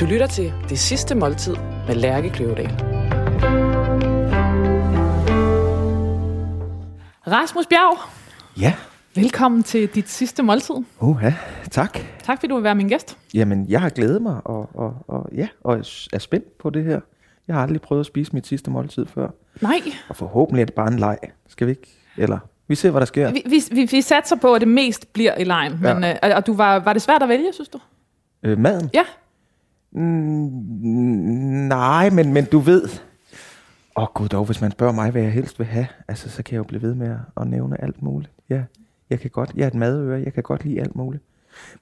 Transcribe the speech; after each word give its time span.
Du 0.00 0.04
lytter 0.06 0.26
til 0.26 0.52
Det 0.68 0.78
Sidste 0.78 1.14
Måltid 1.14 1.56
med 1.86 1.94
Lærke 1.94 2.30
Kløvedal. 2.30 2.70
Rasmus 7.26 7.66
Bjerg, 7.66 7.98
Ja, 8.60 8.74
velkommen 9.14 9.62
til 9.62 9.88
dit 9.94 10.08
sidste 10.10 10.42
måltid. 10.42 10.74
uha, 11.00 11.30
tak. 11.70 11.98
Tak 12.24 12.38
fordi 12.38 12.46
du 12.48 12.54
vil 12.54 12.64
være 12.64 12.74
min 12.74 12.88
gæst. 12.88 13.16
Jamen, 13.34 13.66
jeg 13.68 13.80
har 13.80 13.88
glædet 13.88 14.22
mig, 14.22 14.40
og, 14.44 14.70
og, 14.74 14.96
og, 15.08 15.28
ja, 15.34 15.48
og 15.64 15.78
er 16.12 16.18
spændt 16.18 16.58
på 16.58 16.70
det 16.70 16.84
her. 16.84 17.00
Jeg 17.48 17.56
har 17.56 17.62
aldrig 17.62 17.80
prøvet 17.80 18.00
at 18.00 18.06
spise 18.06 18.32
mit 18.32 18.46
sidste 18.46 18.70
måltid 18.70 19.06
før. 19.06 19.28
Nej, 19.60 19.80
Og 20.08 20.16
forhåbentlig 20.16 20.60
er 20.62 20.66
det 20.66 20.74
bare 20.74 20.88
en 20.92 20.98
leg. 20.98 21.18
Skal 21.48 21.66
vi 21.66 21.70
ikke? 21.72 21.88
Eller, 22.16 22.38
vi 22.68 22.74
ser, 22.74 22.90
hvad 22.90 23.00
der 23.00 23.06
sker. 23.06 23.32
vi, 23.32 23.42
vi, 23.46 23.62
vi, 23.72 23.84
vi 23.90 24.00
satser 24.02 24.36
på, 24.36 24.54
at 24.54 24.60
det 24.60 24.68
mest 24.68 25.12
bliver 25.12 25.34
i 25.34 25.44
lejen. 25.44 25.80
Ja. 25.82 25.94
Men, 25.94 26.04
øh, 26.04 26.16
og 26.36 26.46
du 26.46 26.54
var, 26.54 26.78
var 26.78 26.92
det 26.92 27.02
svært 27.02 27.22
at 27.22 27.28
vælge, 27.28 27.52
synes 27.52 27.68
du? 27.68 27.78
Øh, 28.42 28.58
maden? 28.58 28.90
Ja. 28.94 29.04
Mm, 29.96 30.02
nej, 31.68 32.10
men, 32.10 32.32
men 32.32 32.44
du 32.44 32.58
ved... 32.58 32.82
Åh 33.98 34.02
oh, 34.02 34.08
gud 34.14 34.28
dog, 34.28 34.44
hvis 34.44 34.60
man 34.60 34.70
spørger 34.70 34.92
mig, 34.92 35.10
hvad 35.10 35.22
jeg 35.22 35.32
helst 35.32 35.58
vil 35.58 35.66
have, 35.66 35.86
altså, 36.08 36.28
så 36.30 36.42
kan 36.42 36.52
jeg 36.52 36.58
jo 36.58 36.64
blive 36.64 36.82
ved 36.82 36.94
med 36.94 37.10
at, 37.10 37.16
at 37.40 37.46
nævne 37.46 37.82
alt 37.82 38.02
muligt. 38.02 38.32
Ja, 38.50 38.62
jeg 39.10 39.20
kan 39.20 39.30
godt, 39.30 39.52
jeg 39.56 39.62
er 39.62 39.66
et 39.66 39.74
madøre, 39.74 40.22
jeg 40.24 40.32
kan 40.32 40.42
godt 40.42 40.64
lide 40.64 40.80
alt 40.80 40.96
muligt. 40.96 41.22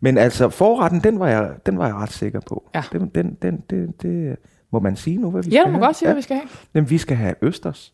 Men 0.00 0.18
altså, 0.18 0.48
forretten, 0.48 1.00
den 1.00 1.18
var 1.18 1.28
jeg, 1.28 1.54
den 1.66 1.78
var 1.78 1.86
jeg 1.86 1.94
ret 1.94 2.12
sikker 2.12 2.40
på. 2.40 2.70
Ja. 2.74 2.82
Den, 2.92 3.06
den, 3.08 3.36
den, 3.42 3.62
det, 3.70 4.02
det, 4.02 4.36
må 4.70 4.78
man 4.80 4.96
sige 4.96 5.16
nu, 5.16 5.30
hvad 5.30 5.42
vi 5.42 5.50
Ja, 5.50 5.54
skal 5.56 5.64
du 5.66 5.70
må 5.70 5.78
have? 5.78 5.86
godt 5.86 5.96
sige, 5.96 6.06
hvad 6.06 6.16
vi 6.16 6.22
skal 6.22 6.36
have. 6.36 6.48
Jamen, 6.74 6.90
vi 6.90 6.98
skal 6.98 7.16
have 7.16 7.34
østers. 7.42 7.92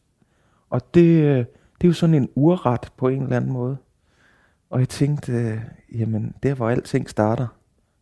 Og 0.70 0.95
det, 0.95 1.25
det 1.80 1.87
er 1.87 1.89
jo 1.89 1.92
sådan 1.92 2.14
en 2.14 2.28
urret 2.34 2.92
på 2.97 3.09
en 3.09 3.23
eller 3.23 3.37
anden 3.37 3.52
måde. 3.52 3.77
Og 4.70 4.80
jeg 4.80 4.89
tænkte, 4.89 5.33
øh, 5.33 5.59
jamen, 5.98 6.34
der 6.42 6.55
hvor 6.55 6.70
alting 6.70 7.11
starter, 7.11 7.47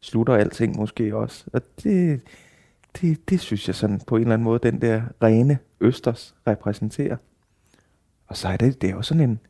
slutter 0.01 0.35
alting 0.35 0.77
måske 0.77 1.17
også. 1.17 1.45
Og 1.53 1.63
det, 1.83 2.21
det, 3.01 3.31
det 3.31 3.41
synes 3.41 3.67
jeg 3.67 3.75
sådan 3.75 4.01
på 4.07 4.17
en 4.17 4.23
eller 4.23 4.35
anden 4.35 4.45
måde, 4.45 4.59
den 4.59 4.81
der 4.81 5.03
rene 5.23 5.59
østers 5.81 6.35
repræsenterer. 6.47 7.17
Og 8.27 8.37
så 8.37 8.49
er 8.49 8.57
det, 8.57 8.83
det 8.83 8.91
er 8.91 8.95
jo 8.95 9.03
sådan 9.03 9.23
en, 9.23 9.41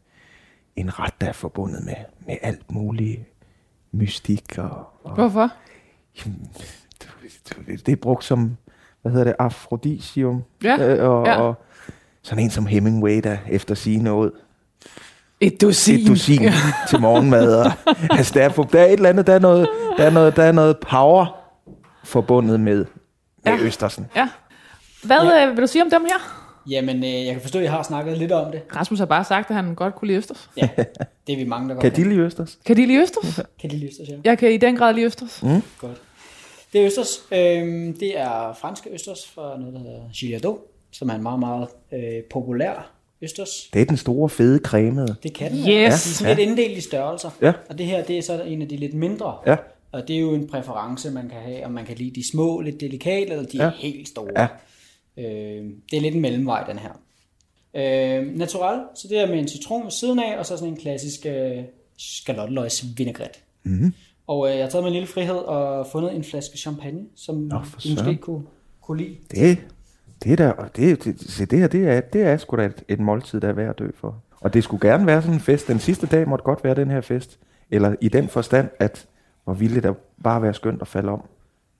en 0.76 0.98
ret, 0.98 1.20
der 1.20 1.26
er 1.26 1.32
forbundet 1.32 1.84
med, 1.84 1.94
med 2.26 2.36
alt 2.42 2.72
muligt 2.72 3.20
mystik. 3.92 4.58
Og, 4.58 4.86
og 5.02 5.14
Hvorfor? 5.14 5.52
Jamen, 6.18 6.50
det, 7.66 7.86
det 7.86 7.92
er 7.92 7.96
brugt 7.96 8.24
som, 8.24 8.56
hvad 9.02 9.12
hedder 9.12 9.24
det, 9.24 9.36
afrodisium. 9.38 10.44
Ja, 10.64 10.96
Øh, 10.96 11.10
og, 11.10 11.26
ja. 11.26 11.40
og 11.40 11.54
sådan 12.22 12.44
en 12.44 12.50
som 12.50 12.66
Hemingway, 12.66 13.20
der 13.24 13.36
efter 13.48 13.74
sige 13.74 14.02
noget. 14.02 14.32
Et 15.40 15.60
dusin. 15.60 16.00
Et 16.00 16.06
dusin 16.08 16.40
til 16.90 17.00
morgenmad. 17.00 17.54
Og, 17.56 17.72
altså, 18.10 18.34
der 18.34 18.42
er, 18.44 18.48
der 18.48 18.80
er 18.80 18.86
et 18.86 18.92
eller 18.92 19.08
andet, 19.08 19.26
der 19.26 19.34
er 19.34 19.38
noget, 19.38 19.68
der 19.96 20.04
er 20.04 20.10
noget, 20.10 20.36
der 20.36 20.42
er 20.42 20.52
noget 20.52 20.76
power 20.78 21.26
forbundet 22.04 22.60
med, 22.60 22.76
med 23.44 23.52
Ja. 23.52 23.58
Østersen. 23.58 24.06
Ja. 24.16 24.28
Hvad 25.04 25.16
Ja. 25.16 25.46
øh, 25.46 25.52
vil 25.56 25.62
du 25.62 25.66
sige 25.66 25.82
om 25.82 25.90
dem 25.90 26.04
her? 26.04 26.44
Jamen, 26.70 26.96
øh, 27.04 27.26
jeg 27.26 27.32
kan 27.32 27.40
forstå, 27.42 27.58
at 27.58 27.64
jeg 27.64 27.72
har 27.72 27.82
snakket 27.82 28.18
lidt 28.18 28.32
om 28.32 28.52
det. 28.52 28.62
Rasmus 28.76 28.98
har 28.98 29.06
bare 29.06 29.24
sagt, 29.24 29.50
at 29.50 29.56
han 29.56 29.74
godt 29.74 29.94
kunne 29.94 30.06
lide 30.06 30.18
Østers. 30.18 30.50
Ja, 30.56 30.68
det 31.26 31.32
er 31.32 31.36
vi 31.36 31.44
mange, 31.44 31.68
der 31.68 31.74
godt 31.74 31.82
Kan 31.82 32.04
de 32.04 32.08
lide 32.08 32.20
Østers? 32.20 32.58
Kan 32.66 32.76
de 32.76 32.86
lide 32.86 32.98
Østers? 33.02 33.40
kan 33.60 33.70
de 33.70 33.76
lide 33.76 33.86
Østers, 33.88 34.08
ja. 34.08 34.14
Jeg 34.24 34.38
kan 34.38 34.52
i 34.52 34.56
den 34.56 34.76
grad 34.76 34.94
lide 34.94 35.06
Østers. 35.06 35.42
Mm. 35.42 35.62
Godt. 35.80 36.00
Det 36.72 36.80
er 36.80 36.86
Østers. 36.86 37.08
Øhm, 37.32 37.96
det 38.00 38.20
er 38.20 38.56
franske 38.60 38.90
Østers 38.94 39.30
fra 39.34 39.58
noget, 39.58 39.74
der 39.74 39.80
hedder 39.80 40.00
Gillardeau, 40.14 40.58
som 40.92 41.08
er 41.08 41.14
en 41.14 41.22
meget, 41.22 41.38
meget 41.40 41.68
øh, 41.92 42.22
populær 42.30 42.90
Østers. 43.22 43.70
Det 43.72 43.82
er 43.82 43.86
den 43.86 43.96
store, 43.96 44.28
fede, 44.28 44.60
cremede. 44.64 45.16
Det 45.22 45.32
kan 45.34 45.50
den 45.50 45.58
Yes. 45.58 45.66
være. 45.66 45.74
De 45.76 45.80
Ja. 45.80 45.86
er 45.86 45.90
sådan 45.96 46.36
lidt 46.36 46.48
inddelt 46.48 46.78
i 46.78 46.80
størrelser. 46.80 47.30
Ja. 47.42 47.52
Og 47.70 47.78
det 47.78 47.86
her, 47.86 48.04
det 48.04 48.18
er 48.18 48.22
så 48.22 48.42
en 48.42 48.62
af 48.62 48.68
de 48.68 48.76
lidt 48.76 48.94
mindre. 48.94 49.36
Ja. 49.46 49.56
Og 49.92 50.08
det 50.08 50.16
er 50.16 50.20
jo 50.20 50.34
en 50.34 50.46
præference, 50.48 51.10
man 51.10 51.28
kan 51.28 51.38
have, 51.40 51.64
om 51.64 51.72
man 51.72 51.84
kan 51.86 51.96
lide 51.96 52.10
de 52.20 52.30
små, 52.30 52.60
lidt 52.60 52.80
delikate, 52.80 53.30
eller 53.30 53.44
de 53.46 53.64
Ja. 53.64 53.70
helt 53.78 54.08
store. 54.08 54.30
Ja. 54.36 54.46
Øh, 55.18 55.64
det 55.90 55.96
er 55.96 56.00
lidt 56.00 56.14
en 56.14 56.20
mellemvej, 56.20 56.64
den 56.64 56.78
her. 56.78 56.90
Øh, 57.74 58.36
natural, 58.36 58.80
så 58.94 59.08
det 59.08 59.18
er 59.18 59.26
med 59.26 59.38
en 59.38 59.48
citron 59.48 59.84
ved 59.84 59.90
siden 59.90 60.18
af, 60.18 60.38
og 60.38 60.46
så 60.46 60.56
sådan 60.56 60.72
en 60.72 60.80
klassisk 60.80 61.26
øh, 61.26 61.58
skalotløgs 61.98 62.84
vinaigrette. 62.96 63.38
Mhm. 63.62 63.94
Og 64.26 64.48
øh, 64.50 64.56
jeg 64.56 64.64
har 64.64 64.70
taget 64.70 64.82
mig 64.84 64.88
en 64.88 64.92
lille 64.94 65.08
frihed 65.08 65.34
og 65.36 65.86
fundet 65.86 66.14
en 66.16 66.24
flaske 66.24 66.58
champagne, 66.58 67.00
som 67.16 67.36
Nå, 67.36 67.56
I 67.84 67.94
måske 67.94 68.16
kunne, 68.16 68.42
kunne 68.82 69.02
lide. 69.02 69.16
Det, 69.30 69.58
det 70.24 70.32
er 70.32 70.36
der, 70.36 70.50
og 70.52 70.76
det, 70.76 71.04
det, 71.04 71.20
se, 71.30 71.46
det 71.46 71.58
her, 71.58 71.66
det 71.66 71.88
er, 71.88 72.00
det 72.00 72.22
er 72.22 72.36
sgu 72.36 72.56
da 72.56 72.64
et, 72.64 72.82
et 72.88 73.00
måltid, 73.00 73.40
der 73.40 73.48
er 73.48 73.52
værd 73.52 73.68
at 73.68 73.78
dø 73.78 73.88
for. 73.94 74.16
Og 74.40 74.54
det 74.54 74.64
skulle 74.64 74.88
gerne 74.88 75.06
være 75.06 75.22
sådan 75.22 75.34
en 75.34 75.40
fest. 75.40 75.68
Den 75.68 75.78
sidste 75.78 76.06
dag 76.06 76.28
måtte 76.28 76.42
godt 76.44 76.64
være 76.64 76.74
den 76.74 76.90
her 76.90 77.00
fest. 77.00 77.38
Eller 77.70 77.94
i 78.00 78.08
den 78.08 78.28
forstand, 78.28 78.68
at 78.78 79.06
hvor 79.44 79.54
ville 79.54 79.80
det 79.82 79.96
bare 80.24 80.42
være 80.42 80.54
skønt 80.54 80.82
at 80.82 80.88
falde 80.88 81.08
om 81.08 81.22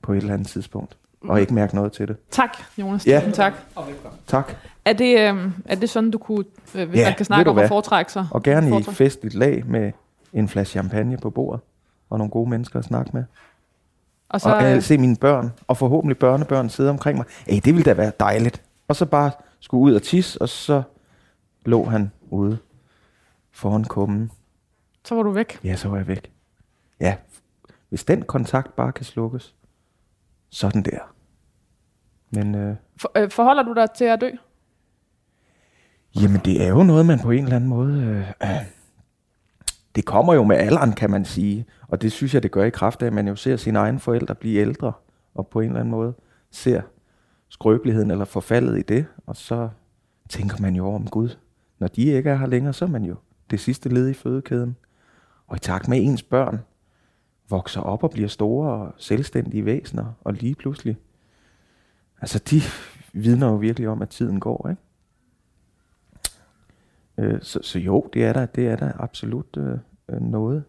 på 0.03 0.13
et 0.13 0.17
eller 0.17 0.35
andet 0.35 0.49
tidspunkt. 0.49 0.97
Og 1.25 1.41
ikke 1.41 1.55
mærke 1.55 1.75
noget 1.75 1.93
til 1.93 2.09
det. 2.09 2.17
Tak, 2.31 2.57
Jonas. 2.79 3.07
Ja. 3.07 3.23
Tak. 3.33 3.53
Og 3.75 3.87
velkommen. 3.87 4.19
Tak. 4.27 4.53
Er 4.85 4.93
det, 4.93 5.19
øh, 5.19 5.51
er 5.65 5.75
det 5.75 5.91
sådan, 5.91 6.11
du 6.11 6.19
kunne, 6.19 6.45
øh, 6.75 6.89
hvis 6.89 6.99
Ja, 7.01 7.05
man 7.05 7.15
kan 7.17 7.27
snakke 7.27 7.51
om 7.51 7.59
at 7.59 7.69
foretrække 7.69 8.13
sig? 8.13 8.27
Og 8.31 8.43
gerne 8.43 8.67
i 8.67 8.71
foretrække- 8.71 8.97
festligt 8.97 9.35
lag 9.35 9.63
med 9.67 9.93
en 10.33 10.49
flaske 10.49 10.71
champagne 10.71 11.17
på 11.19 11.31
bordet. 11.31 11.61
Og 12.11 12.19
nogle 12.19 12.31
gode 12.31 12.51
mennesker 12.51 12.79
at 12.79 12.85
snakke 12.85 13.11
med. 13.15 13.25
Og 14.29 14.41
Så, 14.41 14.49
og 14.49 14.73
øh, 14.77 14.83
se 14.83 14.99
mine 14.99 15.17
børn, 15.17 15.53
og 15.67 15.77
forhåbentlig 15.77 16.19
børnebørn 16.19 16.69
sidde 16.69 16.91
omkring 16.91 17.17
mig. 17.19 17.27
Ej, 17.49 17.61
det 17.65 17.75
ville 17.75 17.85
da 17.85 17.93
være 17.95 18.13
dejligt. 18.21 18.63
Og 18.89 18.97
så 18.97 19.07
bare 19.07 19.31
skulle 19.61 19.83
ud 19.83 19.95
og 19.95 20.03
tisse, 20.03 20.43
og 20.43 20.49
så 20.49 20.83
lå 21.67 21.85
han 21.85 22.13
ude 22.31 22.59
foran 23.53 23.85
kummen. 23.85 24.31
så 25.05 25.15
var 25.15 25.23
du 25.23 25.31
væk. 25.31 25.61
Ja, 25.65 25.77
så 25.77 25.89
var 25.89 25.97
jeg 25.97 26.07
væk. 26.09 26.33
Ja, 27.01 27.17
hvis 27.89 28.05
den 28.05 28.23
kontakt 28.23 28.77
bare 28.77 28.93
kan 28.93 29.05
slukkes, 29.05 29.55
sådan 30.51 30.83
der. 30.83 31.15
Men 32.31 32.55
øh, 32.55 32.77
For, 32.97 33.13
øh, 33.17 33.31
forholder 33.31 33.63
du 33.63 33.75
dig 33.75 33.91
til 33.91 34.05
at 34.05 34.21
dø? 34.21 34.31
jamen, 36.17 36.41
det 36.45 36.63
er 36.65 36.69
jo 36.69 36.83
noget, 36.83 37.07
man 37.07 37.19
på 37.19 37.31
en 37.31 37.43
eller 37.45 37.57
anden 37.57 37.71
måde... 37.71 38.03
Øh, 38.03 38.51
øh, 38.51 38.78
det 39.99 40.05
kommer 40.05 40.35
jo 40.35 40.45
med 40.45 40.57
alderen, 40.57 40.93
kan 40.93 41.11
man 41.11 41.25
sige. 41.25 41.67
Og 41.89 42.03
det 42.03 42.13
synes 42.13 42.35
jeg, 42.35 42.43
det 42.43 42.51
gør 42.51 42.65
i 42.65 42.71
kraft 42.71 43.03
af, 43.03 43.07
at 43.07 43.13
man 43.13 43.29
jo 43.29 43.37
ser 43.37 43.57
sine 43.57 43.79
egne 43.79 43.99
forældre 43.99 44.35
blive 44.35 44.61
ældre, 44.61 44.93
og 45.35 45.47
på 45.47 45.61
en 45.61 45.67
eller 45.67 45.81
anden 45.81 45.91
måde 45.91 46.15
ser 46.51 46.83
skrøbeligheden 47.49 48.11
eller 48.11 48.25
forfaldet 48.25 48.79
i 48.79 48.83
det, 48.83 49.07
og 49.27 49.37
så 49.37 49.69
tænker 50.29 50.57
man 50.61 50.77
jo 50.77 50.93
om 50.93 51.07
Gud. 51.07 51.37
Når 51.79 51.89
de 51.89 52.03
ikke 52.03 52.31
er 52.31 52.37
her 52.37 52.47
længere, 52.47 52.73
så 52.73 52.85
er 52.85 52.89
man 52.89 53.05
jo 53.05 53.15
det 53.51 53.61
sidste 53.61 53.89
led 53.89 54.09
i 54.09 54.15
fødekæden. 54.15 54.77
Og 55.47 55.57
i 55.57 55.61
takt 55.61 55.89
med 55.89 55.99
ens 56.03 56.23
børn 56.23 56.59
vokser 57.51 57.81
op 57.81 58.05
og 58.05 58.11
bliver 58.11 58.29
store 58.29 58.73
og 58.73 58.95
selvstændige 58.97 59.65
væsener, 59.65 60.13
og 60.21 60.33
lige 60.33 60.55
pludselig, 60.55 60.97
altså 62.21 62.39
de 62.39 62.61
vidner 63.13 63.47
jo 63.47 63.57
virkelig 63.57 63.89
om, 63.89 64.03
at 64.03 64.09
tiden 64.09 64.41
går, 64.41 64.69
ikke? 64.69 64.83
Øh, 67.19 67.43
så, 67.43 67.59
så 67.63 67.79
jo, 67.79 68.11
det 68.13 68.25
er 68.25 68.33
der, 68.33 68.47
det 68.47 68.69
er 68.69 68.77
der 68.77 68.93
absolut 69.01 69.57
øh, 69.57 69.79
noget, 70.09 70.65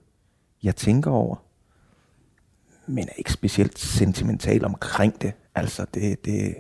jeg 0.64 0.76
tænker 0.76 1.12
over, 1.12 1.36
men 2.88 3.04
er 3.04 3.14
ikke 3.18 3.32
specielt 3.32 3.80
sentimental 3.80 4.66
omkring 4.66 5.22
det. 5.22 5.34
Altså, 5.56 5.86
det, 5.94 6.26
det, 6.26 6.56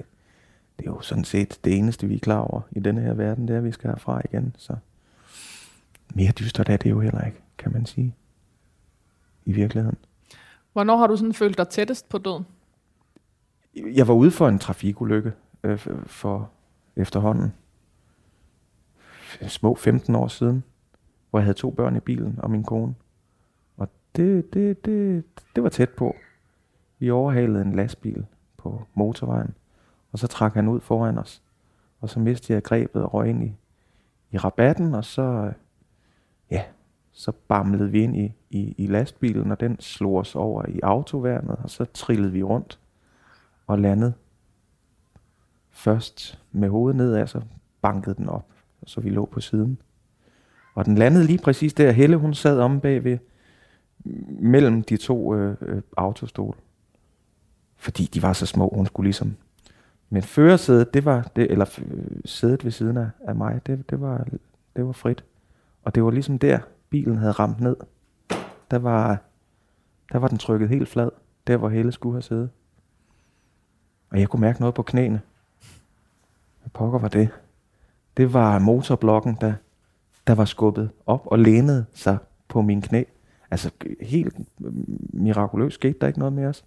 det 0.79 0.87
er 0.87 0.91
jo 0.91 1.01
sådan 1.01 1.23
set 1.23 1.59
det 1.63 1.77
eneste, 1.77 2.07
vi 2.07 2.15
er 2.15 2.19
klar 2.19 2.39
over 2.39 2.61
i 2.71 2.79
denne 2.79 3.01
her 3.01 3.13
verden, 3.13 3.47
det 3.47 3.53
er, 3.53 3.57
at 3.57 3.63
vi 3.63 3.71
skal 3.71 3.89
herfra 3.89 4.21
igen. 4.25 4.55
Så 4.57 4.75
mere 6.15 6.31
dystert 6.31 6.69
er 6.69 6.77
det 6.77 6.89
jo 6.89 6.99
heller 6.99 7.25
ikke, 7.25 7.41
kan 7.57 7.73
man 7.73 7.85
sige, 7.85 8.15
i 9.45 9.51
virkeligheden. 9.51 9.97
Hvornår 10.73 10.97
har 10.97 11.07
du 11.07 11.17
sådan 11.17 11.33
følt 11.33 11.57
dig 11.57 11.69
tættest 11.69 12.09
på 12.09 12.17
døden? 12.17 12.45
Jeg 13.75 14.07
var 14.07 14.13
ude 14.13 14.31
for 14.31 14.47
en 14.47 14.59
trafikulykke 14.59 15.31
øh, 15.63 15.87
for 16.05 16.51
efterhånden 16.95 17.53
små 19.47 19.75
15 19.75 20.15
år 20.15 20.27
siden, 20.27 20.63
hvor 21.29 21.39
jeg 21.39 21.45
havde 21.45 21.57
to 21.57 21.71
børn 21.71 21.95
i 21.95 21.99
bilen 21.99 22.39
og 22.43 22.51
min 22.51 22.63
kone. 22.63 22.95
Og 23.77 23.89
det, 24.15 24.53
det, 24.53 24.85
det, 24.85 25.23
det 25.55 25.63
var 25.63 25.69
tæt 25.69 25.89
på. 25.89 26.15
Vi 26.99 27.09
overhalede 27.09 27.61
en 27.61 27.75
lastbil 27.75 28.25
på 28.57 28.81
motorvejen, 28.93 29.53
og 30.11 30.19
så 30.19 30.27
trak 30.27 30.53
han 30.53 30.67
ud 30.67 30.79
foran 30.79 31.17
os. 31.17 31.41
Og 32.01 32.09
så 32.09 32.19
mistede 32.19 32.53
jeg 32.55 32.63
grebet 32.63 33.03
og 33.03 33.13
røg 33.13 33.29
ind 33.29 33.43
i, 33.43 33.55
i 34.31 34.37
rabatten, 34.37 34.95
og 34.95 35.05
så, 35.05 35.21
øh, 35.21 35.53
ja, 36.51 36.63
så 37.11 37.31
bamlede 37.47 37.91
vi 37.91 38.03
ind 38.03 38.17
i, 38.17 38.33
i, 38.49 38.75
i 38.77 38.87
lastbilen, 38.87 39.51
og 39.51 39.59
den 39.59 39.79
slog 39.79 40.15
os 40.15 40.35
over 40.35 40.65
i 40.69 40.79
autoværnet, 40.83 41.57
og 41.63 41.69
så 41.69 41.85
trillede 41.85 42.31
vi 42.31 42.43
rundt 42.43 42.79
og 43.67 43.79
landede 43.79 44.13
først 45.69 46.41
med 46.51 46.69
hovedet 46.69 46.97
nedad, 46.97 47.27
så 47.27 47.41
bankede 47.81 48.15
den 48.15 48.29
op, 48.29 48.45
så 48.85 49.01
vi 49.01 49.09
lå 49.09 49.25
på 49.25 49.39
siden. 49.39 49.81
Og 50.79 50.85
den 50.85 50.95
landede 50.95 51.25
lige 51.25 51.39
præcis 51.43 51.73
der. 51.73 51.91
Helle, 51.91 52.17
hun 52.17 52.33
sad 52.33 52.59
om 52.59 52.79
bagved, 52.79 53.17
mellem 54.39 54.83
de 54.83 54.97
to 54.97 55.35
øh, 55.35 55.57
øh, 55.61 55.81
autostole. 55.97 56.57
Fordi 57.77 58.05
de 58.05 58.21
var 58.21 58.33
så 58.33 58.45
små, 58.45 58.71
hun 58.75 58.85
skulle 58.85 59.07
ligesom... 59.07 59.35
Men 60.09 60.21
førersædet, 60.23 60.93
det 60.93 61.05
var 61.05 61.31
det, 61.35 61.51
eller 61.51 61.79
øh, 61.91 62.21
sædet 62.25 62.63
ved 62.63 62.71
siden 62.71 62.97
af, 62.97 63.09
af 63.19 63.35
mig, 63.35 63.61
det, 63.65 63.89
det, 63.89 64.01
var, 64.01 64.27
det 64.75 64.85
var 64.85 64.91
frit. 64.91 65.23
Og 65.83 65.95
det 65.95 66.03
var 66.03 66.11
ligesom 66.11 66.39
der, 66.39 66.59
bilen 66.89 67.17
havde 67.17 67.31
ramt 67.31 67.61
ned. 67.61 67.75
Der 68.71 68.77
var, 68.77 69.17
der 70.11 70.19
var 70.19 70.27
den 70.27 70.37
trykket 70.37 70.69
helt 70.69 70.89
flad, 70.89 71.09
der 71.47 71.57
hvor 71.57 71.69
Helle 71.69 71.91
skulle 71.91 72.15
have 72.15 72.21
siddet. 72.21 72.49
Og 74.09 74.19
jeg 74.19 74.29
kunne 74.29 74.41
mærke 74.41 74.59
noget 74.59 74.75
på 74.75 74.83
knæene. 74.83 75.21
Hvad 76.61 76.69
pokker 76.73 76.99
var 76.99 77.07
det? 77.07 77.29
Det 78.17 78.33
var 78.33 78.59
motorblokken, 78.59 79.37
der, 79.41 79.53
der 80.29 80.35
var 80.35 80.45
skubbet 80.45 80.89
op 81.05 81.21
og 81.25 81.39
lænede 81.39 81.85
sig 81.93 82.17
på 82.47 82.61
min 82.61 82.81
knæ. 82.81 83.03
Altså 83.51 83.71
helt 84.01 84.35
mirakuløst 85.13 85.75
skete 85.75 85.99
der 86.01 86.07
ikke 86.07 86.19
noget 86.19 86.33
med 86.33 86.45
os. 86.45 86.65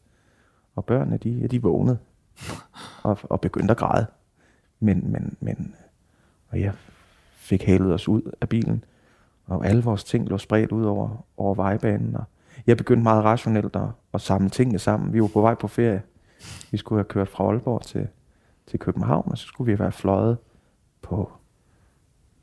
Og 0.77 0.85
børnene, 0.85 1.17
de, 1.17 1.49
de 1.49 1.63
vågnede 1.63 1.99
og, 3.03 3.19
og 3.23 3.41
begyndte 3.41 3.73
at 3.73 3.79
græde. 3.79 4.07
Men, 4.81 5.13
men, 5.13 5.37
men, 5.41 5.75
og 6.49 6.61
jeg 6.61 6.73
fik 7.35 7.63
hælet 7.63 7.95
os 7.95 8.09
ud 8.09 8.33
af 8.41 8.49
bilen, 8.49 8.85
og 9.47 9.67
alle 9.67 9.83
vores 9.83 10.05
ting 10.05 10.29
lå 10.29 10.39
spredt 10.39 10.73
ud 10.73 10.85
over, 10.85 11.27
over 11.37 11.55
vejbanen. 11.55 12.17
Og 12.17 12.25
jeg 12.67 12.77
begyndte 12.77 13.03
meget 13.03 13.25
rationelt 13.25 13.77
at, 13.77 13.89
at 14.15 14.21
samle 14.21 14.51
tingene 14.51 14.79
sammen. 14.79 15.13
Vi 15.13 15.23
var 15.23 15.29
på 15.29 15.41
vej 15.41 15.55
på 15.55 15.69
ferie. 15.69 16.03
Vi 16.71 16.77
skulle 16.77 16.99
have 16.99 17.09
kørt 17.09 17.29
fra 17.29 17.45
Aalborg 17.45 17.83
til, 17.83 18.09
til 18.67 18.79
København, 18.79 19.31
og 19.31 19.39
så 19.39 19.47
skulle 19.47 19.73
vi 19.73 19.79
være 19.79 19.93
fløjet 19.93 20.39
på, 21.03 21.33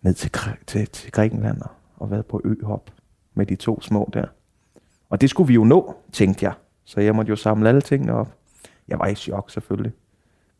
ned 0.02 0.14
til, 0.14 0.32
til, 0.68 0.88
til 0.88 1.12
Grækenland 1.12 1.62
og, 1.62 1.70
og 1.98 2.12
været 2.12 2.26
på 2.26 2.42
øhop 2.44 2.92
med 3.34 3.46
de 3.46 3.56
to 3.56 3.82
små 3.82 4.10
der. 4.14 4.26
Og 5.10 5.22
det 5.22 5.30
skulle 5.30 5.48
vi 5.48 5.54
jo 5.54 5.64
nå, 5.64 5.96
tænkte 6.12 6.46
jeg. 6.46 6.54
Så 6.84 7.02
jeg 7.02 7.16
måtte 7.16 7.30
jo 7.30 7.36
samle 7.36 7.70
alle 7.70 7.82
tingene 7.82 8.14
op. 8.14 8.34
Jeg 8.88 9.00
var 9.00 9.08
i 9.08 9.16
chok 9.16 9.52
selvfølgelig. 9.52 9.94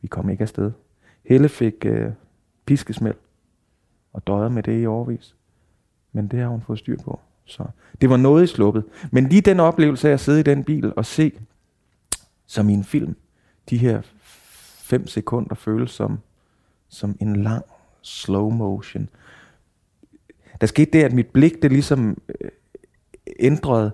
Vi 0.02 0.08
kom 0.08 0.30
ikke 0.30 0.42
afsted. 0.42 0.72
Helle 1.26 1.50
fik 1.50 1.86
øh, 1.86 2.12
piskesmæld 2.66 3.16
og 4.14 4.28
døjede 4.28 4.50
med 4.50 4.64
det 4.64 4.82
i 4.82 4.86
overvis. 4.86 5.36
Men 6.12 6.28
det 6.28 6.40
har 6.40 6.48
hun 6.48 6.62
fået 6.62 6.80
styr 6.80 6.98
på. 7.04 7.20
Så 7.46 7.66
det 8.02 8.10
var 8.10 8.18
noget 8.18 8.44
i 8.44 8.48
sluppet. 8.48 8.84
Men 9.12 9.30
lige 9.30 9.42
den 9.42 9.60
oplevelse 9.60 10.10
af 10.10 10.14
at 10.14 10.20
sidde 10.20 10.40
i 10.40 10.44
den 10.44 10.64
bil 10.64 10.94
og 10.96 11.06
se, 11.06 11.32
som 12.46 12.70
i 12.70 12.74
en 12.74 12.84
film, 12.84 13.16
de 13.70 13.78
her 13.78 14.02
fem 14.90 15.08
sekunder 15.08 15.56
føles 15.56 15.92
som, 15.92 16.20
som 16.90 17.18
en 17.20 17.44
lang 17.44 17.66
slow 18.02 18.50
motion. 18.50 19.10
Der 20.62 20.68
skete 20.68 20.92
det, 20.92 21.04
at 21.04 21.14
mit 21.14 21.28
blik, 21.28 21.62
det 21.62 21.72
ligesom 21.72 22.22
øh, 22.30 22.50
ændrede, 23.40 23.92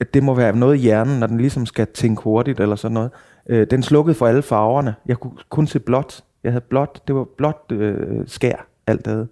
at 0.00 0.14
det 0.14 0.22
må 0.22 0.34
være 0.34 0.56
noget 0.56 0.76
i 0.76 0.78
hjernen, 0.78 1.20
når 1.20 1.26
den 1.26 1.38
ligesom 1.38 1.66
skal 1.66 1.86
tænke 1.86 2.22
hurtigt 2.22 2.60
eller 2.60 2.76
sådan 2.76 2.94
noget. 2.94 3.10
Øh, 3.46 3.66
den 3.70 3.82
slukkede 3.82 4.14
for 4.14 4.26
alle 4.26 4.42
farverne. 4.42 4.94
Jeg 5.06 5.16
kunne 5.16 5.32
kun 5.48 5.66
se 5.66 5.80
blåt. 5.80 6.24
Jeg 6.44 6.52
havde 6.52 6.64
blåt, 6.68 7.02
det 7.06 7.14
var 7.14 7.24
blåt 7.24 7.72
øh, 7.72 8.28
skær, 8.28 8.66
alt 8.86 9.04
det. 9.04 9.28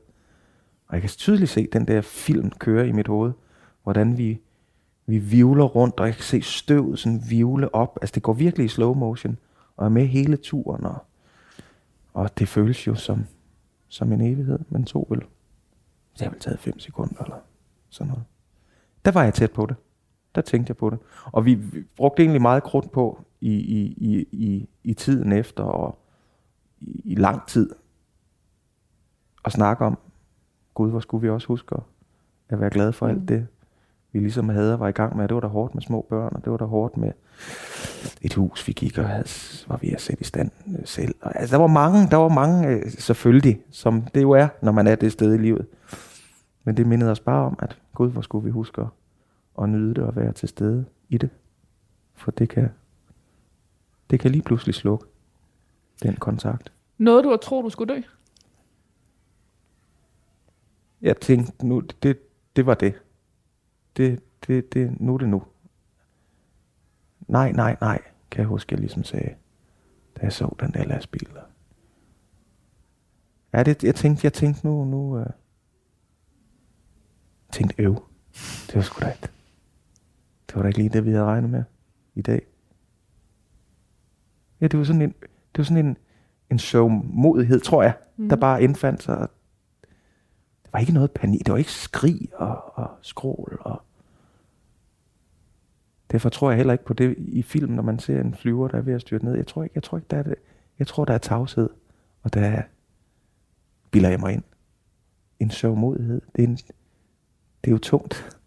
Og 0.88 0.94
jeg 0.94 1.00
kan 1.00 1.10
tydeligt 1.10 1.50
se 1.50 1.68
den 1.72 1.86
der 1.86 2.00
film 2.00 2.50
køre 2.50 2.88
i 2.88 2.92
mit 2.92 3.08
hoved. 3.08 3.32
Hvordan 3.82 4.18
vi, 4.18 4.40
vi 5.06 5.18
vivler 5.18 5.64
rundt, 5.64 6.00
og 6.00 6.06
jeg 6.06 6.14
kan 6.14 6.24
se 6.24 6.42
støvet 6.42 6.98
sådan 6.98 7.22
vivle 7.28 7.74
op. 7.74 7.98
Altså 8.02 8.14
det 8.14 8.22
går 8.22 8.32
virkelig 8.32 8.64
i 8.64 8.68
slow 8.68 8.94
motion, 8.94 9.38
og 9.76 9.84
er 9.84 9.88
med 9.88 10.06
hele 10.06 10.36
turen. 10.36 10.84
Og, 10.84 10.96
og 12.14 12.38
det 12.38 12.48
føles 12.48 12.86
jo 12.86 12.94
som, 12.94 13.26
som 13.88 14.12
en 14.12 14.20
evighed, 14.20 14.58
men 14.68 14.84
to 14.84 15.06
vil 15.10 15.22
det 16.18 16.26
har 16.26 16.30
vel 16.30 16.40
taget 16.40 16.58
fem 16.58 16.78
sekunder 16.78 17.22
eller 17.22 17.36
sådan 17.88 18.08
noget. 18.08 18.24
Der 19.04 19.10
var 19.10 19.24
jeg 19.24 19.34
tæt 19.34 19.50
på 19.50 19.66
det. 19.66 19.76
Der 20.34 20.40
tænkte 20.40 20.70
jeg 20.70 20.76
på 20.76 20.90
det. 20.90 20.98
Og 21.24 21.44
vi, 21.44 21.58
brugte 21.96 22.22
egentlig 22.22 22.42
meget 22.42 22.62
krudt 22.62 22.92
på 22.92 23.24
i, 23.40 23.52
i, 23.52 23.94
i, 23.96 24.28
i, 24.32 24.68
i 24.84 24.94
tiden 24.94 25.32
efter, 25.32 25.62
og 25.62 25.98
i, 26.80 27.02
i 27.04 27.14
lang 27.14 27.46
tid, 27.46 27.74
at 29.44 29.52
snakke 29.52 29.84
om, 29.84 29.98
Gud, 30.74 30.90
hvor 30.90 31.00
skulle 31.00 31.22
vi 31.22 31.30
også 31.30 31.48
huske 31.48 31.74
at, 31.74 31.82
at 32.48 32.60
være 32.60 32.70
glade 32.70 32.92
for 32.92 33.06
mm. 33.06 33.12
alt 33.12 33.28
det, 33.28 33.46
vi 34.12 34.18
ligesom 34.18 34.48
havde 34.48 34.72
og 34.72 34.80
var 34.80 34.88
i 34.88 34.92
gang 34.92 35.16
med. 35.16 35.28
Det 35.28 35.34
var 35.34 35.40
da 35.40 35.46
hårdt 35.46 35.74
med 35.74 35.82
små 35.82 36.06
børn, 36.08 36.32
og 36.34 36.44
det 36.44 36.50
var 36.50 36.58
da 36.58 36.64
hårdt 36.64 36.96
med 36.96 37.12
et 38.22 38.34
hus, 38.34 38.68
vi 38.68 38.72
gik 38.72 38.98
og 38.98 39.08
havde, 39.08 39.28
var 39.68 39.76
vi 39.76 39.92
at 39.92 40.00
sætte 40.00 40.20
i 40.20 40.24
stand 40.24 40.50
øh, 40.68 40.86
selv. 40.86 41.14
Og, 41.20 41.40
altså, 41.40 41.56
der 41.56 41.60
var 41.60 41.66
mange, 41.66 42.10
der 42.10 42.16
var 42.16 42.28
mange 42.28 42.68
øh, 42.68 42.90
selvfølgelig, 42.90 43.60
som 43.70 44.02
det 44.02 44.22
jo 44.22 44.30
er, 44.30 44.48
når 44.62 44.72
man 44.72 44.86
er 44.86 44.94
det 44.94 45.12
sted 45.12 45.34
i 45.34 45.38
livet. 45.38 45.66
Men 46.68 46.76
det 46.76 46.86
mindede 46.86 47.10
os 47.10 47.20
bare 47.20 47.46
om, 47.46 47.58
at 47.62 47.82
Gud, 47.94 48.10
hvor 48.10 48.20
skulle 48.20 48.44
vi 48.44 48.50
huske 48.50 48.80
at, 48.80 48.88
at 49.62 49.68
nyde 49.68 49.94
det 49.94 50.04
og 50.04 50.16
være 50.16 50.32
til 50.32 50.48
stede 50.48 50.86
i 51.08 51.18
det. 51.18 51.30
For 52.14 52.30
det 52.30 52.48
kan, 52.48 52.68
det 54.10 54.20
kan 54.20 54.30
lige 54.30 54.42
pludselig 54.42 54.74
slukke 54.74 55.06
den 56.02 56.16
kontakt. 56.16 56.72
Noget, 56.98 57.24
du 57.24 57.30
har 57.30 57.36
troet, 57.36 57.64
du 57.64 57.70
skulle 57.70 57.94
dø? 57.94 58.00
Jeg 61.00 61.16
tænkte, 61.20 61.66
nu, 61.66 61.82
det, 62.02 62.18
det 62.56 62.66
var 62.66 62.74
det. 62.74 63.02
Det, 63.96 64.20
det, 64.46 64.72
det, 64.74 65.00
nu 65.00 65.14
er 65.14 65.18
det 65.18 65.28
nu. 65.28 65.42
Nej, 67.28 67.52
nej, 67.52 67.76
nej, 67.80 68.02
kan 68.30 68.40
jeg 68.40 68.48
huske, 68.48 68.72
jeg 68.72 68.80
ligesom 68.80 69.04
sagde, 69.04 69.34
da 70.16 70.22
jeg 70.22 70.32
så 70.32 70.56
den 70.60 70.72
der 70.72 70.84
lastbil. 70.84 71.28
Ja, 73.52 73.62
det, 73.62 73.84
jeg 73.84 73.94
tænkte, 73.94 74.24
jeg 74.24 74.32
tænkte 74.32 74.66
nu, 74.66 74.84
nu, 74.84 75.18
jeg 75.18 75.30
tænkte 77.52 77.82
øv. 77.82 78.02
Det 78.66 78.74
var 78.74 78.80
sgu 78.80 79.00
da 79.00 79.10
ikke. 79.10 79.28
Det 80.48 80.56
var 80.56 80.62
da 80.62 80.68
ikke 80.68 80.78
lige 80.78 80.88
det, 80.88 81.04
vi 81.04 81.10
havde 81.10 81.24
regnet 81.24 81.50
med 81.50 81.64
i 82.14 82.22
dag. 82.22 82.42
Ja, 84.60 84.66
det 84.66 84.78
var 84.78 84.84
sådan 84.84 85.02
en, 85.02 85.14
det 85.20 85.58
var 85.58 85.64
sådan 85.64 85.86
en, 85.86 85.96
en 86.50 86.58
sørgmodighed, 86.58 87.60
tror 87.60 87.82
jeg, 87.82 87.94
mm. 88.16 88.28
der 88.28 88.36
bare 88.36 88.62
indfandt 88.62 89.02
sig. 89.02 89.28
Det 90.64 90.72
var 90.72 90.78
ikke 90.78 90.92
noget 90.92 91.10
panik, 91.10 91.46
det 91.46 91.52
var 91.52 91.58
ikke 91.58 91.72
skrig 91.72 92.28
og, 92.34 92.78
og 92.78 92.90
skrål. 93.02 93.58
Og 93.60 93.82
Derfor 96.10 96.28
tror 96.28 96.50
jeg 96.50 96.56
heller 96.56 96.72
ikke 96.72 96.84
på 96.84 96.94
det 96.94 97.14
i 97.18 97.42
film, 97.42 97.72
når 97.72 97.82
man 97.82 97.98
ser 97.98 98.20
en 98.20 98.34
flyver, 98.34 98.68
der 98.68 98.78
er 98.78 98.82
ved 98.82 98.94
at 98.94 99.00
styrte 99.00 99.24
ned. 99.24 99.34
Jeg 99.34 99.46
tror 99.46 99.62
ikke, 99.62 99.72
jeg 99.74 99.82
tror 99.82 99.98
ikke 99.98 100.08
der 100.10 100.16
er 100.16 100.22
det. 100.22 100.34
Jeg 100.78 100.86
tror, 100.86 101.04
der 101.04 101.14
er 101.14 101.18
tavshed, 101.18 101.68
og 102.22 102.34
der 102.34 102.40
er, 102.40 102.62
bilder 103.90 104.08
jeg 104.08 104.20
mig 104.20 104.32
ind, 104.32 104.42
en 105.40 105.50
sørgmodighed. 105.50 106.20
Det 106.36 106.44
er, 106.44 106.48
en, 106.48 106.58
det 107.64 107.70
er 107.70 107.72
jo 107.72 107.78
tungt, 107.78 108.38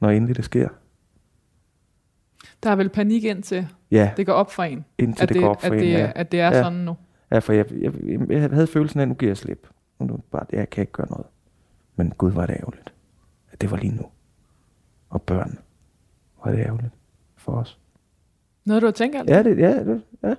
når 0.00 0.10
endelig 0.10 0.36
det 0.36 0.44
sker. 0.44 0.68
Der 2.62 2.70
er 2.70 2.76
vel 2.76 2.88
panik 2.88 3.24
indtil 3.24 3.68
Ja, 3.90 4.12
det 4.16 4.26
går 4.26 4.32
op 4.32 4.50
for 4.52 4.62
en. 4.62 4.84
indtil 4.98 5.22
At 5.22 5.28
det, 5.28 5.34
det, 5.34 5.42
går 5.42 5.48
op 5.50 5.60
for 5.60 5.66
at 5.66 5.72
en. 5.72 5.78
det, 5.78 5.90
ja. 5.92 6.12
at 6.14 6.32
det 6.32 6.40
er 6.40 6.46
Ja. 6.46 6.62
sådan 6.62 6.78
nu. 6.78 6.96
Ja, 7.30 7.38
for 7.38 7.52
jeg, 7.52 7.72
jeg, 7.72 7.92
jeg, 8.04 8.30
jeg 8.30 8.50
havde 8.50 8.66
følelsen 8.66 9.00
af, 9.00 9.02
at 9.04 9.08
nu 9.08 9.14
giver 9.14 9.30
jeg 9.30 9.36
slip. 9.36 9.68
Nu, 9.98 10.06
nu 10.06 10.16
bare, 10.30 10.46
jeg 10.52 10.70
kan 10.70 10.82
ikke 10.82 10.92
gøre 10.92 11.06
noget. 11.10 11.26
Men 11.96 12.10
Gud 12.10 12.30
var 12.32 12.46
det 12.46 12.56
ærgerligt. 12.60 12.92
At 13.52 13.60
det 13.60 13.70
var 13.70 13.76
lige 13.76 13.94
nu. 13.96 14.06
Og 15.10 15.22
børn 15.22 15.58
var 16.44 16.50
det 16.50 16.58
ærgerligt 16.60 16.92
for 17.36 17.52
os. 17.52 17.78
Noget, 18.64 18.82
du 18.82 18.86
har 18.86 18.92
tænkt 18.92 19.16
altid? 19.16 19.34
Ja, 19.34 19.42
det, 19.42 19.58
ja, 19.58 19.84
det, 19.84 20.02
ja. 20.22 20.34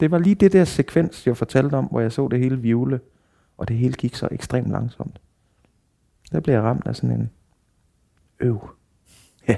Det 0.00 0.10
var 0.10 0.18
lige 0.18 0.34
det 0.34 0.52
der 0.52 0.64
sekvens, 0.64 1.26
jeg 1.26 1.36
fortalte 1.36 1.74
om, 1.74 1.84
hvor 1.84 2.00
jeg 2.00 2.12
så 2.12 2.28
det 2.28 2.38
hele 2.38 2.58
vivle, 2.60 3.00
og 3.58 3.68
det 3.68 3.76
hele 3.76 3.94
gik 3.94 4.14
så 4.14 4.28
ekstremt 4.30 4.70
langsomt. 4.70 5.20
Der 6.32 6.40
blev 6.40 6.54
jeg 6.54 6.62
ramt 6.62 6.86
af 6.86 6.96
sådan 6.96 7.10
en 7.10 7.30
øv. 8.40 8.68
Ja, 9.48 9.56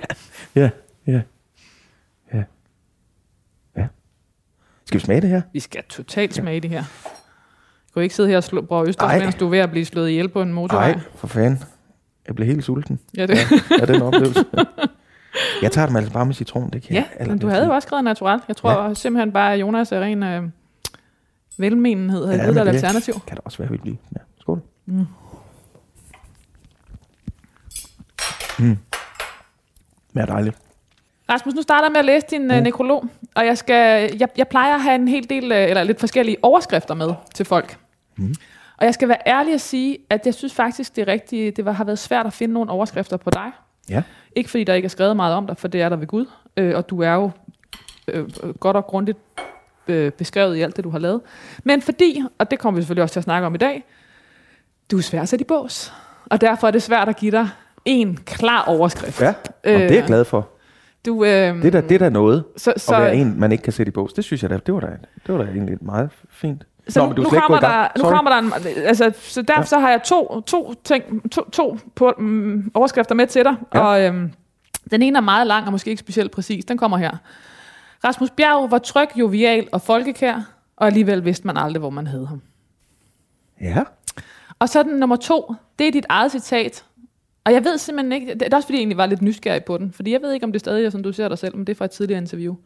ja, 0.55 0.71
ja, 1.07 1.21
ja, 2.35 2.43
ja. 3.77 3.87
Skal 4.85 5.01
vi 5.01 5.05
smage 5.05 5.21
det 5.21 5.31
her? 5.31 5.43
Vi 5.53 5.61
skal 5.61 5.83
totalt 5.89 6.35
smage 6.35 6.61
det 6.61 6.71
her. 6.71 6.83
Du 7.89 7.93
kan 7.95 8.03
ikke 8.03 8.15
sidde 8.15 8.29
her 8.29 8.37
og 8.37 8.45
slå 8.45 8.61
Bror 8.63 8.83
Østers, 8.89 9.23
mens 9.23 9.35
du 9.35 9.47
er 9.47 9.51
ved 9.51 9.59
at 9.59 9.71
blive 9.71 9.85
slået 9.85 10.09
ihjel 10.11 10.29
på 10.29 10.43
en 10.43 10.53
motorvej. 10.53 10.93
Nej, 10.93 11.01
for 11.15 11.27
fanden. 11.27 11.59
Jeg 12.27 12.35
blev 12.35 12.47
helt 12.47 12.65
sulten 12.65 12.99
Ja, 13.17 13.27
det. 13.27 13.39
af 13.81 13.87
den 13.87 14.03
oplevelse. 14.03 14.45
jeg 15.63 15.73
tager 15.73 15.87
dem 15.87 15.97
altså 15.97 16.13
bare 16.13 16.27
med 16.27 16.35
citron, 16.35 16.71
det 16.71 16.83
kan 16.83 16.93
ja 16.97 17.01
jeg 17.01 17.09
men 17.13 17.21
allerbedst 17.21 17.43
du 17.43 17.49
havde 17.49 17.65
jo 17.67 17.73
også 17.75 17.87
skrevet 17.87 18.05
natural. 18.05 18.41
Jeg 18.49 18.57
tror 18.57 18.71
Ja. 18.71 18.89
ja. 18.89 18.95
simpelthen 18.95 19.33
bare, 19.33 19.53
at 19.55 19.61
Jonas 19.61 19.93
er 19.93 20.01
ren 20.01 20.23
øh, 20.23 20.43
velmenenhed 21.59 22.27
havde 22.27 22.39
Ja, 22.39 22.43
givet 22.43 22.55
dig 22.57 22.63
et 22.63 22.69
alternativ. 22.69 23.15
Kan 23.27 23.37
det 23.37 23.45
også 23.45 23.59
være 23.59 23.69
hyggeligt. 23.69 23.99
Ja, 24.17 24.21
skål. 24.41 24.63
Mm. 24.87 25.07
Mm. 28.59 28.77
Ja, 30.17 30.27
dejligt. 30.27 30.57
Rasmus, 31.31 31.55
nu 31.55 31.63
starter 31.63 31.85
jeg 31.85 31.93
med 31.93 31.99
at 31.99 32.05
læse 32.05 32.27
din 32.31 32.43
mm. 32.43 32.55
Mm. 32.55 32.63
nekrolog, 32.63 33.05
og 33.35 33.47
jeg, 33.47 33.59
skal, 33.59 34.11
jeg, 34.21 34.29
jeg 34.37 34.49
plejer 34.49 34.75
at 34.75 34.83
have 34.83 34.95
en 34.95 35.09
hel 35.09 35.31
del, 35.31 35.53
øh, 35.53 35.69
eller 35.69 35.83
lidt 35.83 36.01
forskellige 36.01 36.37
overskrifter 36.43 36.95
med 36.95 37.15
til 37.35 37.47
folk. 37.47 37.79
Mm. 38.17 38.35
Og 38.77 38.85
jeg 38.85 38.95
skal 38.95 39.09
være 39.09 39.19
ærlig 39.27 39.55
at 39.55 39.61
sige, 39.61 39.99
at 40.11 40.27
jeg 40.27 40.35
synes 40.35 40.55
faktisk, 40.55 40.97
det, 40.97 41.03
er 41.03 41.13
rigtig, 41.13 41.57
det 41.57 41.65
var, 41.65 41.73
har 41.73 41.85
været 41.85 41.99
svært 41.99 42.27
at 42.27 42.33
finde 42.33 42.55
nogle 42.55 42.71
overskrifter 42.71 43.17
på 43.17 43.31
dig. 43.31 43.51
Ja. 43.89 44.03
Ikke 44.37 44.51
fordi 44.51 44.65
der 44.65 44.75
ikke 44.75 44.87
er 44.87 44.91
skrevet 44.91 45.17
meget 45.17 45.35
om 45.35 45.47
dig, 45.47 45.57
for 45.57 45.69
det 45.69 45.83
er 45.83 45.89
der 45.89 45.97
ved 45.97 46.07
Gud, 46.07 46.27
øh, 46.57 46.77
og 46.77 46.91
du 46.91 47.03
er 47.03 47.13
jo 47.13 47.31
øh, 48.09 48.29
godt 48.61 48.77
og 48.77 48.87
grundigt 48.87 49.19
øh, 49.89 50.13
beskrevet 50.13 50.57
i 50.57 50.61
alt 50.61 50.77
det, 50.77 50.85
du 50.85 50.91
har 50.91 50.99
lavet. 50.99 51.21
Men 51.65 51.83
fordi, 51.83 52.23
og 52.39 52.51
det 52.51 52.59
kommer 52.59 52.79
vi 52.79 52.83
selvfølgelig 52.83 53.03
også 53.03 53.13
til 53.13 53.21
at 53.21 53.25
snakke 53.25 53.47
om 53.47 53.55
i 53.55 53.59
dag, 53.59 53.85
du 54.91 54.99
er 54.99 55.03
svær 55.03 55.23
at 55.23 55.29
sætte 55.29 55.43
i 55.43 55.47
bås. 55.47 55.93
Og 56.27 56.41
derfor 56.41 56.67
er 56.67 56.71
det 56.71 56.83
svært 56.83 57.09
at 57.09 57.17
give 57.17 57.31
dig 57.33 57.49
en 57.85 58.17
klar 58.27 58.65
overskrift. 58.65 59.21
Ja, 59.21 59.29
og 59.29 59.35
det 59.65 59.91
er 59.91 59.95
jeg 59.95 60.05
glad 60.07 60.25
for. 60.25 60.49
Du, 61.07 61.25
øh, 61.25 61.31
Det 61.31 61.65
er 61.65 61.71
da, 61.71 61.81
det 61.81 61.93
er 61.93 61.99
da 61.99 62.09
noget. 62.09 62.45
så, 62.57 62.73
Så, 62.77 62.95
at 62.95 63.03
være 63.03 63.15
en, 63.17 63.41
man 63.41 63.53
ikke 63.53 63.63
kan 63.65 63.73
sætte 63.73 63.91
i 63.91 63.93
bås. 63.93 64.13
Det 64.13 64.25
synes 64.25 64.43
jeg 64.43 64.51
da, 64.51 64.59
det 64.67 64.75
var 64.75 64.81
da, 64.81 64.87
det 65.27 65.35
var 65.35 65.45
da 65.45 65.51
egentlig 65.51 65.77
meget 65.81 66.11
fint. 66.31 66.65
Så 66.89 67.01
Nå, 67.01 67.05
nu, 67.05 67.09
men 67.09 67.17
du 67.17 67.23
nu, 67.23 67.29
kommer 67.41 67.61
der, 67.61 67.89
nu 67.97 68.03
kommer 68.03 68.31
der 68.31 68.39
en, 68.39 68.53
altså, 68.85 69.13
så 69.19 69.43
derfor 69.43 69.61
Ja. 69.61 69.65
så 69.65 69.79
har 69.79 69.91
jeg 69.91 70.03
to, 70.03 70.41
to, 70.41 70.75
ting, 70.85 71.33
to, 71.33 71.51
to 71.51 71.79
på, 71.95 72.13
um, 72.19 72.71
overskrifter 72.75 73.15
med 73.15 73.27
til 73.27 73.45
dig, 73.45 73.55
ja. 73.75 73.81
og 73.81 74.03
øhm, 74.03 74.33
den 74.91 75.03
ene 75.03 75.17
er 75.19 75.23
meget 75.23 75.47
lang 75.47 75.67
og 75.67 75.73
måske 75.73 75.91
ikke 75.91 76.01
specielt 76.01 76.31
præcis, 76.31 76.65
den 76.65 76.79
kommer 76.79 76.97
her. 76.97 77.11
Rasmus 78.05 78.31
Bjerg 78.31 78.71
var 78.71 78.79
tryg, 78.79 79.09
jovial 79.17 79.69
og 79.73 79.81
folkekær, 79.81 80.53
og 80.77 80.87
alligevel 80.87 81.25
vidste 81.25 81.47
man 81.47 81.57
aldrig, 81.57 81.81
hvor 81.81 81.91
man 81.91 82.07
havde 82.07 82.27
ham. 82.27 82.43
Ja. 83.61 83.83
Og 84.59 84.69
så 84.69 84.83
den 84.83 84.97
nummer 84.97 85.17
to, 85.17 85.55
det 85.79 85.87
er 85.87 85.93
dit 85.93 86.07
eget 86.09 86.33
citat. 86.33 86.85
Og 87.45 87.53
jeg 87.53 87.65
ved 87.65 87.79
simpelthen 87.79 88.13
ikke, 88.13 88.35
det 88.35 88.43
er 88.43 88.57
også 88.57 88.67
fordi 88.67 88.77
jeg 88.77 88.81
egentlig 88.81 88.97
var 88.97 89.07
lidt 89.07 89.23
nysgerrig 89.23 89.65
på 89.65 89.79
den, 89.79 89.93
fordi 89.93 90.13
jeg 90.13 90.23
ved 90.23 90.33
ikke, 90.33 90.47
om 90.47 90.53
det 90.53 90.61
stadig 90.61 90.87
er, 90.87 90.91
som 90.91 91.03
du 91.03 91.13
ser 91.13 91.29
dig 91.29 91.39
selv, 91.39 91.57
men 91.57 91.67
det 91.67 91.73
er 91.73 91.77
fra 91.77 91.85
et 91.85 91.91
tidligere 91.91 92.21
interview, 92.21 92.57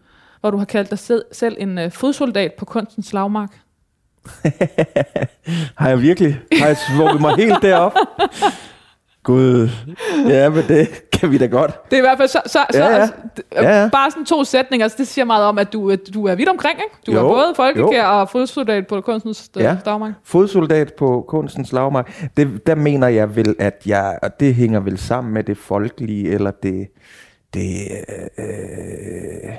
hvor 0.40 0.50
du 0.50 0.56
har 0.56 0.64
kaldt 0.64 0.90
dig 0.90 0.98
selv, 1.32 1.56
en 1.58 1.78
uh, 1.78 1.90
fodsoldat 1.90 2.52
på 2.52 2.64
kunstens 2.64 3.06
slagmark. 3.06 3.60
Har 5.78 5.88
jeg 5.88 6.02
virkelig? 6.02 6.40
Har 6.52 6.66
jeg 6.66 6.76
svunget 6.76 7.20
mig 7.20 7.36
helt 7.36 7.62
derop? 7.62 7.92
Gud. 9.22 9.68
Ja, 10.28 10.48
men 10.48 10.64
det 10.68 11.10
kan 11.22 11.30
vi 11.30 11.38
da 11.38 11.46
godt. 11.46 11.90
Det 11.90 11.96
er 11.96 11.98
i 11.98 12.00
hvert 12.00 12.18
fald 12.18 12.28
så, 12.28 12.40
så, 12.46 12.58
så 12.70 12.78
Ja, 12.78 12.84
ja. 12.88 12.94
Altså, 13.00 13.14
Ja, 13.54 13.82
ja. 13.82 13.88
bare 13.92 14.10
sådan 14.10 14.24
to 14.24 14.44
sætninger, 14.44 14.88
så 14.88 14.94
det 14.98 15.06
siger 15.08 15.24
meget 15.24 15.44
om, 15.44 15.58
at 15.58 15.72
du, 15.72 15.90
at 15.90 16.00
du 16.14 16.26
er 16.26 16.34
vidt 16.34 16.48
omkring, 16.48 16.78
ikke? 16.78 16.96
Du 17.06 17.12
Jo, 17.12 17.18
er 17.28 17.32
både 17.32 17.52
folkekær 17.56 18.04
og 18.06 18.28
fodsoldat 18.30 18.86
på 18.86 19.00
kunstens 19.00 19.50
Ja. 19.56 19.62
ja. 19.62 19.76
slagmark. 19.82 20.12
Fodsoldat 20.24 20.92
på 20.98 21.24
kunstens 21.28 21.68
slagmark, 21.68 22.22
det, 22.36 22.66
der 22.66 22.74
mener 22.74 23.08
jeg 23.08 23.36
vel, 23.36 23.54
at 23.58 23.82
jeg, 23.86 24.18
og 24.22 24.40
det 24.40 24.54
hænger 24.54 24.80
vel 24.80 24.98
sammen 24.98 25.34
med 25.34 25.44
det 25.44 25.56
folkelige, 25.56 26.28
eller 26.30 26.50
det, 26.50 26.88
det 27.54 27.74
øh, 28.38 29.52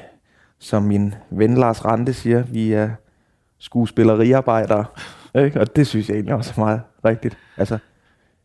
som 0.59 0.83
min 0.83 1.13
ven 1.31 1.53
Lars 1.57 1.85
Rante 1.85 2.13
siger, 2.13 2.43
vi 2.43 2.73
er 2.73 2.89
skuespilleriarbejdere, 3.59 4.85
ikke? 5.35 5.59
og 5.59 5.75
det 5.75 5.87
synes 5.87 6.09
jeg 6.09 6.15
egentlig 6.15 6.35
også 6.35 6.53
er 6.57 6.59
meget 6.65 6.81
rigtigt. 7.05 7.37
Altså, 7.57 7.77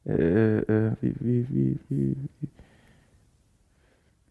øh, 0.09 0.63
øh, 0.69 0.93
vi, 1.01 1.13
vi, 1.21 1.47
vi, 1.49 1.79
vi- 1.89 2.15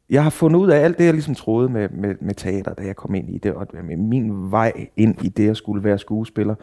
jeg 0.09 0.23
har 0.23 0.29
fundet 0.29 0.59
ud 0.59 0.69
af 0.69 0.79
alt 0.79 0.97
det, 0.97 1.05
jeg 1.05 1.13
ligesom 1.13 1.35
troede 1.35 1.69
med, 1.69 1.89
med, 1.89 2.15
med 2.21 2.35
teater, 2.35 2.73
da 2.73 2.83
jeg 2.83 2.95
kom 2.95 3.15
ind 3.15 3.29
i 3.29 3.37
det, 3.37 3.53
og 3.53 3.67
øh, 3.73 3.85
med 3.85 3.97
min 3.97 4.51
vej 4.51 4.87
ind 4.97 5.25
i 5.25 5.29
det 5.29 5.49
at 5.49 5.57
skulle 5.57 5.83
være 5.83 5.99
skuespiller. 5.99 6.55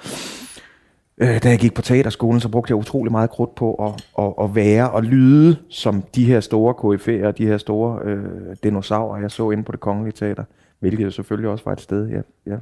Øh, 1.19 1.43
da 1.43 1.49
jeg 1.49 1.59
gik 1.59 1.75
på 1.75 1.83
teaterskolen, 1.83 2.41
så 2.41 2.49
brugte 2.49 2.71
jeg 2.71 2.77
utrolig 2.77 3.13
meget 3.13 3.31
krudt 3.31 3.55
på 3.55 3.75
at, 3.75 4.07
at, 4.19 4.35
at 4.45 4.55
være 4.55 4.91
og 4.91 5.03
lyde 5.03 5.57
som 5.69 6.03
de 6.15 6.25
her 6.25 6.41
store 6.41 6.75
KF'er, 6.75 7.31
de 7.31 7.47
her 7.47 7.59
store 7.59 8.01
øh, 8.05 8.57
dinosaurer, 8.63 9.21
jeg 9.21 9.31
så 9.31 9.51
inde 9.51 9.63
på 9.63 9.73
det 9.73 9.81
kongelige 9.81 10.13
teater, 10.13 10.45
hvilket 10.79 11.05
jo 11.05 11.11
selvfølgelig 11.11 11.51
også 11.51 11.65
var 11.65 11.73
et 11.73 11.81
sted, 11.81 12.07
jeg, 12.07 12.23
jeg 12.47 12.59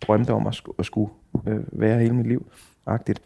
drømte 0.00 0.30
om 0.30 0.46
at, 0.46 0.54
sku, 0.54 0.72
at 0.78 0.86
skulle 0.86 1.10
øh, 1.46 1.60
være 1.72 1.98
hele 1.98 2.14
mit 2.14 2.26
liv. 2.26 2.46
-agtigt. 2.90 3.18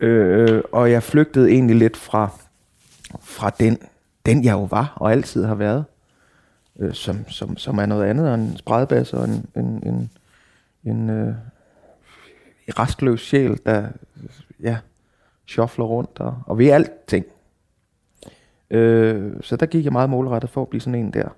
Øh, 0.00 0.62
og 0.72 0.90
jeg 0.90 1.02
flygtede 1.02 1.50
egentlig 1.50 1.76
lidt 1.76 1.96
fra, 1.96 2.28
fra 3.20 3.50
den, 3.50 3.78
den 4.26 4.44
jeg 4.44 4.52
jo 4.52 4.64
var 4.64 4.92
og 4.96 5.12
altid 5.12 5.44
har 5.44 5.54
været, 5.54 5.84
øh, 6.80 6.94
som, 6.94 7.28
som, 7.28 7.56
som 7.56 7.78
er 7.78 7.86
noget 7.86 8.04
andet 8.04 8.34
end 8.34 8.42
en 8.42 8.56
spredbass 8.56 9.12
og 9.12 9.24
en, 9.24 9.46
en, 9.56 9.82
en, 9.86 10.10
en 10.84 11.10
øh, 11.10 11.34
restløs 12.68 13.20
sjæl, 13.20 13.58
der 13.66 13.88
ja, 14.62 14.76
shuffler 15.46 15.84
rundt 15.84 16.20
og, 16.20 16.42
og 16.46 16.58
ved 16.58 16.70
alting. 16.70 17.26
Øh, 18.70 19.32
så 19.40 19.56
der 19.56 19.66
gik 19.66 19.84
jeg 19.84 19.92
meget 19.92 20.10
målrettet 20.10 20.50
for 20.50 20.62
at 20.62 20.68
blive 20.68 20.80
sådan 20.80 21.00
en 21.00 21.10
der. 21.10 21.28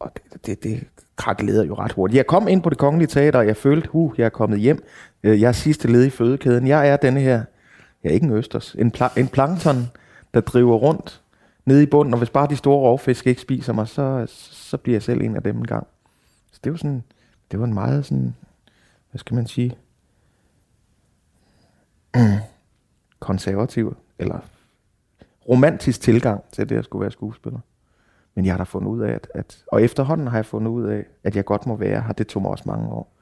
Og 0.00 0.12
det, 0.14 0.46
det, 0.46 0.62
det 0.62 0.86
krakelerede 1.16 1.66
jo 1.66 1.74
ret 1.74 1.92
hurtigt. 1.92 2.16
Jeg 2.16 2.26
kom 2.26 2.48
ind 2.48 2.62
på 2.62 2.70
det 2.70 2.78
kongelige 2.78 3.08
teater, 3.08 3.38
og 3.38 3.46
jeg 3.46 3.56
følte, 3.56 3.88
huh, 3.88 4.14
jeg 4.18 4.24
er 4.24 4.28
kommet 4.28 4.60
hjem. 4.60 4.84
Øh, 5.22 5.40
jeg 5.40 5.48
er 5.48 5.52
sidste 5.52 5.88
led 5.88 6.04
i 6.04 6.10
fødekæden. 6.10 6.66
Jeg 6.66 6.88
er 6.88 6.96
denne 6.96 7.20
her, 7.20 7.44
jeg 8.02 8.10
er 8.10 8.14
ikke 8.14 8.26
en 8.26 8.32
østers, 8.32 8.76
en, 8.78 8.92
pla- 8.96 9.20
en 9.20 9.28
plankton, 9.28 9.90
der 10.34 10.40
driver 10.40 10.76
rundt 10.76 11.22
nede 11.64 11.82
i 11.82 11.86
bunden, 11.86 12.14
og 12.14 12.18
hvis 12.18 12.30
bare 12.30 12.48
de 12.48 12.56
store 12.56 12.78
rovfisk 12.78 13.26
ikke 13.26 13.40
spiser 13.40 13.72
mig, 13.72 13.88
så, 13.88 14.26
så 14.50 14.76
bliver 14.76 14.94
jeg 14.94 15.02
selv 15.02 15.20
en 15.20 15.36
af 15.36 15.42
dem 15.42 15.56
en 15.56 15.66
gang. 15.66 15.86
Så 16.52 16.60
det 16.64 16.72
var 16.72 16.78
sådan, 16.78 17.02
det 17.50 17.58
var 17.58 17.64
en 17.64 17.74
meget 17.74 18.04
sådan, 18.04 18.34
hvad 19.10 19.18
skal 19.18 19.34
man 19.34 19.46
sige, 19.46 19.76
konservativ, 23.18 23.96
eller 24.18 24.38
romantisk 25.48 26.00
tilgang 26.00 26.44
til 26.52 26.68
det 26.68 26.76
at 26.76 26.84
skulle 26.84 27.02
være 27.02 27.10
skuespiller. 27.10 27.58
Men 28.34 28.44
jeg 28.44 28.52
har 28.52 28.58
da 28.58 28.64
fundet 28.64 28.88
ud 28.88 29.00
af, 29.00 29.12
at, 29.12 29.28
at, 29.34 29.64
og 29.66 29.82
efterhånden 29.82 30.26
har 30.26 30.38
jeg 30.38 30.46
fundet 30.46 30.70
ud 30.70 30.84
af, 30.84 31.04
at 31.24 31.36
jeg 31.36 31.44
godt 31.44 31.66
må 31.66 31.76
være 31.76 32.02
her. 32.02 32.12
Det 32.12 32.26
tog 32.26 32.42
mig 32.42 32.50
også 32.50 32.64
mange 32.66 32.88
år. 32.88 33.12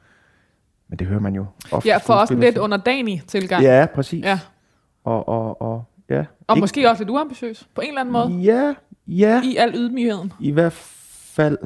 Men 0.89 0.99
det 0.99 1.07
hører 1.07 1.21
man 1.21 1.35
jo 1.35 1.47
ofte 1.73 1.89
Ja, 1.89 1.97
for 1.97 2.15
også 2.15 2.35
en 2.35 2.41
lidt 2.41 2.59
underdanig 2.59 3.23
tilgang. 3.27 3.63
Ja, 3.63 3.87
præcis. 3.95 4.25
ja. 4.25 4.41
Og, 5.05 5.29
og, 5.29 5.63
og, 5.63 5.85
ja. 6.11 6.25
Og 6.47 6.57
Ikke- 6.57 6.61
måske 6.63 6.91
også 6.91 7.03
lidt 7.03 7.11
uambitiøs, 7.11 7.69
på 7.75 7.81
en 7.81 7.89
eller 7.89 8.01
anden 8.01 8.13
måde, 8.13 8.29
Ja, 8.29 8.75
ja. 9.07 9.43
i 9.45 9.57
al 9.57 9.73
ydmygheden. 9.75 10.33
I 10.41 10.51
hvert 10.51 10.73
fald 10.73 11.59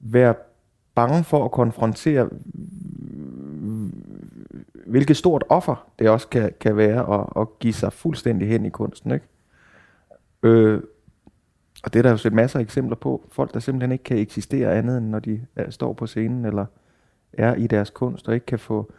være 0.00 0.34
bange 0.94 1.24
for 1.24 1.44
at 1.44 1.50
konfrontere, 1.50 2.28
hvilket 4.86 5.16
stort 5.16 5.44
offer 5.48 5.86
det 5.98 6.08
også 6.10 6.28
kan, 6.28 6.52
kan 6.60 6.76
være 6.76 7.20
at, 7.20 7.26
at 7.42 7.58
give 7.58 7.72
sig 7.72 7.92
fuldstændig 7.92 8.48
hen 8.48 8.66
i 8.66 8.68
kunsten. 8.68 9.10
Ikke? 9.10 9.26
Øh, 10.42 10.82
og 11.84 11.92
det 11.92 11.98
er 11.98 12.02
der 12.02 12.10
jo 12.10 12.16
set 12.16 12.32
masser 12.32 12.58
af 12.58 12.62
eksempler 12.62 12.96
på. 12.96 13.24
Folk, 13.32 13.54
der 13.54 13.60
simpelthen 13.60 13.92
ikke 13.92 14.04
kan 14.04 14.16
eksistere 14.18 14.74
andet, 14.74 14.98
end 14.98 15.06
når 15.08 15.18
de 15.18 15.40
er, 15.56 15.70
står 15.70 15.92
på 15.92 16.06
scenen 16.06 16.44
eller 16.44 16.66
er 17.32 17.54
i 17.54 17.66
deres 17.66 17.90
kunst, 17.90 18.28
og 18.28 18.34
ikke 18.34 18.46
kan 18.46 18.58
få, 18.58 18.92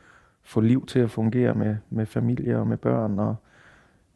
få 0.43 0.61
liv 0.61 0.85
til 0.85 0.99
at 0.99 1.11
fungere 1.11 1.53
med, 1.53 1.75
med 1.89 2.05
familie 2.05 2.57
og 2.59 2.67
med 2.67 2.77
børn, 2.77 3.19
og 3.19 3.35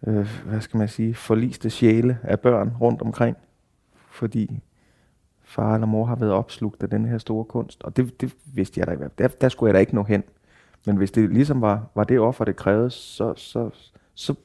øh, 0.07 0.27
hvad 0.45 0.61
skal 0.61 0.77
man 0.77 0.87
sige, 0.87 1.15
forliste 1.15 1.69
sjæle 1.69 2.17
af 2.23 2.39
børn 2.39 2.71
rundt 2.81 3.01
omkring, 3.01 3.37
fordi 4.11 4.59
far 5.43 5.73
eller 5.73 5.87
mor 5.87 6.05
har 6.05 6.15
været 6.15 6.31
opslugt 6.33 6.83
af 6.83 6.89
den 6.89 7.05
her 7.05 7.17
store 7.17 7.45
kunst. 7.45 7.83
Og 7.83 7.97
det, 7.97 8.21
det 8.21 8.33
vidste 8.53 8.79
jeg 8.79 8.87
da 8.87 8.91
ikke. 8.91 9.05
Der, 9.17 9.27
der 9.27 9.49
skulle 9.49 9.67
jeg 9.67 9.73
da 9.73 9.79
ikke 9.79 9.95
nå 9.95 10.03
hen. 10.03 10.23
Men 10.85 10.97
hvis 10.97 11.11
det 11.11 11.29
ligesom 11.29 11.61
var, 11.61 11.83
var 11.95 12.03
det 12.03 12.19
offer, 12.19 12.45
det 12.45 12.55
krævede, 12.55 12.89
så, 12.89 13.33
så, 13.37 13.69
så, 14.15 14.35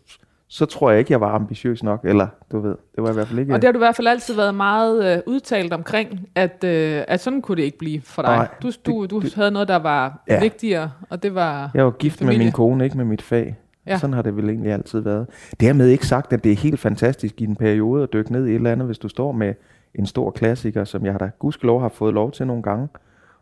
så 0.48 0.66
tror 0.66 0.90
jeg 0.90 0.98
ikke, 0.98 1.12
jeg 1.12 1.20
var 1.20 1.28
ambitiøs 1.34 1.82
nok. 1.82 2.00
Eller, 2.04 2.26
du 2.52 2.60
ved, 2.60 2.76
det 2.94 3.02
var 3.02 3.10
i 3.10 3.12
hvert 3.12 3.26
fald 3.28 3.38
ikke... 3.38 3.54
Og 3.54 3.62
det 3.62 3.68
har 3.68 3.72
du 3.72 3.78
i 3.78 3.84
hvert 3.84 3.96
fald 3.96 4.06
altid 4.06 4.34
været 4.34 4.54
meget 4.54 5.16
øh, 5.16 5.22
udtalt 5.26 5.72
omkring, 5.72 6.28
at, 6.34 6.64
øh, 6.64 7.04
at 7.08 7.20
sådan 7.20 7.42
kunne 7.42 7.56
det 7.56 7.62
ikke 7.62 7.78
blive 7.78 8.00
for 8.00 8.22
dig. 8.22 8.36
Nej, 8.36 8.48
du 8.62 8.70
du, 8.86 9.06
du 9.06 9.20
det- 9.20 9.34
havde 9.34 9.50
noget, 9.50 9.68
der 9.68 9.76
var 9.76 10.22
Ja. 10.28 10.40
vigtigere, 10.40 10.90
og 11.10 11.22
det 11.22 11.34
var... 11.34 11.70
Jeg 11.74 11.84
var 11.84 11.90
gift 11.90 12.24
med 12.24 12.38
min 12.38 12.52
kone, 12.52 12.84
ikke 12.84 12.96
med 12.96 13.04
mit 13.04 13.22
fag. 13.22 13.58
Ja. 13.86 13.98
Sådan 13.98 14.14
har 14.14 14.22
det 14.22 14.36
vel 14.36 14.48
egentlig 14.48 14.72
altid 14.72 15.00
været. 15.00 15.26
Dermed 15.60 15.86
ikke 15.86 16.06
sagt, 16.06 16.32
at 16.32 16.44
det 16.44 16.52
er 16.52 16.56
helt 16.56 16.80
fantastisk 16.80 17.40
i 17.40 17.44
en 17.44 17.56
periode 17.56 18.02
at 18.02 18.12
dykke 18.12 18.32
ned 18.32 18.46
i 18.46 18.50
et 18.50 18.54
eller 18.54 18.72
andet, 18.72 18.86
hvis 18.86 18.98
du 18.98 19.08
står 19.08 19.32
med 19.32 19.54
en 19.94 20.06
stor 20.06 20.30
klassiker, 20.30 20.84
som 20.84 21.04
jeg 21.04 21.12
har 21.12 21.18
da 21.18 21.30
gudskelov 21.38 21.80
har 21.80 21.88
fået 21.88 22.14
lov 22.14 22.32
til 22.32 22.46
nogle 22.46 22.62
gange, 22.62 22.88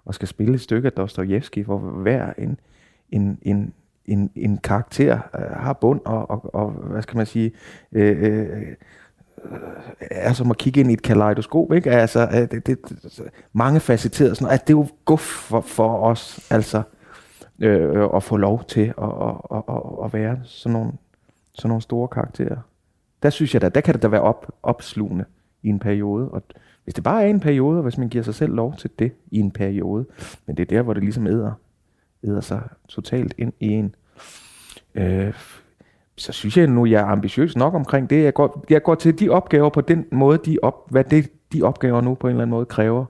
og 0.04 0.14
skal 0.14 0.28
spille 0.28 0.54
et 0.54 0.61
stykke 0.61 0.87
af 0.87 0.92
Dostojevski, 0.92 1.61
hvor 1.61 1.78
hver 1.78 2.33
en, 2.38 2.61
en, 3.11 3.38
en, 3.42 3.73
en, 4.07 4.30
en 4.37 4.59
karakter 4.59 5.18
øh, 5.35 5.57
har 5.57 5.73
bund, 5.73 6.00
og, 6.04 6.30
og, 6.30 6.54
og 6.54 6.71
hvad 6.71 7.02
skal 7.02 7.16
man 7.16 7.26
sige, 7.26 7.52
øh, 7.92 8.23
øh, 8.23 8.40
øh 8.40 8.75
er 10.00 10.33
som 10.33 10.50
at 10.50 10.59
kigge 10.59 10.80
ind 10.80 10.90
i 10.90 10.92
et 10.92 11.02
kaleidoskop, 11.02 11.73
ikke? 11.73 11.90
Altså, 11.90 12.28
øh, 12.35 12.40
det, 12.40 12.50
det, 12.50 12.66
det, 12.66 13.23
mange 13.52 13.80
facetterede 13.80 14.35
sådan 14.35 14.45
noget. 14.45 14.52
Altså, 14.52 14.64
det 14.66 14.75
er 14.75 14.78
jo 14.78 14.87
guf 15.04 15.21
for, 15.21 15.61
for 15.61 15.99
os, 15.99 16.40
altså, 16.50 16.83
øh, 17.59 18.00
og 18.00 18.23
få 18.23 18.37
lov 18.37 18.65
til 18.65 18.95
at, 18.99 19.05
at, 19.05 19.35
at, 19.50 19.62
at, 19.69 20.05
at 20.05 20.12
være 20.12 20.38
sådan 20.43 20.73
nogle, 20.73 20.93
sådan 21.55 21.69
nogle 21.69 21.83
store 21.83 22.09
karakterer. 22.09 22.57
Der 23.23 23.31
synes 23.31 23.55
jeg 23.55 23.62
da, 23.62 23.69
der 23.69 23.81
kan 23.81 23.95
det 23.95 24.03
da 24.03 24.09
være 24.09 24.21
op, 24.21 24.53
opslugende 24.62 25.25
i 25.62 25.69
en 25.69 25.79
periode. 25.79 26.29
Og 26.29 26.43
hvis 26.85 26.95
det 26.95 27.05
bare 27.05 27.25
er 27.25 27.27
en 27.27 27.41
periode, 27.41 27.77
og 27.77 27.83
hvis 27.83 27.99
man 27.99 28.09
giver 28.09 28.25
sig 28.25 28.35
selv 28.35 28.55
lov 28.55 28.75
til 28.77 28.91
det 28.99 29.12
i 29.31 29.38
en 29.38 29.50
periode, 29.50 30.07
men 30.47 30.57
det 30.57 30.62
er 30.62 30.77
der, 30.77 30.83
hvor 30.83 30.93
det 30.93 31.03
ligesom 31.03 31.27
æder, 31.27 31.53
æder 32.25 32.41
sig 32.41 32.62
totalt 32.88 33.35
ind 33.38 33.53
i 33.61 33.67
en, 33.67 33.95
øh, 34.95 35.35
så 36.17 36.33
synes 36.33 36.57
jeg 36.57 36.67
nu, 36.67 36.87
jeg 36.87 37.00
er 37.00 37.07
ambitiøs 37.07 37.57
nok 37.57 37.75
omkring 37.75 38.11
det. 38.11 38.25
Jeg 38.25 38.35
går, 38.35 38.65
jeg 38.71 38.83
går 38.83 38.95
til 38.95 39.21
de 39.21 39.29
opgaver 39.29 39.71
på 39.71 39.81
den 39.81 40.07
måde, 40.12 40.38
de 40.38 40.59
op, 40.62 40.91
hvad 40.91 41.05
det, 41.05 41.31
de 41.53 41.62
opgaver 41.62 42.00
nu 42.00 42.15
på 42.15 42.27
en 42.27 42.31
eller 42.31 42.43
anden 42.43 42.50
måde 42.50 42.67
kræver. 42.67 43.05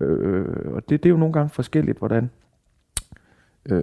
Øh, 0.00 0.74
og 0.74 0.88
det, 0.88 1.02
det 1.02 1.06
er 1.06 1.10
jo 1.10 1.16
nogle 1.16 1.32
gange 1.32 1.48
forskelligt, 1.48 1.98
hvordan. 1.98 2.30
Øh, 3.70 3.82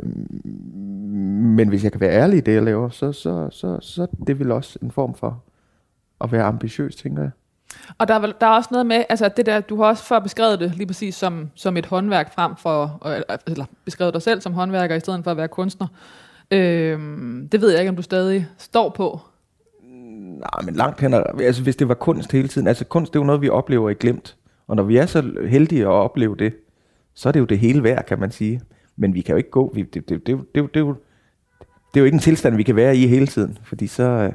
men 1.58 1.70
hvis 1.70 1.84
jeg 1.84 1.92
kan 1.92 2.02
være 2.02 2.12
ærlig 2.12 2.38
i 2.38 2.42
det, 2.42 2.54
jeg 2.54 2.64
laver, 2.64 2.90
så, 2.90 3.12
så, 3.12 3.48
så, 3.52 3.78
så 3.82 4.08
det 4.28 4.40
vil 4.40 4.52
også 4.52 4.80
en 4.82 4.92
form 4.92 5.16
for 5.16 5.44
at 6.22 6.32
være 6.32 6.44
ambitiøs, 6.44 6.96
tænker 6.96 7.22
jeg. 7.22 7.32
Og 7.98 8.08
der 8.08 8.14
er, 8.14 8.32
der 8.42 8.48
er 8.48 8.52
også 8.52 8.70
noget 8.72 8.86
med, 8.86 9.04
altså 9.10 9.30
det 9.38 9.46
der, 9.46 9.62
du 9.62 9.82
har 9.82 9.86
også 9.86 10.04
før 10.04 10.20
beskrevet 10.20 10.60
det 10.60 10.76
lige 10.76 10.88
præcis 10.88 11.16
som, 11.16 11.50
som 11.56 11.78
et 11.78 11.86
håndværk 11.86 12.34
frem 12.34 12.56
for, 12.56 13.02
øh, 13.06 13.38
eller 13.48 13.66
beskrevet 13.86 14.14
dig 14.14 14.22
selv 14.22 14.42
som 14.42 14.54
håndværker 14.54 14.96
i 14.96 15.00
stedet 15.00 15.24
for 15.24 15.32
at 15.32 15.38
være 15.38 15.48
kunstner. 15.48 15.88
Øhm, 16.52 17.50
det 17.52 17.62
ved 17.62 17.70
jeg 17.70 17.80
ikke, 17.80 17.90
om 17.90 17.96
du 17.96 18.02
stadig 18.02 18.48
står 18.58 18.90
på. 18.90 19.20
Nej, 20.40 20.62
men 20.66 20.76
langt 20.76 21.02
hen 21.02 21.14
altså 21.14 21.64
hvis 21.64 21.76
det 21.76 21.88
var 21.88 21.94
kunst 21.94 22.32
hele 22.32 22.48
tiden, 22.48 22.68
altså 22.68 22.86
kunst 22.86 23.14
det 23.14 23.20
er 23.20 23.22
jo 23.24 23.26
noget, 23.26 23.42
vi 23.42 23.50
oplever 23.50 23.90
i 23.90 23.94
glemt. 23.94 24.38
Og 24.68 24.76
når 24.76 24.84
vi 24.84 24.98
er 24.98 25.06
så 25.06 25.24
heldige 25.48 25.82
at 25.82 25.88
opleve 25.88 26.36
det, 26.36 26.56
så 27.14 27.30
er 27.30 27.32
det 27.34 27.40
jo 27.40 27.46
det 27.46 27.60
hele 27.60 27.84
værd, 27.84 28.06
kan 28.06 28.20
man 28.20 28.32
sige. 28.32 28.62
Men 28.96 29.14
vi 29.14 29.22
kan 29.22 29.34
jo 29.34 29.38
ikke 29.38 29.50
gå, 29.50 29.72
vi, 29.76 29.82
det, 29.82 29.94
det, 29.94 30.10
det, 30.10 30.28
det, 30.28 30.38
det, 30.38 30.56
det, 30.56 30.74
det, 30.74 30.80
er 30.80 30.86
jo, 30.86 30.96
det 31.94 32.00
er 32.00 32.00
jo 32.00 32.06
ikke 32.06 32.16
en 32.16 32.22
tilstand, 32.22 32.56
vi 32.56 32.64
kan 32.64 32.76
være 32.76 32.98
i 32.98 33.08
hele 33.08 33.28
tiden, 33.28 33.58
fordi 33.64 33.88
så, 33.88 34.04
øh, 34.04 34.34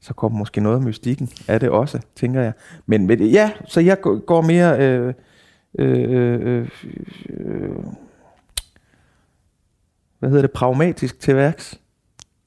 så 0.00 0.14
kommer 0.14 0.38
måske 0.38 0.60
noget 0.60 0.76
af 0.76 0.82
mystikken 0.82 1.28
af 1.48 1.60
det 1.60 1.70
også, 1.70 2.00
tænker 2.16 2.40
jeg. 2.40 2.52
Men, 2.86 3.06
men 3.06 3.20
ja, 3.20 3.52
så 3.66 3.80
jeg 3.80 4.00
går 4.00 4.18
går 4.18 4.40
mere, 4.42 4.78
øh, 4.80 5.14
øh, 5.78 6.12
øh, 6.12 6.40
øh, 6.40 6.68
øh 7.30 7.70
hvad 10.18 10.30
hedder 10.30 10.42
det, 10.42 10.52
pragmatisk 10.52 11.20
til 11.20 11.36
værks. 11.36 11.80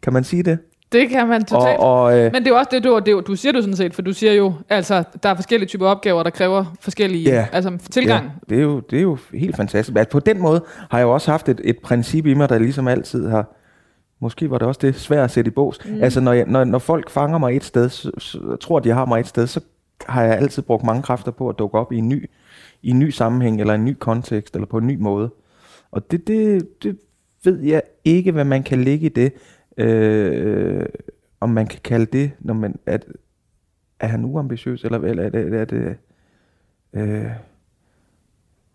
Kan 0.01 0.13
man 0.13 0.23
sige 0.23 0.43
det? 0.43 0.59
Det 0.91 1.09
kan 1.09 1.27
man 1.27 1.45
totalt. 1.45 1.79
Og, 1.79 2.03
og, 2.03 2.17
øh, 2.19 2.23
Men 2.33 2.33
det 2.33 2.47
er 2.47 2.51
jo 2.51 2.57
også 2.57 2.69
det, 2.71 2.83
du, 2.83 2.99
det, 3.05 3.27
du 3.27 3.35
siger 3.35 3.51
du 3.51 3.61
sådan 3.61 3.75
set, 3.75 3.93
for 3.93 4.01
du 4.01 4.13
siger 4.13 4.33
jo, 4.33 4.53
altså, 4.69 5.03
der 5.23 5.29
er 5.29 5.35
forskellige 5.35 5.67
typer 5.67 5.87
opgaver, 5.87 6.23
der 6.23 6.29
kræver 6.29 6.65
forskellige 6.81 7.31
Ja. 7.31 7.47
altså, 7.51 7.77
tilgang. 7.91 8.25
Ja, 8.25 8.55
det, 8.55 8.59
er 8.59 8.63
jo, 8.63 8.79
det 8.79 8.97
er 8.97 9.01
jo 9.01 9.17
helt 9.33 9.55
fantastisk. 9.55 9.97
Altså, 9.97 10.11
på 10.11 10.19
den 10.19 10.41
måde 10.41 10.63
har 10.89 10.97
jeg 10.97 11.05
jo 11.05 11.13
også 11.13 11.31
haft 11.31 11.49
et, 11.49 11.61
et 11.63 11.79
princip 11.79 12.25
i 12.25 12.33
mig, 12.33 12.49
der 12.49 12.59
ligesom 12.59 12.87
altid 12.87 13.27
har... 13.27 13.55
Måske 14.19 14.51
var 14.51 14.57
det 14.57 14.67
også 14.67 14.79
det 14.83 14.95
svært 14.95 15.23
at 15.23 15.31
sætte 15.31 15.47
i 15.47 15.51
bås. 15.51 15.79
Mm. 15.85 16.03
Altså, 16.03 16.21
når, 16.21 16.33
jeg, 16.33 16.45
når, 16.47 16.63
når 16.63 16.79
folk 16.79 17.09
fanger 17.09 17.37
mig 17.37 17.55
et 17.55 17.63
sted, 17.63 17.89
så, 17.89 18.11
så, 18.17 18.55
tror 18.61 18.79
de 18.79 18.89
har 18.89 19.05
mig 19.05 19.19
et 19.19 19.27
sted, 19.27 19.47
så 19.47 19.59
har 20.05 20.23
jeg 20.23 20.37
altid 20.37 20.63
brugt 20.63 20.83
mange 20.83 21.01
kræfter 21.01 21.31
på 21.31 21.49
at 21.49 21.59
dukke 21.59 21.77
op 21.77 21.91
i 21.91 21.97
en 21.97 22.09
ny, 22.09 22.29
i 22.83 22.89
en 22.89 22.99
ny 22.99 23.09
sammenhæng, 23.09 23.61
eller 23.61 23.73
en 23.73 23.85
ny 23.85 23.95
kontekst, 23.99 24.55
eller 24.55 24.67
på 24.67 24.77
en 24.77 24.87
ny 24.87 24.97
måde. 24.99 25.29
Og 25.91 26.11
det, 26.11 26.27
det, 26.27 26.67
det 26.83 26.97
ved 27.43 27.59
jeg 27.61 27.81
ikke, 28.03 28.31
hvad 28.31 28.43
man 28.45 28.63
kan 28.63 28.83
lægge 28.83 29.05
i 29.05 29.09
det. 29.09 29.33
Øh, 29.77 30.85
om 31.39 31.49
man 31.49 31.67
kan 31.67 31.79
kalde 31.83 32.05
det, 32.05 32.31
når 32.39 32.53
man, 32.53 32.79
at, 32.85 33.05
er 33.99 34.07
han 34.07 34.25
uambitiøs, 34.25 34.83
eller, 34.83 34.99
eller 34.99 35.23
er 35.23 35.29
det, 35.29 35.53
er 35.53 35.65
det 35.65 35.97
øh, 36.93 37.31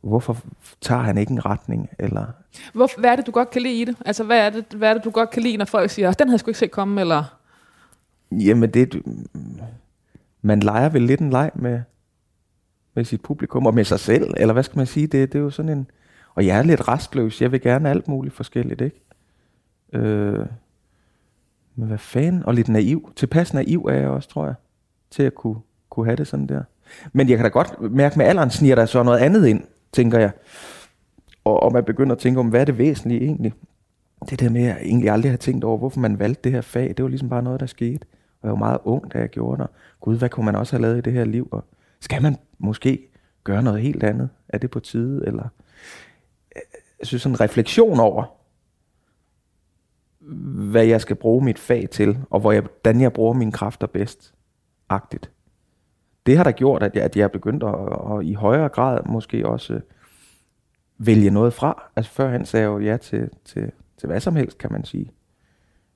hvorfor 0.01 0.37
tager 0.81 1.03
han 1.03 1.19
ikke 1.19 1.33
en 1.33 1.45
retning? 1.47 1.91
Eller, 1.99 2.27
Hvor, 2.73 3.01
hvad 3.01 3.11
er 3.11 3.17
det, 3.17 3.27
du 3.27 3.31
godt 3.31 3.51
kan 3.51 3.63
lide 3.63 3.81
i 3.81 3.85
det? 3.85 3.97
Altså, 4.07 4.25
hvad 4.25 4.47
er 4.47 4.51
det, 4.51 4.65
hvad 4.77 4.91
er 4.91 4.95
det 4.95 5.05
du 5.05 5.11
godt 5.11 5.31
kan 5.31 5.43
lide, 5.43 5.57
når 5.57 5.65
folk 5.65 5.91
siger, 5.91 6.13
den 6.13 6.29
havde 6.29 6.35
jeg 6.35 6.41
sgu 6.41 6.51
ikke 6.51 6.59
set 6.59 6.71
komme, 6.71 7.01
eller... 7.01 7.39
jamen, 8.33 8.71
det, 8.71 9.03
man 10.43 10.61
leger 10.61 10.89
vel 10.89 11.03
lidt 11.03 11.21
en 11.21 11.31
leg 11.31 11.51
med, 11.55 11.81
med 12.95 13.05
sit 13.05 13.23
publikum, 13.23 13.67
og 13.67 13.75
med 13.75 13.85
sig 13.85 14.01
selv, 14.01 14.35
eller 14.37 14.53
hvad 14.53 14.63
skal 14.63 14.77
man 14.77 14.87
sige? 14.87 15.07
Det, 15.07 15.33
det 15.33 15.39
er 15.39 15.43
jo 15.43 15.51
sådan 15.51 15.79
en... 15.79 15.91
Og 16.35 16.47
jeg 16.47 16.59
er 16.59 16.63
lidt 16.63 16.89
restløs, 16.89 17.43
jeg 17.43 17.53
vil 17.53 17.61
gerne 17.61 17.91
alt 17.91 18.09
muligt 18.09 18.35
forskelligt, 18.35 18.81
ikke? 18.81 19.03
Øh, 19.93 20.47
men 21.81 21.89
hvad 21.89 21.99
fanden? 21.99 22.43
Og 22.43 22.55
lidt 22.55 22.69
naiv. 22.69 23.13
Tilpas 23.17 23.55
naiv 23.55 23.85
er 23.85 23.95
jeg 23.95 24.09
også, 24.09 24.29
tror 24.29 24.47
jeg, 24.47 24.55
til 25.11 25.23
at 25.23 25.35
kunne, 25.35 25.57
kunne 25.91 26.07
have 26.07 26.17
det 26.17 26.27
sådan 26.27 26.47
der. 26.47 26.63
Men 27.13 27.29
jeg 27.29 27.39
kan 27.39 27.45
da 27.45 27.49
godt 27.51 27.93
mærke, 27.93 28.19
med 28.19 28.27
alderen 28.27 28.51
sniger 28.51 28.75
der 28.75 28.87
så 28.87 29.03
noget 29.03 29.19
andet 29.19 29.47
ind, 29.47 29.65
tænker 29.93 30.19
jeg. 30.19 30.31
Og, 31.45 31.63
og 31.63 31.73
man 31.73 31.85
begynder 31.85 32.13
at 32.15 32.19
tænke 32.19 32.41
om, 32.41 32.49
hvad 32.49 32.61
er 32.61 32.65
det 32.65 32.79
væsentlige 32.79 33.21
egentlig? 33.21 33.53
Det 34.31 34.41
der 34.41 34.51
med, 34.51 34.61
at 34.61 34.67
jeg 34.67 34.79
egentlig 34.83 35.11
aldrig 35.11 35.33
har 35.33 35.37
tænkt 35.37 35.65
over, 35.65 35.79
hvorfor 35.79 36.01
man 36.01 36.19
valgte 36.19 36.41
det 36.45 36.53
her 36.53 36.61
fag, 36.61 36.95
det 36.97 37.03
var 37.03 37.09
ligesom 37.09 37.29
bare 37.29 37.43
noget, 37.43 37.61
der 37.61 37.67
skete. 37.67 38.07
Og 38.43 38.47
jeg 38.47 38.51
var 38.51 38.59
meget 38.59 38.79
ung, 38.85 39.13
da 39.13 39.19
jeg 39.19 39.29
gjorde 39.29 39.63
det. 39.63 39.71
Gud, 40.01 40.19
hvad 40.19 40.29
kunne 40.29 40.47
man 40.47 40.57
også 40.57 40.73
have 40.73 40.83
lavet 40.83 40.99
i 40.99 41.01
det 41.01 41.13
her 41.13 41.25
liv? 41.25 41.49
Og 41.53 41.65
skal 42.01 42.23
man 42.23 42.37
måske 42.59 43.09
gøre 43.45 43.63
noget 43.63 43.81
helt 43.81 44.03
andet? 44.03 44.29
Er 44.49 44.59
det 44.59 44.71
på 44.71 44.81
tide? 44.81 45.27
Eller 45.27 45.49
jeg 46.99 47.07
synes 47.07 47.23
sådan 47.23 47.35
en 47.35 47.41
refleksion 47.41 48.01
over, 48.01 48.40
hvad 50.71 50.85
jeg 50.85 51.01
skal 51.01 51.17
bruge 51.17 51.45
mit 51.45 51.59
fag 51.59 51.89
til, 51.91 52.19
og 52.31 52.41
hvor 52.41 52.53
jeg, 52.53 52.63
hvordan 52.63 53.01
jeg 53.01 53.13
bruger 53.13 53.33
mine 53.33 53.53
kræfter 53.53 53.87
bedst, 53.87 54.35
agtigt. 54.89 55.31
Det 56.27 56.37
har 56.37 56.45
da 56.45 56.51
gjort, 56.51 56.83
at 56.83 56.95
jeg, 56.95 57.03
at 57.03 57.17
jeg 57.17 57.25
er 57.25 57.29
begyndt 57.29 57.63
at, 57.63 57.75
at, 58.19 58.25
i 58.25 58.35
højere 58.35 58.69
grad 58.69 59.01
måske 59.07 59.47
også 59.47 59.75
øh, 59.75 59.81
vælge 60.99 61.31
noget 61.31 61.53
fra. 61.53 61.83
Altså 61.97 62.13
førhen 62.13 62.45
sagde 62.45 62.63
jeg 62.63 62.73
jo 62.73 62.79
ja 62.79 62.97
til, 62.97 63.31
til, 63.45 63.73
til 63.99 64.07
hvad 64.07 64.21
som 64.21 64.37
helst, 64.37 64.59
kan 64.59 64.73
man 64.73 64.85
sige. 64.85 65.13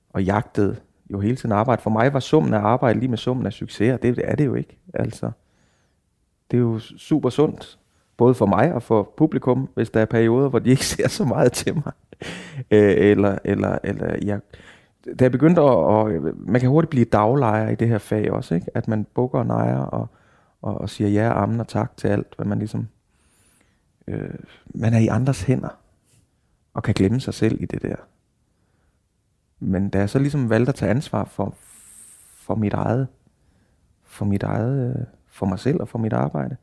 Og 0.09 0.23
jagtede 0.23 0.75
jo 1.11 1.19
hele 1.19 1.35
tiden 1.35 1.51
arbejde. 1.51 1.81
For 1.81 1.89
mig 1.89 2.13
var 2.13 2.19
summen 2.19 2.53
af 2.53 2.59
arbejde 2.59 2.99
lige 2.99 3.09
med 3.09 3.17
summen 3.17 3.45
af 3.45 3.53
succes, 3.53 3.93
og 3.93 4.01
det 4.01 4.19
er 4.23 4.35
det 4.35 4.45
jo 4.45 4.53
ikke. 4.53 4.77
Altså, 4.93 5.31
det 6.51 6.57
er 6.57 6.61
jo 6.61 6.79
super 6.79 7.29
sundt, 7.29 7.79
både 8.17 8.33
for 8.33 8.45
mig 8.45 8.73
og 8.73 8.83
for 8.83 9.13
publikum, 9.17 9.69
hvis 9.73 9.89
der 9.89 10.01
er 10.01 10.05
perioder, 10.05 10.49
hvor 10.49 10.59
de 10.59 10.69
ikke 10.69 10.85
ser 10.95 11.07
så 11.07 11.25
meget 11.25 11.51
til 11.51 11.75
mig. 11.75 11.93
Øh, 12.71 12.95
eller, 12.97 13.37
eller, 13.43 13.77
eller 13.83 14.15
jeg, 14.21 14.39
da 15.05 15.23
jeg 15.23 15.31
begyndte 15.31 15.61
at, 15.61 15.67
og 15.67 16.11
man 16.37 16.61
kan 16.61 16.69
hurtigt 16.69 16.89
blive 16.89 17.05
daglejer 17.05 17.69
i 17.69 17.75
det 17.75 17.87
her 17.87 17.97
fag 17.97 18.31
også, 18.31 18.55
ikke? 18.55 18.67
at 18.73 18.87
man 18.87 19.05
bukker 19.13 19.39
og 19.39 19.45
nejer 19.45 19.77
og, 19.77 20.07
og, 20.61 20.81
og 20.81 20.89
siger 20.89 21.09
ja, 21.09 21.43
amen 21.43 21.59
og 21.59 21.67
tak 21.67 21.97
til 21.97 22.07
alt, 22.07 22.35
hvad 22.35 22.45
man 22.45 22.59
ligesom, 22.59 22.87
øh, 24.07 24.29
man 24.67 24.93
er 24.93 24.99
i 24.99 25.07
andres 25.07 25.41
hænder, 25.41 25.77
og 26.73 26.83
kan 26.83 26.93
glemme 26.93 27.19
sig 27.19 27.33
selv 27.33 27.61
i 27.61 27.65
det 27.65 27.81
der. 27.81 27.95
Men 29.59 29.89
da 29.89 29.99
jeg 29.99 30.09
så 30.09 30.19
ligesom 30.19 30.49
valgte 30.49 30.69
at 30.69 30.75
tage 30.75 30.89
ansvar 30.89 31.23
for, 31.23 31.55
for 32.35 32.55
mit 32.55 32.73
eget, 32.73 33.07
for 34.03 34.25
mit 34.25 34.43
eget, 34.43 34.89
øh, 34.89 35.05
for 35.27 35.45
mig 35.45 35.59
selv 35.59 35.81
og 35.81 35.87
for 35.87 35.99
mit 35.99 36.13
arbejde, 36.13 36.55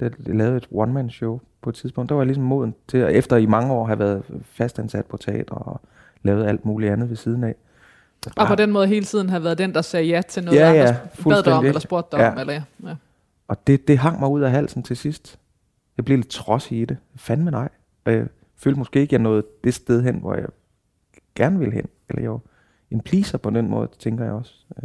det, 0.00 0.14
jeg 0.26 0.34
lavede 0.36 0.56
et 0.56 0.68
one-man-show 0.70 1.40
på 1.62 1.70
et 1.70 1.74
tidspunkt. 1.76 2.08
Der 2.08 2.14
var 2.14 2.22
jeg 2.22 2.26
ligesom 2.26 2.44
moden 2.44 2.74
til, 2.88 2.98
at 2.98 3.12
efter 3.16 3.36
i 3.36 3.46
mange 3.46 3.72
år 3.72 3.86
have 3.86 3.98
været 3.98 4.22
fastansat 4.42 5.06
på 5.06 5.16
teater 5.16 5.54
og 5.54 5.80
lavet 6.22 6.46
alt 6.46 6.64
muligt 6.64 6.92
andet 6.92 7.08
ved 7.08 7.16
siden 7.16 7.44
af. 7.44 7.54
Så 8.24 8.30
Og 8.36 8.46
på 8.46 8.48
bare- 8.48 8.56
den 8.56 8.72
måde 8.72 8.86
hele 8.86 9.04
tiden 9.04 9.28
have 9.30 9.44
været 9.44 9.58
den, 9.58 9.74
der 9.74 9.82
sagde 9.82 10.06
ja 10.06 10.22
til 10.28 10.44
noget, 10.44 10.58
Ja, 10.58 10.68
andre 10.68 10.80
ja, 10.80 10.96
bad 11.24 11.42
dig 11.42 11.52
om, 11.52 11.64
eller 11.64 11.80
spurgte 11.80 12.16
dig 12.16 12.22
Ja. 12.22 12.32
om. 12.32 12.38
Eller, 12.38 12.52
ja. 12.52 12.62
Ja. 12.84 12.94
Og 13.48 13.66
det, 13.66 13.88
det 13.88 13.98
hang 13.98 14.20
mig 14.20 14.28
ud 14.28 14.40
af 14.40 14.50
halsen 14.50 14.82
til 14.82 14.96
sidst. 14.96 15.38
Jeg 15.96 16.04
blev 16.04 16.16
lidt 16.18 16.28
trods 16.28 16.72
i 16.72 16.84
det. 16.84 16.96
Fandme 17.16 17.50
nej. 17.50 17.68
Og 18.04 18.12
jeg 18.12 18.26
følte 18.56 18.78
måske 18.78 19.00
ikke, 19.00 19.08
at 19.08 19.12
jeg 19.12 19.20
nåede 19.20 19.42
det 19.64 19.74
sted 19.74 20.02
hen, 20.02 20.14
hvor 20.18 20.34
jeg 20.34 20.46
gerne 21.34 21.58
ville 21.58 21.74
hen. 21.74 21.86
Eller 22.08 22.22
jeg 22.22 22.30
var 22.30 22.40
en 22.90 23.00
pleaser 23.00 23.38
på 23.38 23.50
den 23.50 23.68
måde, 23.68 23.88
tænker 23.98 24.24
jeg 24.24 24.32
også. 24.32 24.54
Øh, 24.76 24.82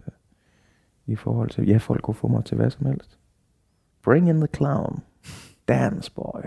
I 1.05 1.15
forhold 1.15 1.49
til, 1.49 1.67
ja, 1.67 1.77
folk 1.77 2.01
kunne 2.01 2.15
få 2.15 2.27
mig 2.27 2.45
til 2.45 2.57
hvad 2.57 2.69
som 2.69 2.85
helst. 2.85 3.17
Bring 4.03 4.29
in 4.29 4.37
the 4.37 4.47
clown. 4.55 4.99
Dance 5.67 6.11
boy. 6.11 6.41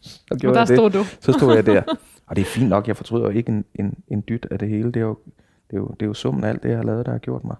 Så 0.00 0.20
Og 0.30 0.42
der 0.42 0.48
jeg 0.48 0.68
det. 0.68 0.76
stod 0.76 0.90
du. 0.90 1.04
Så 1.20 1.32
stod 1.32 1.54
jeg 1.54 1.66
der. 1.66 1.82
Og 2.26 2.36
det 2.36 2.42
er 2.42 2.46
fint 2.46 2.68
nok, 2.68 2.88
jeg 2.88 2.96
fortryder 2.96 3.30
ikke 3.30 3.48
en, 3.48 3.64
en, 3.74 3.94
en 4.08 4.24
dyt 4.28 4.46
af 4.50 4.58
det 4.58 4.68
hele. 4.68 4.86
Det 4.92 4.96
er, 4.96 5.00
jo, 5.00 5.18
det, 5.70 5.76
er 5.76 5.80
jo, 5.80 5.88
det 5.88 6.02
er 6.02 6.06
jo 6.06 6.14
summen 6.14 6.44
af 6.44 6.48
alt 6.48 6.62
det, 6.62 6.68
jeg 6.68 6.78
har 6.78 6.84
lavet, 6.84 7.06
der 7.06 7.12
har 7.12 7.18
gjort 7.18 7.44
mig 7.44 7.56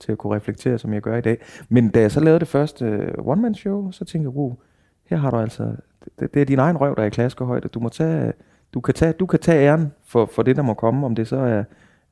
til 0.00 0.12
at 0.12 0.18
kunne 0.18 0.36
reflektere, 0.36 0.78
som 0.78 0.94
jeg 0.94 1.02
gør 1.02 1.16
i 1.16 1.20
dag. 1.20 1.38
Men 1.68 1.88
da 1.88 2.00
jeg 2.00 2.12
så 2.12 2.20
lavede 2.20 2.40
det 2.40 2.48
første 2.48 3.14
uh, 3.18 3.26
one-man-show, 3.28 3.90
så 3.90 4.04
tænkte 4.04 4.28
jeg, 4.30 4.36
wow, 4.36 4.56
her 5.04 5.16
har 5.16 5.30
du 5.30 5.36
altså, 5.36 5.72
det, 6.20 6.34
det 6.34 6.42
er 6.42 6.46
din 6.46 6.58
egen 6.58 6.76
røv, 6.76 6.96
der 6.96 7.02
er 7.02 7.06
i 7.06 7.10
klaskehøjde. 7.10 7.68
Du, 7.68 7.80
må 7.80 7.88
tage, 7.88 8.32
du, 8.74 8.80
kan 8.80 8.94
tage, 8.94 9.12
du 9.12 9.26
kan 9.26 9.38
tage 9.38 9.66
æren 9.66 9.92
for, 10.04 10.26
for 10.26 10.42
det, 10.42 10.56
der 10.56 10.62
må 10.62 10.74
komme, 10.74 11.06
om 11.06 11.14
det 11.14 11.28
så 11.28 11.36
er, 11.36 11.64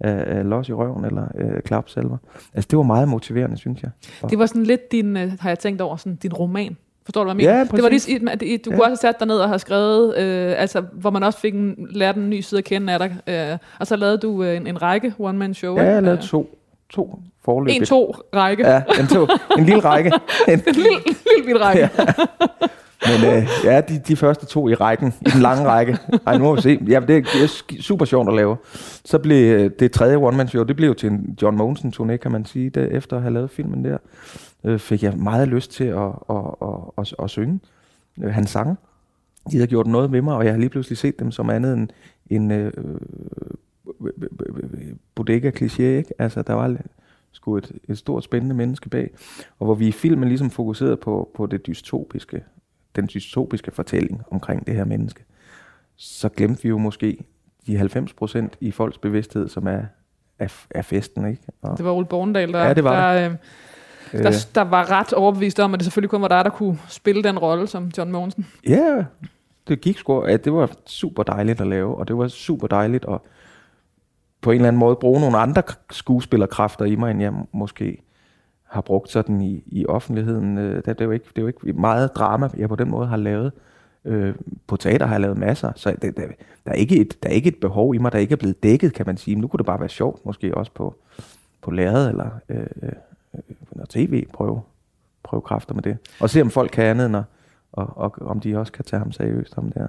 er, 0.08 0.38
er 0.38 0.42
los 0.42 0.68
i 0.68 0.72
røven 0.72 1.04
eller 1.04 1.22
uh, 1.44 1.60
klapsalver. 1.64 2.16
Altså, 2.54 2.68
det 2.70 2.76
var 2.76 2.82
meget 2.82 3.08
motiverende, 3.08 3.56
synes 3.56 3.82
jeg. 3.82 3.90
Det 4.30 4.38
var 4.38 4.46
sådan 4.46 4.62
lidt 4.64 4.92
din, 4.92 5.16
øh, 5.16 5.32
har 5.40 5.50
jeg 5.50 5.58
tænkt 5.58 5.80
over, 5.80 5.96
sådan 5.96 6.16
din 6.16 6.32
roman. 6.32 6.76
Forstår 7.04 7.20
du, 7.24 7.24
hvad 7.24 7.30
jeg 7.32 7.36
mener? 7.36 7.58
Ja, 7.58 7.64
det 7.76 7.82
var 7.82 7.88
præcis. 7.88 8.20
lige, 8.40 8.58
du 8.58 8.70
Ja. 8.70 8.76
kunne 8.76 8.84
også 8.84 8.88
have 8.88 8.96
sat 8.96 9.18
dig 9.20 9.26
ned 9.28 9.36
og 9.38 9.48
have 9.48 9.58
skrevet, 9.58 10.16
øh, 10.18 10.54
altså, 10.56 10.80
hvor 10.92 11.10
man 11.10 11.22
også 11.22 11.38
fik 11.38 11.54
en, 11.54 11.86
lært 11.90 12.16
en 12.16 12.30
ny 12.30 12.40
side 12.40 12.58
at 12.58 12.64
kende 12.64 12.92
af 12.92 12.98
dig. 12.98 13.16
Øh, 13.52 13.58
og 13.80 13.86
så 13.86 13.96
lavede 13.96 14.18
du 14.18 14.42
øh, 14.44 14.56
en, 14.56 14.66
en 14.66 14.82
række 14.82 15.14
one-man-show. 15.18 15.76
Ja, 15.76 15.82
jeg 15.92 16.02
lavede 16.02 16.22
to, 16.22 16.58
to 16.90 17.18
forløb. 17.44 17.74
En, 17.76 17.84
to 17.84 18.14
række. 18.34 18.66
Ja, 18.68 18.82
en, 19.00 19.06
to, 19.06 19.26
en 19.58 19.64
lille 19.64 19.80
række. 19.80 20.12
En, 20.48 20.52
En 20.68 20.74
lille, 20.74 20.90
lille 21.06 21.44
bitte 21.46 21.60
række. 21.60 21.90
Ja. 21.98 22.04
Men 23.06 23.36
øh, 23.36 23.48
ja, 23.64 23.80
de, 23.80 23.98
de 24.08 24.16
første 24.16 24.46
to 24.46 24.68
i 24.68 24.74
rækken, 24.74 25.14
i 25.20 25.30
den 25.30 25.40
lange 25.42 25.64
række. 25.64 25.98
Ej, 26.26 26.38
nu 26.38 26.44
må 26.44 26.54
vi 26.54 26.60
se. 26.60 26.78
Ja, 26.88 27.00
det, 27.00 27.16
er- 27.16 27.22
det 27.22 27.42
er 27.42 27.82
super 27.82 28.04
sjovt 28.04 28.28
at 28.28 28.34
lave. 28.34 28.56
Så 29.04 29.18
blev 29.18 29.54
øh, 29.54 29.70
det 29.78 29.92
tredje 29.92 30.16
one-man-show, 30.16 30.64
det 30.64 30.76
blev 30.76 30.88
jo 30.88 30.94
til 30.94 31.10
en 31.10 31.38
John 31.42 31.56
Monsen-turné, 31.60 32.16
kan 32.16 32.32
man 32.32 32.44
sige, 32.44 32.70
der, 32.70 32.86
efter 32.86 33.16
at 33.16 33.22
have 33.22 33.34
lavet 33.34 33.50
filmen 33.50 33.84
der. 33.84 33.96
Øh, 34.64 34.78
fik 34.78 35.02
jeg 35.02 35.16
meget 35.16 35.48
lyst 35.48 35.70
til 35.72 35.84
at, 35.84 36.02
at, 36.30 36.36
at, 36.62 36.68
at, 36.98 37.14
at 37.22 37.30
synge 37.30 37.60
øh, 38.22 38.32
hans 38.34 38.50
sange. 38.50 38.76
De 39.50 39.56
havde 39.56 39.66
gjort 39.66 39.86
noget 39.86 40.10
med 40.10 40.22
mig, 40.22 40.34
og 40.36 40.44
jeg 40.44 40.52
har 40.52 40.58
lige 40.60 40.70
pludselig 40.70 40.98
set 40.98 41.18
dem 41.18 41.30
som 41.30 41.50
andet 41.50 41.74
end 41.74 41.88
en 42.30 42.50
øh, 42.50 42.72
bodega 45.14 45.50
kliché, 45.50 45.82
ikke? 45.82 46.12
Altså, 46.18 46.42
der 46.42 46.52
var 46.52 46.76
sgu 47.32 47.56
et, 47.56 47.72
et 47.88 47.98
stort 47.98 48.24
spændende 48.24 48.54
menneske 48.54 48.88
bag. 48.88 49.10
Og 49.58 49.64
hvor 49.66 49.74
vi 49.74 49.88
i 49.88 49.92
filmen 49.92 50.28
ligesom 50.28 50.50
fokuserede 50.50 50.96
på, 50.96 51.30
på 51.36 51.46
det 51.46 51.66
dystopiske, 51.66 52.44
den 52.96 53.08
dystopiske 53.14 53.70
fortælling 53.70 54.22
omkring 54.30 54.66
det 54.66 54.74
her 54.74 54.84
menneske, 54.84 55.24
så 55.96 56.28
glemte 56.28 56.62
vi 56.62 56.68
jo 56.68 56.78
måske 56.78 57.24
de 57.66 57.80
90% 57.80 58.46
i 58.60 58.70
folks 58.70 58.98
bevidsthed, 58.98 59.48
som 59.48 59.66
er, 59.66 59.82
er, 60.38 60.48
er 60.70 60.82
festen, 60.82 61.28
ikke? 61.28 61.42
Og, 61.62 61.76
Det 61.76 61.84
var 61.84 61.92
Ole 61.92 62.06
Borndal, 62.06 62.52
der, 62.52 62.64
Ja, 62.64 62.74
det 62.74 62.84
var 62.84 63.12
der, 63.12 63.28
øh, 63.28 63.36
øh, 64.12 64.22
der, 64.22 64.46
der 64.54 64.62
var 64.62 64.90
ret 64.90 65.12
overbevist 65.12 65.60
om, 65.60 65.74
at 65.74 65.80
det 65.80 65.84
selvfølgelig 65.84 66.10
kun 66.10 66.22
var 66.22 66.28
dig, 66.28 66.44
der 66.44 66.50
kunne 66.50 66.78
spille 66.88 67.22
den 67.22 67.38
rolle 67.38 67.66
som 67.66 67.90
John 67.98 68.12
Mogensen. 68.12 68.46
Ja, 68.68 69.04
det 69.68 69.80
gik 69.80 69.98
sgu, 69.98 70.20
at 70.20 70.44
det 70.44 70.52
var 70.52 70.70
super 70.86 71.22
dejligt 71.22 71.60
at 71.60 71.66
lave, 71.66 71.96
og 71.96 72.08
det 72.08 72.18
var 72.18 72.28
super 72.28 72.66
dejligt 72.66 73.04
at 73.08 73.18
på 74.40 74.50
en 74.50 74.54
eller 74.56 74.68
anden 74.68 74.80
måde 74.80 74.96
bruge 74.96 75.20
nogle 75.20 75.38
andre 75.38 75.62
skuespillerkræfter 75.90 76.84
i 76.84 76.94
mig, 76.94 77.10
end 77.10 77.22
jeg 77.22 77.32
måske 77.52 78.02
har 78.74 78.80
brugt 78.80 79.10
sådan 79.10 79.40
i, 79.40 79.62
i 79.66 79.86
offentligheden. 79.86 80.58
Øh, 80.58 80.76
Det, 80.76 80.86
det, 80.86 81.00
er 81.00 81.04
jo 81.04 81.10
ikke, 81.10 81.26
det 81.28 81.38
er 81.38 81.42
jo 81.42 81.46
ikke 81.46 81.72
meget 81.72 82.16
drama, 82.16 82.50
jeg 82.56 82.68
på 82.68 82.76
den 82.76 82.90
måde 82.90 83.06
har 83.06 83.16
lavet. 83.16 83.52
Øh, 84.04 84.34
på 84.66 84.76
teater 84.76 85.06
har 85.06 85.14
jeg 85.14 85.20
lavet 85.20 85.38
masser, 85.38 85.72
så 85.76 85.90
det, 86.02 86.16
der, 86.16 86.26
der, 86.66 86.70
er 86.70 86.74
ikke 86.74 86.96
et, 86.96 87.22
der 87.22 87.28
er 87.28 87.32
ikke 87.32 87.48
et 87.48 87.56
behov 87.60 87.94
i 87.94 87.98
mig, 87.98 88.12
der 88.12 88.18
ikke 88.18 88.32
er 88.32 88.36
blevet 88.36 88.62
dækket, 88.62 88.94
kan 88.94 89.06
man 89.06 89.16
sige. 89.16 89.36
Men 89.36 89.40
nu 89.40 89.48
kunne 89.48 89.58
det 89.58 89.66
bare 89.66 89.80
være 89.80 89.88
sjovt, 89.88 90.26
måske 90.26 90.54
også 90.54 90.72
på, 90.74 90.94
på 91.62 91.70
lærred 91.70 92.08
eller 92.08 92.30
øh, 92.48 92.66
øh, 92.82 92.92
noget 93.72 93.88
tv, 93.88 94.26
prøve, 94.32 94.62
prøve 95.22 95.40
kræfter 95.40 95.74
med 95.74 95.82
det. 95.82 95.96
Og 96.20 96.30
se, 96.30 96.40
om 96.42 96.50
folk 96.50 96.70
kan 96.70 96.84
andet 96.84 97.06
end 97.06 97.16
at, 97.16 97.22
og, 97.72 97.92
og 97.96 98.14
om 98.20 98.40
de 98.40 98.58
også 98.58 98.72
kan 98.72 98.84
tage 98.84 98.98
ham 98.98 99.12
seriøst 99.12 99.58
om 99.58 99.64
det 99.64 99.74
her. 99.74 99.86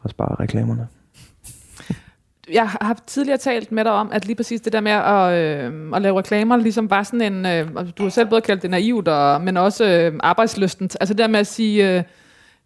Og 0.00 0.10
spare 0.10 0.34
reklamerne. 0.40 0.88
jeg 2.52 2.68
har 2.68 3.02
tidligere 3.06 3.38
talt 3.38 3.72
med 3.72 3.84
dig 3.84 3.92
om, 3.92 4.10
at 4.12 4.26
lige 4.26 4.36
præcis 4.36 4.60
det 4.60 4.72
der 4.72 4.80
med 4.80 4.92
at, 4.92 5.32
øh, 5.32 5.96
at 5.96 6.02
lave 6.02 6.18
reklamer, 6.18 6.56
ligesom 6.56 6.90
var 6.90 7.02
sådan 7.02 7.32
en, 7.32 7.46
øh, 7.46 7.68
altså, 7.78 7.92
du 7.98 8.02
har 8.02 8.10
selv 8.10 8.28
både 8.28 8.40
kaldt 8.40 8.62
det 8.62 8.70
naivt, 8.70 9.08
og, 9.08 9.40
men 9.40 9.56
også 9.56 9.84
øh, 9.84 10.12
arbejdsløsten. 10.20 10.90
Altså 11.00 11.14
det 11.14 11.18
der 11.18 11.26
med 11.26 11.40
at 11.40 11.46
sige, 11.46 11.96
øh, 11.96 12.02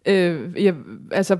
øh, 0.05 0.63
jeg, 0.65 0.73
altså, 1.11 1.37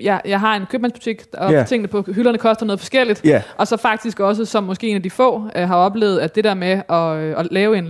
jeg, 0.00 0.20
jeg 0.24 0.40
har 0.40 0.56
en 0.56 0.62
købmandsbutik, 0.70 1.22
og 1.32 1.50
Ja. 1.50 1.56
yeah. 1.56 1.66
tingene 1.66 1.88
på 1.88 2.02
hylderne 2.02 2.38
koster 2.38 2.66
noget 2.66 2.80
forskelligt. 2.80 3.24
Ja, 3.24 3.42
Og 3.56 3.66
så 3.68 3.76
faktisk 3.76 4.20
også, 4.20 4.44
som 4.44 4.64
måske 4.64 4.88
en 4.88 4.96
af 4.96 5.02
de 5.02 5.10
få, 5.10 5.42
øh, 5.56 5.68
har 5.68 5.76
oplevet, 5.76 6.18
at 6.18 6.34
det 6.34 6.44
der 6.44 6.54
med 6.54 6.80
at, 6.88 7.16
øh, 7.16 7.34
at 7.40 7.48
lave 7.50 7.78
en 7.78 7.86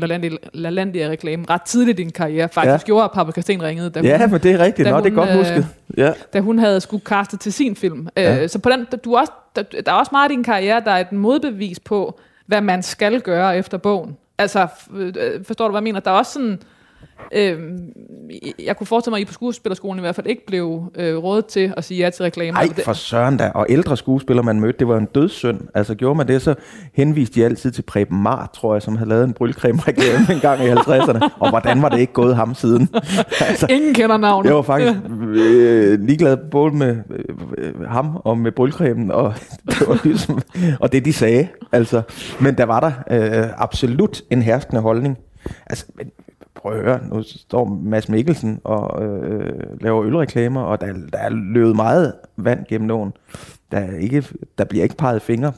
LaLandia-reklame 0.55 1.45
ret 1.51 1.63
tidligt 1.63 2.01
i 2.01 2.03
din 2.03 2.13
karriere, 2.13 2.49
faktisk 2.49 2.67
Ja. 2.67 2.73
ja. 2.73 2.79
gjorde, 2.79 3.05
at 3.05 3.11
Papa 3.13 3.33
Kasten 3.33 3.63
ringede, 3.63 3.91
da, 3.91 4.01
ja 4.01 4.19
hun, 4.21 4.31
men 4.31 4.41
det 4.41 4.51
er 4.53 4.59
rigtigt. 4.59 4.89
Nå, 4.91 4.97
det 4.97 5.07
er 5.07 5.11
hun, 5.11 5.15
godt 5.15 5.31
øh, 5.31 5.37
husket. 5.37 5.67
Ja. 5.97 6.13
da 6.33 6.41
hun 6.41 6.59
havde 6.59 6.81
skulle 6.81 7.05
kaste 7.05 7.37
til 7.37 7.53
sin 7.53 7.77
film. 7.77 8.09
Ja. 8.17 8.43
Øh, 8.43 8.49
så 8.49 8.59
på 8.59 8.71
den, 8.71 8.87
du 9.05 9.17
også, 9.17 9.33
der, 9.57 9.63
der 9.87 9.93
er 9.93 9.97
også 9.97 10.09
meget 10.13 10.31
i 10.31 10.35
din 10.35 10.45
karriere, 10.45 10.81
der 10.85 10.91
er 10.91 10.99
et 11.01 11.13
modbevis 11.13 11.81
på, 11.81 12.21
hvad 12.47 12.61
man 12.61 12.83
skal 12.83 13.21
gøre 13.21 13.57
efter 13.59 13.79
bogen. 13.79 14.17
Altså, 14.39 14.67
øh, 14.97 15.13
forstår 15.45 15.65
du, 15.65 15.71
hvad 15.73 15.79
jeg 15.81 15.85
mener? 15.85 16.01
Der 16.01 16.11
er 16.11 16.15
også 16.15 16.33
sådan... 16.33 16.59
Øh, 17.33 17.59
jeg 18.65 18.77
kunne 18.77 18.87
forestille 18.87 19.13
mig, 19.13 19.19
at 19.19 19.23
I 19.23 19.25
på 19.25 19.33
skuespillerskolen 19.33 19.99
i 19.99 20.01
hvert 20.01 20.15
fald 20.15 20.27
ikke 20.27 20.47
blev 20.47 20.93
øh, 20.95 21.17
rådet 21.17 21.47
til 21.47 21.75
at 21.77 21.85
sige 21.85 22.05
ja 22.05 22.11
til 22.11 22.23
reklamer. 22.23 22.53
Nej, 22.53 22.69
for 22.85 22.93
søren 22.93 23.37
da. 23.37 23.51
Og 23.55 23.67
ældre 23.69 23.97
skuespillere, 23.97 24.45
man 24.45 24.61
mødte, 24.61 24.79
det 24.79 24.89
var 24.89 24.99
en 24.99 25.05
dødssynd. 25.05 25.61
Altså 25.75 25.95
gjorde 25.95 26.15
man 26.17 26.29
det, 26.29 26.43
så 26.43 26.55
henviste 26.95 27.41
de 27.41 27.45
altid 27.45 27.71
til 27.71 27.83
Preben 27.83 28.23
Mar, 28.23 28.51
tror 28.55 28.75
jeg, 28.75 28.83
som 28.83 28.97
havde 28.97 29.09
lavet 29.09 29.25
en 29.25 29.33
brylcreme-reklame 29.33 30.27
en 30.35 30.41
gang 30.41 30.65
i 30.65 30.71
50'erne. 30.71 31.29
Og 31.39 31.51
hvordan 31.51 31.83
var 31.83 31.89
det 31.89 32.01
ikke 32.01 32.13
gået 32.13 32.37
ham 32.37 32.55
siden? 32.55 32.89
altså, 33.49 33.67
Ingen 33.71 33.95
kender 33.95 34.17
navnet. 34.17 34.49
jeg 34.49 34.57
var 34.57 34.63
faktisk 34.63 34.99
øh, 35.21 36.01
ligeglad 36.01 36.37
både 36.51 36.77
med 36.77 36.97
øh, 37.59 37.87
ham 37.89 38.17
og 38.25 38.39
med 38.39 38.53
brylcremen, 38.53 39.11
og 39.11 39.35
det 39.71 39.89
var 39.89 40.01
ligesom, 40.05 40.41
og 40.81 40.93
det 40.93 41.05
de 41.05 41.13
sagde. 41.13 41.49
Altså, 41.73 42.03
men 42.41 42.59
der 42.59 42.65
var 42.65 42.81
der 42.81 42.93
øh, 43.11 43.49
absolut 43.57 44.23
en 44.31 44.43
herskende 44.43 44.83
holdning. 44.83 45.19
Altså, 45.67 45.87
men 45.95 46.11
prøv 46.63 46.73
at 46.73 46.85
høre, 46.85 47.09
nu 47.09 47.23
står 47.23 47.65
Mads 47.65 48.09
Mikkelsen 48.09 48.61
og 48.65 49.05
øh, 49.05 49.83
laver 49.83 50.05
ølreklamer, 50.05 50.61
og 50.63 50.81
der, 50.81 50.93
der 51.13 51.19
er 51.19 51.29
løbet 51.29 51.77
meget 51.77 52.15
vand 52.37 52.67
gennem 52.69 52.91
åen. 52.91 53.13
Der, 53.71 53.79
er 53.79 53.97
ikke, 53.97 54.25
der 54.59 54.65
bliver 54.65 54.83
ikke 54.83 54.97
peget 54.97 55.23
fingre 55.23 55.53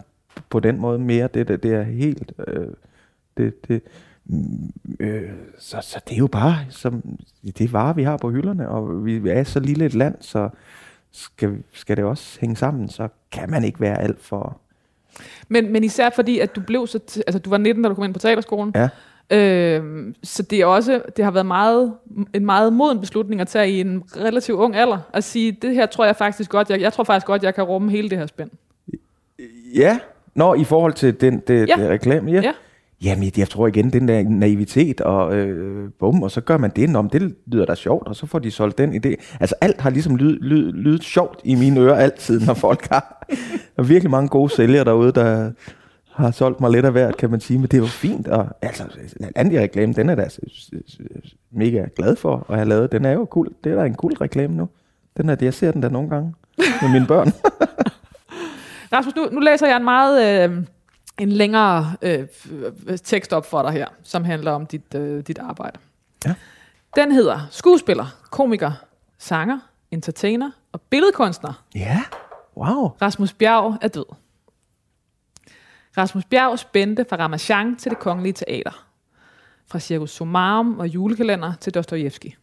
på 0.50 0.60
den 0.60 0.80
måde 0.80 0.98
mere. 0.98 1.28
Det, 1.34 1.48
det, 1.48 1.62
det 1.62 1.74
er 1.74 1.82
helt... 1.82 2.32
Øh, 2.48 2.66
det, 3.36 3.68
det, 3.68 3.82
mm, 4.24 4.72
øh, 5.00 5.30
så, 5.58 5.78
så 5.80 6.00
det 6.08 6.14
er 6.14 6.18
jo 6.18 6.26
bare 6.26 6.56
som, 6.68 7.18
det 7.58 7.60
er 7.60 7.68
varer, 7.68 7.92
vi 7.92 8.02
har 8.02 8.16
på 8.16 8.30
hylderne, 8.30 8.68
og 8.68 9.04
vi 9.04 9.30
er 9.30 9.44
så 9.44 9.60
lille 9.60 9.86
et 9.86 9.94
land, 9.94 10.14
så 10.20 10.48
skal, 11.12 11.62
skal 11.72 11.96
det 11.96 12.04
også 12.04 12.40
hænge 12.40 12.56
sammen, 12.56 12.88
så 12.88 13.08
kan 13.32 13.50
man 13.50 13.64
ikke 13.64 13.80
være 13.80 14.00
alt 14.00 14.20
for... 14.20 14.58
Men, 15.48 15.72
men 15.72 15.84
især 15.84 16.10
fordi, 16.14 16.38
at 16.38 16.56
du 16.56 16.60
blev 16.60 16.86
så... 16.86 16.98
T- 17.10 17.20
altså, 17.26 17.38
du 17.38 17.50
var 17.50 17.58
19, 17.58 17.82
da 17.82 17.88
du 17.88 17.94
kom 17.94 18.04
ind 18.04 18.14
på 18.14 18.18
teaterskolen. 18.20 18.72
Ja. 18.74 18.88
Øh, 19.32 20.12
så 20.22 20.42
det 20.42 20.60
er 20.60 20.66
også, 20.66 21.02
det 21.16 21.24
har 21.24 21.32
været 21.32 21.46
meget, 21.46 21.92
en 22.34 22.46
meget 22.46 22.72
moden 22.72 23.00
beslutning 23.00 23.40
at 23.40 23.48
tage 23.48 23.70
i 23.70 23.80
en 23.80 24.02
relativt 24.16 24.58
ung 24.58 24.76
alder, 24.76 24.98
at 25.12 25.24
sige, 25.24 25.52
det 25.62 25.74
her 25.74 25.86
tror 25.86 26.04
jeg 26.04 26.16
faktisk 26.16 26.50
godt, 26.50 26.70
jeg, 26.70 26.80
jeg 26.80 26.92
tror 26.92 27.04
faktisk 27.04 27.26
godt, 27.26 27.42
jeg 27.42 27.54
kan 27.54 27.64
rumme 27.64 27.90
hele 27.90 28.10
det 28.10 28.18
her 28.18 28.26
spænd. 28.26 28.50
Ja, 29.76 29.98
Nå, 30.34 30.54
i 30.54 30.64
forhold 30.64 30.92
til 30.92 31.20
den 31.20 31.42
det, 31.48 31.68
Ja. 31.68 31.74
det 31.78 31.88
reklame, 31.90 32.30
ja. 32.30 32.40
Ja. 32.40 32.52
Jamen, 33.04 33.32
jeg 33.36 33.48
tror 33.48 33.66
igen, 33.66 33.92
den 33.92 34.08
der 34.08 34.22
naivitet, 34.22 35.00
og 35.00 35.36
øh, 35.36 35.90
bum, 36.00 36.22
og 36.22 36.30
så 36.30 36.40
gør 36.40 36.56
man 36.56 36.70
det, 36.76 36.96
om 36.96 37.08
det 37.10 37.34
lyder 37.46 37.64
da 37.64 37.74
sjovt, 37.74 38.08
og 38.08 38.16
så 38.16 38.26
får 38.26 38.38
de 38.38 38.50
solgt 38.50 38.78
den 38.78 38.94
idé. 38.94 39.36
Altså, 39.40 39.54
alt 39.60 39.80
har 39.80 39.90
ligesom 39.90 40.16
lyd, 40.16 40.38
lyd, 40.40 40.72
lydet 40.72 41.04
sjovt 41.04 41.40
i 41.44 41.54
mine 41.54 41.80
ører 41.80 41.94
altid, 41.94 42.40
når 42.40 42.54
folk 42.54 42.88
har. 42.88 43.26
Der 43.30 43.36
er 43.82 43.82
virkelig 43.82 44.10
mange 44.10 44.28
gode 44.28 44.50
sælgere 44.54 44.84
derude, 44.84 45.12
der 45.12 45.50
har 46.12 46.30
solgt 46.30 46.60
mig 46.60 46.70
lidt 46.70 46.84
af 46.84 46.92
hvert, 46.92 47.16
kan 47.16 47.30
man 47.30 47.40
sige, 47.40 47.58
men 47.58 47.68
det 47.68 47.74
er 47.74 47.78
jo 47.78 47.86
fint, 47.86 48.28
og 48.28 48.48
altså, 48.62 48.84
Landia-reklame, 49.36 49.92
den 49.92 50.08
er 50.08 50.14
da 50.14 50.28
mega 51.50 51.86
glad 51.96 52.16
for 52.16 52.46
at 52.48 52.56
have 52.56 52.68
lavet. 52.68 52.92
Den 52.92 53.04
er 53.04 53.12
jo 53.12 53.26
cool, 53.30 53.48
det 53.64 53.72
er 53.72 53.76
da 53.76 53.84
en 53.84 53.96
cool 53.96 54.12
reklame 54.12 54.54
nu. 54.56 54.68
Den 55.16 55.28
er 55.28 55.34
det, 55.34 55.46
jeg 55.46 55.54
ser 55.54 55.72
den 55.72 55.82
der 55.82 55.88
nogle 55.88 56.08
gange 56.10 56.34
med 56.82 56.92
mine 56.92 57.06
børn. 57.06 57.32
Rasmus, 58.92 59.16
nu, 59.16 59.28
nu 59.32 59.40
læser 59.40 59.66
jeg 59.66 59.76
en 59.76 59.84
meget 59.84 60.50
øh, 60.50 60.64
en 61.18 61.28
længere 61.28 61.92
øh, 62.02 62.26
tekst 63.04 63.32
op 63.32 63.46
for 63.46 63.62
dig 63.62 63.72
her, 63.72 63.86
som 64.02 64.24
handler 64.24 64.50
om 64.50 64.66
dit, 64.66 64.94
øh, 64.94 65.22
dit 65.26 65.38
arbejde. 65.38 65.78
Ja. 66.26 66.34
Den 66.96 67.12
hedder 67.12 67.48
skuespiller, 67.50 68.06
komiker, 68.30 68.72
sanger, 69.18 69.58
entertainer 69.90 70.50
og 70.72 70.80
billedkunstner. 70.80 71.62
ja, 71.74 72.02
wow. 72.56 72.88
Rasmus 73.02 73.32
Bjerg 73.32 73.78
er 73.80 73.88
død. 73.88 74.04
Rasmus 75.98 76.24
Bjerg 76.24 76.58
spændte 76.58 77.04
fra 77.08 77.16
Ramachan 77.16 77.76
til 77.76 77.90
det 77.90 77.98
kongelige 77.98 78.32
teater. 78.32 78.86
Fra 79.66 79.78
Circus 79.78 80.10
Sumarum 80.10 80.78
og 80.78 80.88
julekalender 80.88 81.52
til 81.60 81.74
Dostojevski. 81.74 82.36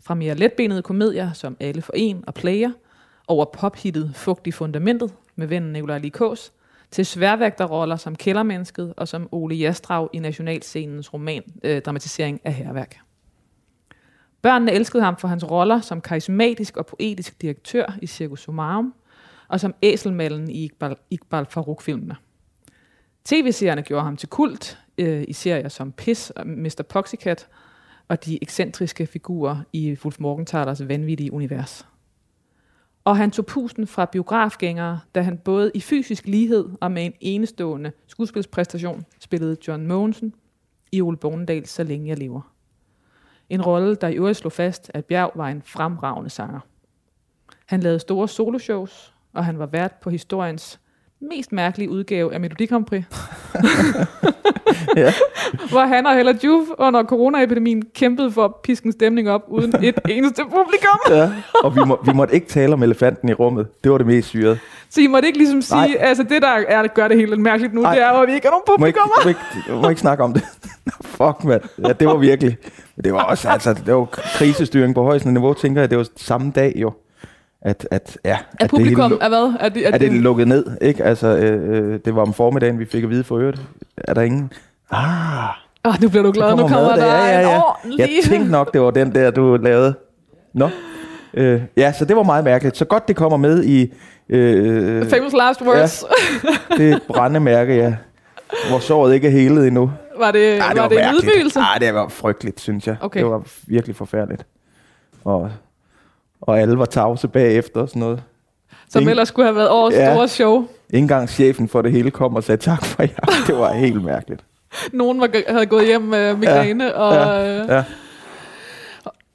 Fra 0.00 0.14
mere 0.14 0.34
letbenede 0.34 0.82
komedier 0.82 1.32
som 1.32 1.56
Alle 1.60 1.82
for 1.82 1.92
en 1.96 2.24
og 2.26 2.34
Player, 2.34 2.70
over 3.28 3.44
pophittet 3.44 4.12
Fugt 4.14 4.46
i 4.46 4.50
fundamentet 4.50 5.14
med 5.36 5.46
vennen 5.46 5.72
Nikolaj 5.72 5.98
Likås, 5.98 6.52
til 6.90 7.06
sværvægterroller 7.06 7.96
som 7.96 8.16
Kældermennesket 8.16 8.94
og 8.96 9.08
som 9.08 9.28
Ole 9.32 9.54
Jastrau 9.54 10.08
i 10.12 10.18
Nationalscenens 10.18 11.14
roman 11.14 11.42
øh, 11.64 11.82
dramatisering 11.82 12.40
af 12.44 12.54
herværk. 12.54 12.98
Børnene 14.42 14.72
elskede 14.72 15.02
ham 15.02 15.16
for 15.16 15.28
hans 15.28 15.50
roller 15.50 15.80
som 15.80 16.00
karismatisk 16.00 16.76
og 16.76 16.86
poetisk 16.86 17.42
direktør 17.42 17.98
i 18.02 18.06
Circus 18.06 18.40
Sumarum, 18.40 18.94
og 19.48 19.60
som 19.60 19.74
æselmallen 19.82 20.50
i 20.50 20.64
Iqbal, 20.64 20.96
Iqbal 21.10 21.46
Farouk-filmene. 21.46 22.16
TV-serierne 23.24 23.82
gjorde 23.82 24.04
ham 24.04 24.16
til 24.16 24.28
kult 24.28 24.78
øh, 24.98 25.24
i 25.28 25.32
serier 25.32 25.68
som 25.68 25.92
Piss 25.92 26.30
og 26.30 26.46
Mr. 26.46 26.82
Poxycat 26.88 27.48
og 28.08 28.24
de 28.24 28.38
ekscentriske 28.42 29.06
figurer 29.06 29.56
i 29.72 29.96
Wolf 30.04 30.20
Morgenthalers 30.20 30.88
vanvittige 30.88 31.32
univers. 31.32 31.86
Og 33.04 33.16
han 33.16 33.30
tog 33.30 33.46
pusten 33.46 33.86
fra 33.86 34.04
biografgængere, 34.04 35.00
da 35.14 35.22
han 35.22 35.38
både 35.38 35.70
i 35.74 35.80
fysisk 35.80 36.26
lighed 36.26 36.68
og 36.80 36.92
med 36.92 37.04
en 37.04 37.12
enestående 37.20 37.92
skuespilspræstation 38.06 39.04
spillede 39.20 39.56
John 39.68 39.86
Mogensen 39.86 40.34
i 40.92 41.00
Ole 41.00 41.16
Bornedal 41.16 41.66
Så 41.66 41.84
længe 41.84 42.08
jeg 42.08 42.18
lever. 42.18 42.52
En 43.50 43.62
rolle, 43.62 43.94
der 43.94 44.08
i 44.08 44.16
øvrigt 44.16 44.38
slog 44.38 44.52
fast, 44.52 44.90
at 44.94 45.04
Bjerg 45.04 45.32
var 45.34 45.48
en 45.48 45.62
fremragende 45.62 46.30
sanger. 46.30 46.60
Han 47.66 47.80
lavede 47.80 47.98
store 47.98 48.28
soloshows, 48.28 49.14
og 49.32 49.44
han 49.44 49.58
var 49.58 49.66
vært 49.66 49.92
på 49.92 50.10
historiens 50.10 50.80
mest 51.30 51.52
mærkelige 51.52 51.90
udgave 51.90 52.34
af 52.34 52.40
Melodi 52.40 52.66
Grand 52.66 52.84
Prix. 52.84 53.02
Ja. 54.96 55.12
Hvor 55.70 55.80
han 55.86 56.06
og 56.06 56.14
Hella 56.16 56.34
Juf 56.44 56.68
under 56.78 57.04
coronaepidemien 57.04 57.82
kæmpede 57.94 58.32
for 58.32 58.44
at 58.44 58.54
piske 58.64 58.86
en 58.86 58.92
stemning 58.92 59.30
op 59.30 59.42
uden 59.48 59.74
et 59.84 59.98
eneste 60.08 60.42
publikum. 60.42 60.98
Ja, 61.10 61.30
og 61.64 61.76
vi, 61.76 61.80
må, 61.86 61.98
vi 62.04 62.12
måtte 62.12 62.34
ikke 62.34 62.46
tale 62.46 62.72
om 62.72 62.82
elefanten 62.82 63.28
i 63.28 63.32
rummet. 63.32 63.66
Det 63.84 63.92
var 63.92 63.98
det 63.98 64.06
mest 64.06 64.28
syrede. 64.28 64.58
Så 64.90 65.00
I 65.00 65.06
måtte 65.06 65.26
ikke 65.26 65.38
ligesom 65.38 65.62
sige, 65.62 65.76
Nej. 65.80 65.96
altså 66.00 66.22
det 66.22 66.42
der 66.42 66.48
er, 66.48 66.86
gør 66.86 67.08
det 67.08 67.16
helt 67.16 67.30
lidt 67.30 67.40
mærkeligt 67.40 67.74
nu, 67.74 67.82
Nej. 67.82 67.94
det 67.94 68.02
er, 68.02 68.08
at 68.08 68.28
vi 68.28 68.34
ikke 68.34 68.46
har 68.46 68.50
nogen 68.50 68.80
Må 68.80 68.86
ikke, 68.86 68.98
publikummer. 68.98 69.24
må 69.24 69.28
ikke, 69.72 69.82
må 69.82 69.88
ikke 69.88 70.00
snakke 70.00 70.24
om 70.24 70.32
det. 70.32 70.42
Fuck, 71.04 71.44
mand. 71.44 71.60
Ja, 71.86 71.92
det 71.92 72.08
var 72.08 72.16
virkelig. 72.16 72.56
Det 73.04 73.12
var 73.12 73.22
også, 73.22 73.48
altså, 73.48 73.74
det 73.86 73.94
var 73.94 74.04
krisestyring 74.34 74.94
på 74.94 75.02
højeste 75.02 75.30
niveau, 75.32 75.54
tænker 75.54 75.80
jeg. 75.82 75.90
Det 75.90 75.98
var 75.98 76.06
samme 76.16 76.52
dag 76.54 76.72
jo, 76.76 76.92
at, 77.64 77.88
at, 77.90 78.18
ja, 78.24 78.38
At 78.60 78.70
det 78.70 78.78
hele 78.78 78.96
publikum 78.96 79.12
lu- 79.12 79.24
er 79.24 79.28
hvad? 79.28 79.54
Er 79.60 79.68
det, 79.68 79.88
er 79.88 79.92
at 79.92 80.00
det 80.00 80.12
lukkede 80.12 80.48
ned, 80.48 80.66
ikke? 80.80 81.04
Altså, 81.04 81.26
øh, 81.36 81.92
øh, 81.92 82.00
det 82.04 82.14
var 82.14 82.22
om 82.22 82.34
formiddagen, 82.34 82.78
vi 82.78 82.84
fik 82.84 83.04
at 83.04 83.10
vide 83.10 83.24
for 83.24 83.38
øvrigt. 83.38 83.60
Er 83.98 84.14
der 84.14 84.22
ingen? 84.22 84.52
Ah, 84.90 85.48
Oh, 85.84 85.94
nu 86.02 86.08
bliver 86.08 86.22
du 86.22 86.32
glad, 86.32 86.50
nu 86.50 86.56
kommer 86.68 86.88
mad 86.88 87.00
der 87.00 87.06
ja, 87.06 87.26
ja, 87.26 87.40
en 87.40 87.46
ja. 87.48 87.62
ordentlig... 87.62 87.98
Jeg 87.98 88.24
tænkte 88.24 88.50
nok, 88.50 88.72
det 88.72 88.80
var 88.80 88.90
den 88.90 89.14
der, 89.14 89.30
du 89.30 89.56
lavede. 89.56 89.94
Nå. 90.54 90.68
Øh, 91.34 91.62
ja, 91.76 91.92
så 91.92 92.04
det 92.04 92.16
var 92.16 92.22
meget 92.22 92.44
mærkeligt. 92.44 92.76
Så 92.76 92.84
godt 92.84 93.08
det 93.08 93.16
kommer 93.16 93.36
med 93.36 93.64
i 93.64 93.92
øh, 94.28 95.06
Famous 95.10 95.32
last 95.32 95.62
words. 95.62 96.04
det 96.78 97.02
brændemærke, 97.08 97.74
ja. 97.76 97.94
Hvor 98.70 98.78
såret 98.78 99.14
ikke 99.14 99.26
er 99.26 99.32
helet 99.32 99.66
endnu. 99.66 99.92
Var 100.18 100.30
det, 100.30 100.58
Ej, 100.58 100.74
var, 100.74 100.88
det 100.88 101.08
en 101.08 101.14
ydmygelse? 101.14 101.60
Ej, 101.60 101.78
det 101.80 101.94
var 101.94 102.08
frygteligt, 102.08 102.60
synes 102.60 102.86
jeg. 102.86 102.96
Okay. 103.00 103.20
Det 103.20 103.30
var 103.30 103.42
virkelig 103.66 103.96
forfærdeligt. 103.96 104.46
Og, 105.24 105.50
og 106.42 106.60
alle 106.60 106.78
var 106.78 106.84
tavse 106.84 107.28
bagefter 107.28 107.80
og 107.80 107.88
sådan 107.88 108.00
noget. 108.00 108.22
Som 108.88 109.00
ingen- 109.00 109.10
ellers 109.10 109.28
skulle 109.28 109.46
have 109.46 109.56
været 109.56 109.68
årets 109.70 109.96
Ja. 109.96 110.12
store 110.14 110.28
show. 110.28 110.58
Ikke 110.90 110.98
engang 110.98 111.28
chefen 111.28 111.68
for 111.68 111.82
det 111.82 111.92
hele 111.92 112.10
kom 112.10 112.34
og 112.36 112.44
sagde 112.44 112.60
tak 112.62 112.84
for 112.84 113.02
jer. 113.02 113.08
Det 113.46 113.56
var 113.56 113.72
helt 113.72 114.04
mærkeligt. 114.04 114.44
Nogen 114.92 115.20
var, 115.20 115.28
havde 115.48 115.66
gået 115.66 115.86
hjem 115.86 116.02
med 116.02 116.34
migræne. 116.36 116.84
Ja. 116.84 116.90
Og, 116.90 117.14
Ja, 117.14 117.74
ja. 117.76 117.84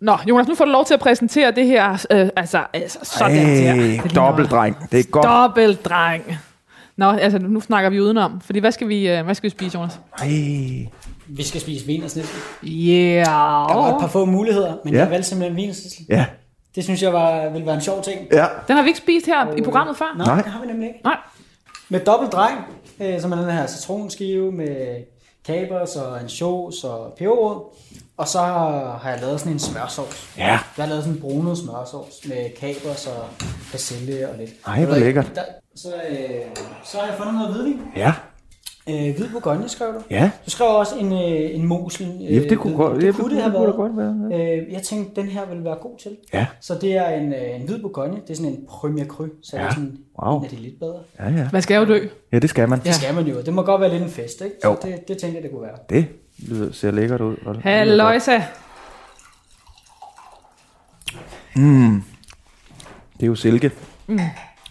Nå, 0.01 0.17
Jonas, 0.29 0.47
nu 0.47 0.55
får 0.55 0.65
du 0.65 0.71
lov 0.71 0.85
til 0.85 0.93
at 0.93 0.99
præsentere 0.99 1.51
det 1.51 1.65
her. 1.67 2.05
Øh, 2.11 2.29
altså, 2.35 2.63
altså, 2.73 2.99
sådan 3.03 3.37
der. 3.37 3.43
Det 3.45 3.67
Ej, 3.67 3.75
ligner- 3.77 4.07
dobbeltdreng. 4.07 4.77
Det 4.91 4.99
er 4.99 5.03
godt. 5.03 5.25
Dobbeldreng. 5.25 6.37
Nå, 6.97 7.05
altså, 7.11 7.39
nu 7.39 7.61
snakker 7.61 7.89
vi 7.89 8.01
udenom. 8.01 8.41
Fordi 8.45 8.59
hvad 8.59 8.71
skal 8.71 8.87
vi, 8.87 9.09
øh, 9.09 9.25
hvad 9.25 9.35
skal 9.35 9.43
vi 9.49 9.51
spise, 9.51 9.77
Jonas? 9.77 9.99
Ej, 10.21 10.27
Vi 11.27 11.43
skal 11.43 11.61
spise 11.61 11.85
vinersnitsel. 11.85 12.39
Yeah. 12.63 13.25
Der 13.25 13.75
var 13.75 13.95
et 13.95 14.01
par 14.01 14.07
få 14.07 14.25
muligheder, 14.25 14.73
men 14.85 14.93
Ja. 14.93 14.99
jeg 14.99 15.09
valgte 15.11 15.29
simpelthen 15.29 15.57
vinersnitsel. 15.57 16.05
Ja. 16.09 16.25
Det 16.77 16.83
synes 16.85 17.01
jeg 17.03 17.13
var, 17.13 17.49
ville 17.49 17.65
være 17.65 17.75
en 17.75 17.81
sjov 17.81 18.03
ting. 18.03 18.27
Ja. 18.31 18.45
Den 18.67 18.75
har 18.75 18.83
vi 18.83 18.87
ikke 18.89 18.99
spist 18.99 19.25
her 19.25 19.55
i 19.55 19.61
programmet 19.61 19.97
før. 19.97 20.13
Nej, 20.17 20.25
Nej. 20.27 20.41
det 20.41 20.51
har 20.51 20.61
vi 20.61 20.67
nemlig 20.67 20.87
ikke. 20.87 20.99
Nej. 21.03 21.17
Med 21.89 21.99
dobbelt 21.99 22.31
dreng, 22.31 22.59
øh, 22.99 23.21
som 23.21 23.31
er 23.31 23.35
den 23.35 23.51
her 23.51 23.67
citronskive 23.67 24.51
med 24.51 25.03
kapers 25.45 25.95
og 25.95 26.19
ansjos 26.19 26.83
og 26.83 27.13
peberrod. 27.17 27.75
Og 28.17 28.27
så 28.27 28.39
har 28.39 29.09
jeg 29.09 29.19
lavet 29.21 29.39
sådan 29.39 29.53
en 29.53 29.59
smørsovs. 29.59 30.33
Ja. 30.37 30.43
Jeg 30.47 30.59
har 30.75 30.85
lavet 30.85 31.03
sådan 31.03 31.15
en 31.15 31.21
brunet 31.21 31.57
smørsovs 31.57 32.15
med 32.25 32.49
kapers 32.59 33.07
og 33.07 33.25
persille 33.71 34.29
og 34.29 34.37
lidt. 34.37 34.49
Ej, 34.67 34.85
hvor 34.85 34.95
lækkert. 34.95 35.31
Der, 35.35 35.41
så, 35.75 35.93
øh, 36.09 36.17
så 36.83 36.97
har 36.97 37.07
jeg 37.07 37.15
fundet 37.17 37.33
noget 37.35 37.53
hvidvin. 37.55 37.81
Ja. 37.95 38.13
Øh, 38.89 39.15
hvid 39.15 39.29
Bourgogne 39.31 39.69
skrev 39.69 39.87
du. 39.93 39.99
Ja. 40.09 40.31
Du 40.45 40.49
skrev 40.49 40.67
også 40.67 40.95
en, 40.99 41.11
øh, 41.13 41.55
en 41.55 41.65
mosel. 41.65 42.07
Øh, 42.29 42.35
Ja, 42.35 42.39
det 42.49 42.57
kunne 42.59 42.73
hvid- 42.73 42.77
godt, 42.77 43.03
ja, 43.03 43.07
det 43.07 43.15
kunne 43.15 43.35
det 43.35 43.41
have 43.43 43.51
kunne 43.51 43.61
været. 43.63 43.73
da 43.73 43.81
godt 43.81 44.31
være. 44.31 44.57
Øh, 44.67 44.73
jeg 44.73 44.81
tænkte, 44.81 45.21
den 45.21 45.29
her 45.29 45.45
vil 45.45 45.63
være 45.63 45.75
god 45.81 45.97
til. 45.99 46.17
Ja. 46.33 46.45
Så 46.61 46.77
det 46.81 46.97
er 46.97 47.09
en, 47.09 47.33
øh, 47.33 47.55
en 47.55 47.61
hvid 47.65 47.79
Bourgogne. 47.81 48.15
Det 48.27 48.29
er 48.29 48.35
sådan 48.35 48.51
en 48.51 48.65
Premier 48.69 49.05
Cru. 49.05 49.25
Så 49.43 49.55
ja. 49.57 49.61
Ja. 49.63 49.67
det 49.69 49.71
er 49.71 49.73
sådan 49.75 49.97
Wow. 50.23 50.37
en 50.39 50.43
af 50.43 50.49
de 50.49 50.55
lidt 50.55 50.79
bedre. 50.79 50.99
Ja, 51.19 51.29
ja. 51.29 51.49
Man 51.53 51.61
skal 51.61 51.75
jo 51.75 51.85
dø. 51.85 52.07
Ja, 52.31 52.39
det 52.39 52.49
skal 52.49 52.69
man. 52.69 52.79
Det 52.83 52.95
skal 52.95 53.15
man 53.15 53.27
jo. 53.27 53.41
Det 53.41 53.53
må 53.53 53.61
godt 53.61 53.81
være 53.81 53.89
lidt 53.91 54.03
en 54.03 54.09
fest, 54.09 54.41
ikke? 54.41 54.55
Så 54.63 54.69
Jo. 54.69 54.77
det, 54.81 55.07
det 55.07 55.17
tænkte 55.17 55.35
jeg, 55.35 55.43
det 55.43 55.51
kunne 55.51 55.61
være. 55.61 55.77
Det 55.89 56.05
lyder, 56.47 56.71
ser 56.71 56.91
lækkert 56.91 57.21
ud. 57.21 57.35
det 57.35 57.57
Halløjsa. 57.63 58.41
Mm. 61.55 62.03
Det 63.17 63.23
er 63.23 63.27
jo 63.27 63.35
silke, 63.35 63.71
mm. 64.07 64.19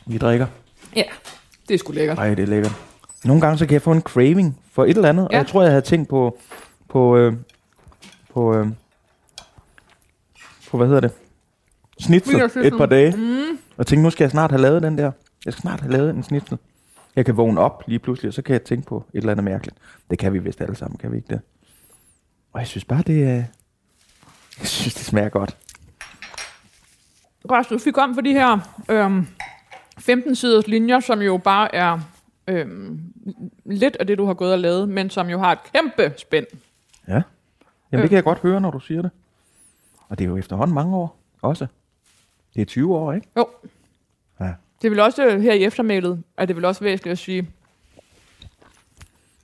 vi 0.07 0.18
drikker. 0.18 0.46
Ja, 0.96 1.02
det 1.68 1.74
er 1.74 1.79
sgu 1.79 1.92
lækkert. 1.92 2.18
Ej, 2.18 2.35
det 2.35 2.42
er 2.42 2.46
lækkert. 2.46 2.72
Nogle 3.27 3.41
gange 3.41 3.59
så 3.59 3.67
kan 3.67 3.73
jeg 3.73 3.83
få 3.83 3.93
en 3.93 4.01
craving 4.01 4.61
for 4.73 4.85
et 4.85 4.97
eller 4.97 5.09
andet, 5.09 5.23
ja. 5.23 5.27
og 5.27 5.35
jeg 5.35 5.47
tror, 5.47 5.62
jeg 5.62 5.71
havde 5.71 5.83
tænkt 5.83 6.09
på, 6.09 6.39
på, 6.89 7.17
øh, 7.17 7.33
på, 8.33 8.57
øh, 8.57 8.67
på 10.71 10.77
hvad 10.77 10.87
hedder 10.87 11.01
det? 11.01 11.12
Snitsel 12.01 12.51
et 12.65 12.73
par 12.79 12.87
dage. 12.87 13.17
Mm. 13.17 13.59
Og 13.77 13.87
tænkte, 13.87 14.03
nu 14.03 14.11
skal 14.11 14.25
jeg 14.25 14.31
snart 14.31 14.51
have 14.51 14.62
lavet 14.62 14.83
den 14.83 14.99
der. 14.99 15.12
Jeg 15.45 15.53
skal 15.53 15.62
snart 15.62 15.81
have 15.81 15.93
lavet 15.93 16.11
en 16.11 16.23
snitsel. 16.23 16.59
Jeg 17.17 17.25
kan 17.25 17.37
vågne 17.37 17.61
op 17.61 17.85
lige 17.87 17.99
pludselig, 17.99 18.29
og 18.29 18.35
så 18.35 18.43
kan 18.43 18.53
jeg 18.53 18.62
tænke 18.62 18.87
på 18.87 19.05
et 19.15 19.19
eller 19.19 19.31
andet 19.31 19.45
mærkeligt. 19.45 19.77
Det 20.11 20.19
kan 20.19 20.33
vi 20.33 20.39
vist 20.39 20.61
alle 20.61 20.77
sammen, 20.77 20.99
kan 20.99 21.12
vi 21.12 21.17
ikke 21.17 21.29
det? 21.29 21.41
Og 22.53 22.61
jeg 22.61 22.67
synes 22.67 22.85
bare, 22.85 23.03
det 23.07 23.23
er... 23.23 23.45
Jeg 24.61 24.67
synes, 24.67 24.95
det 24.95 25.05
smager 25.05 25.29
godt. 25.29 25.57
Rasmus, 27.51 27.81
du 27.81 27.85
fik 27.85 27.99
om 27.99 28.15
for 28.15 28.21
de 28.21 28.33
her 28.33 28.59
øhm, 28.89 29.27
15-siders 30.01 30.67
linjer, 30.67 31.01
som 31.01 31.23
jo 31.23 31.37
bare 31.37 31.75
er 31.75 32.01
øhm, 32.49 33.01
lidt 33.65 33.97
af 33.97 34.07
det, 34.07 34.19
du 34.19 34.25
har 34.27 34.35
gået 34.35 34.53
og 34.53 34.59
lavet, 34.59 34.89
men 34.89 35.11
som 35.11 35.29
jo 35.31 35.39
har 35.39 35.53
et 35.53 35.59
kæmpe 35.75 36.15
spænd. 36.19 36.47
Ja. 37.09 37.12
Jamen, 37.12 37.23
det 37.93 37.99
Øh. 38.03 38.09
kan 38.09 38.17
jeg 38.17 38.25
godt 38.25 38.39
høre, 38.39 38.61
når 38.61 38.71
du 38.71 38.81
siger 38.81 39.03
det. 39.03 39.11
Og 40.09 40.19
det 40.19 40.25
er 40.25 40.29
jo 40.29 40.37
efterhånden 40.37 40.75
mange 40.75 40.97
år 40.97 41.19
også. 41.43 41.67
Det 42.55 42.62
er 42.62 42.67
20 42.67 42.95
år, 42.97 43.12
ikke? 43.12 43.27
Jo. 43.37 43.47
Ja. 44.41 44.55
Det 44.83 44.91
vil 44.91 45.01
også 45.01 45.27
øh, 45.27 45.41
her 45.41 45.53
i 45.53 45.65
eftermælet, 45.65 46.23
er 46.37 46.47
det 46.47 46.57
vel 46.57 46.65
også 46.65 46.85
væsentligt 46.85 47.12
at 47.12 47.19
sige, 47.19 47.49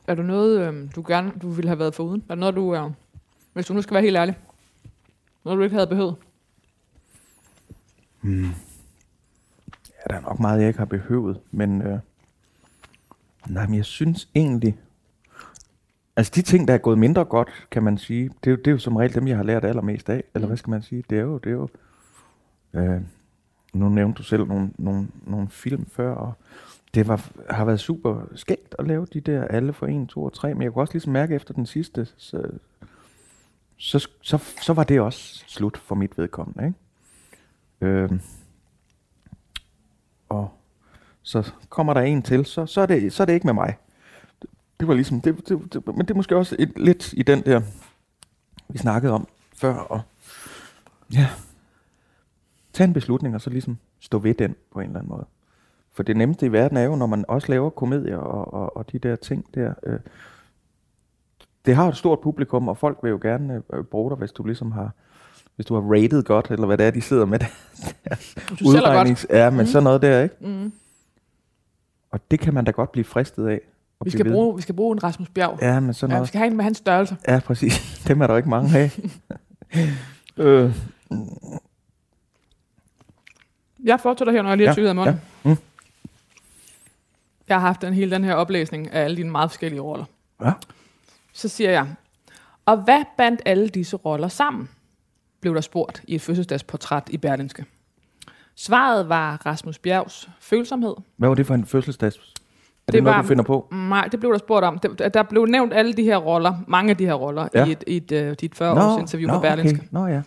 er 0.06 0.14
der 0.14 0.22
noget, 0.22 0.60
øhm, 0.60 0.88
du 0.88 1.04
gerne 1.06 1.32
du 1.42 1.48
ville 1.50 1.68
have 1.68 1.78
været 1.78 1.94
foruden? 1.94 2.22
Er 2.28 2.34
der 2.34 2.40
noget, 2.40 2.54
du 2.54 2.70
er, 2.70 2.90
hvis 3.52 3.66
du 3.66 3.74
nu 3.74 3.82
skal 3.82 3.94
være 3.94 4.02
helt 4.02 4.16
ærlig, 4.16 4.38
noget 5.44 5.58
du 5.58 5.62
ikke 5.62 5.74
havde 5.74 5.86
behøvet? 5.86 6.16
Ja, 8.24 8.30
der 10.10 10.16
er 10.16 10.20
nok 10.20 10.40
meget, 10.40 10.58
jeg 10.60 10.68
ikke 10.68 10.78
har 10.78 10.86
behøvet, 10.86 11.40
men... 11.50 11.82
Øh, 11.82 11.98
nej, 13.48 13.66
men 13.66 13.76
jeg 13.76 13.84
synes 13.84 14.28
egentlig... 14.34 14.78
Altså, 16.16 16.32
de 16.34 16.42
ting, 16.42 16.68
der 16.68 16.74
er 16.74 16.78
gået 16.78 16.98
mindre 16.98 17.24
godt, 17.24 17.66
kan 17.70 17.82
man 17.82 17.98
sige, 17.98 18.30
det 18.44 18.46
er, 18.46 18.50
jo, 18.50 18.56
det 18.56 18.66
er 18.66 18.70
jo 18.70 18.78
som 18.78 18.96
regel 18.96 19.14
dem, 19.14 19.28
jeg 19.28 19.36
har 19.36 19.44
lært 19.44 19.64
allermest 19.64 20.08
af. 20.08 20.24
Eller 20.34 20.46
hvad 20.46 20.56
skal 20.56 20.70
man 20.70 20.82
sige? 20.82 21.04
Det 21.10 21.18
er 21.18 21.22
jo... 21.22 21.38
Det 21.38 21.50
er 21.50 21.54
jo 21.54 21.68
øh, 22.74 23.00
nu 23.72 23.88
nævnte 23.88 24.18
du 24.18 24.22
selv 24.22 24.46
nogle, 24.46 24.70
nogle, 24.78 25.08
nogle 25.26 25.48
film 25.48 25.86
før, 25.86 26.14
og 26.14 26.32
det 26.94 27.08
var, 27.08 27.30
har 27.50 27.64
været 27.64 27.80
super 27.80 28.22
skægt 28.34 28.74
at 28.78 28.86
lave 28.86 29.06
de 29.06 29.20
der 29.20 29.44
alle 29.44 29.72
for 29.72 29.86
1, 29.86 30.08
2 30.08 30.24
og 30.24 30.32
3, 30.32 30.54
men 30.54 30.62
jeg 30.62 30.72
kunne 30.72 30.82
også 30.82 30.94
ligesom 30.94 31.12
mærke 31.12 31.34
efter 31.34 31.54
den 31.54 31.66
sidste, 31.66 32.08
så, 32.16 32.42
så, 33.76 34.08
så, 34.20 34.38
så 34.62 34.72
var 34.72 34.84
det 34.84 35.00
også 35.00 35.44
slut 35.46 35.76
for 35.76 35.94
mit 35.94 36.18
vedkommende. 36.18 36.66
Ikke? 36.66 37.94
Øh, 37.94 38.10
og 40.28 40.50
så 41.22 41.52
kommer 41.68 41.94
der 41.94 42.00
en 42.00 42.22
til, 42.22 42.44
så, 42.44 42.66
så, 42.66 42.80
er, 42.80 42.86
det, 42.86 43.12
så 43.12 43.22
er 43.22 43.24
det 43.24 43.32
ikke 43.32 43.46
med 43.46 43.54
mig. 43.54 43.76
Det, 44.42 44.50
det 44.80 44.88
var 44.88 44.94
ligesom, 44.94 45.20
det, 45.20 45.48
det, 45.48 45.74
det, 45.74 45.86
men 45.86 45.98
det 45.98 46.10
er 46.10 46.14
måske 46.14 46.36
også 46.36 46.56
et, 46.58 46.72
lidt 46.76 47.12
i 47.12 47.22
den 47.22 47.42
der, 47.42 47.60
vi 48.68 48.78
snakkede 48.78 49.12
om 49.12 49.28
før, 49.56 49.74
og 49.74 50.00
ja, 51.12 51.28
tage 52.72 52.88
en 52.88 52.94
beslutning, 52.94 53.34
og 53.34 53.40
så 53.40 53.50
ligesom 53.50 53.78
stå 54.00 54.18
ved 54.18 54.34
den 54.34 54.54
på 54.72 54.80
en 54.80 54.86
eller 54.86 54.98
anden 54.98 55.10
måde. 55.10 55.26
For 55.92 56.02
det 56.02 56.16
nemmeste 56.16 56.46
i 56.46 56.52
verden 56.52 56.76
er 56.76 56.82
jo, 56.82 56.96
når 56.96 57.06
man 57.06 57.24
også 57.28 57.48
laver 57.48 57.70
komedier 57.70 58.16
og, 58.16 58.54
og, 58.54 58.76
og 58.76 58.92
de 58.92 58.98
der 58.98 59.16
ting 59.16 59.46
der, 59.54 59.74
øh, 59.82 59.98
det 61.66 61.76
har 61.76 61.88
et 61.88 61.96
stort 61.96 62.20
publikum, 62.20 62.68
og 62.68 62.78
folk 62.78 62.98
vil 63.02 63.10
jo 63.10 63.18
gerne 63.22 63.62
øh, 63.72 63.84
bruge 63.84 64.10
dig, 64.10 64.18
hvis 64.18 64.32
du 64.32 64.44
ligesom 64.44 64.72
har, 64.72 64.90
hvis 65.56 65.66
du 65.66 65.74
har 65.74 65.94
rated 65.94 66.22
godt, 66.22 66.50
eller 66.50 66.66
hvad 66.66 66.78
det 66.78 66.86
er, 66.86 66.90
de 66.90 67.00
sidder 67.00 67.24
med 67.24 67.38
Du 68.60 68.72
sælger 68.72 69.04
godt. 69.04 69.26
Ja, 69.30 69.50
men 69.50 69.60
mm. 69.60 69.66
sådan 69.66 69.84
noget 69.84 70.02
der, 70.02 70.22
ikke? 70.22 70.34
Mm. 70.40 70.72
Og 72.12 72.30
det 72.30 72.40
kan 72.40 72.54
man 72.54 72.64
da 72.64 72.70
godt 72.70 72.92
blive 72.92 73.04
fristet 73.04 73.46
af. 73.48 73.60
Vi 74.04 74.10
skal, 74.10 74.24
ved. 74.24 74.32
bruge, 74.32 74.56
vi 74.56 74.62
skal 74.62 74.74
bruge 74.74 74.92
en 74.92 75.02
Rasmus 75.02 75.28
Bjerg. 75.28 75.58
Ja, 75.62 75.80
men 75.80 75.94
sådan 75.94 76.10
Ja, 76.10 76.14
vi 76.14 76.18
noget. 76.18 76.28
skal 76.28 76.38
have 76.38 76.50
en 76.50 76.56
med 76.56 76.64
hans 76.64 76.78
størrelse. 76.78 77.16
Ja, 77.28 77.40
præcis. 77.44 78.02
Dem 78.08 78.20
er 78.20 78.26
der 78.26 78.36
ikke 78.36 78.48
mange 78.48 78.78
af. 78.78 78.90
øh, 80.36 80.76
Jeg 83.84 84.00
fortsætter 84.00 84.32
her, 84.32 84.42
når 84.42 84.48
jeg 84.48 84.56
lige 84.56 84.66
har 84.66 84.72
Ja, 84.72 84.74
tykket 84.74 84.88
af 84.88 84.94
munden. 84.94 85.20
ja. 85.44 85.50
Mm. 85.50 85.56
Jeg 87.48 87.56
har 87.60 87.66
haft 87.66 87.82
den 87.82 87.94
hele 87.94 88.10
den 88.10 88.24
her 88.24 88.34
oplæsning 88.34 88.90
af 88.92 89.04
alle 89.04 89.16
dine 89.16 89.30
meget 89.30 89.50
forskellige 89.50 89.80
roller. 89.80 90.04
ja. 90.44 90.52
Så 91.32 91.48
siger 91.48 91.70
jeg, 91.70 91.86
og 92.66 92.76
hvad 92.76 93.04
bandt 93.16 93.40
alle 93.44 93.68
disse 93.68 93.96
roller 93.96 94.28
sammen? 94.28 94.68
Blev 95.40 95.54
der 95.54 95.60
spurgt 95.60 96.02
i 96.08 96.14
et 96.14 96.20
fødselsdagsportræt 96.20 97.08
i 97.10 97.16
Berlinske. 97.16 97.64
Svaret 98.56 99.08
var 99.08 99.42
Rasmus 99.46 99.78
Bjergs 99.78 100.28
følsomhed. 100.40 100.94
Hvad 101.16 101.28
var 101.28 101.34
det 101.34 101.46
for 101.46 101.54
en 101.54 101.66
fødselsdags? 101.66 102.16
Er 102.16 102.20
det, 102.86 102.92
Det 102.94 103.02
noget, 103.02 103.16
var- 103.16 103.22
du 103.22 103.28
finder 103.28 103.44
på? 103.44 103.68
Nej, 103.72 104.08
det 104.12 104.20
blev 104.20 104.32
der 104.32 104.38
spurgt 104.38 104.64
om. 104.64 104.78
Der, 104.78 105.08
der 105.08 105.22
blev 105.22 105.46
nævnt 105.46 105.72
alle 105.74 105.92
de 105.92 106.02
her 106.02 106.16
roller, 106.16 106.54
mange 106.68 106.90
af 106.90 106.96
de 106.96 107.06
her 107.06 107.14
roller, 107.14 107.48
Ja. 107.54 107.64
i 107.66 107.70
et, 107.72 107.84
i 107.86 107.96
et, 107.96 108.12
uh, 108.28 108.32
dit 108.40 108.62
40-års 108.62 109.00
interview 109.00 109.34
på 109.34 109.40
Berlinske. 109.40 109.78
Okay. 109.78 109.88
Nå 109.90 110.06
ja. 110.06 110.22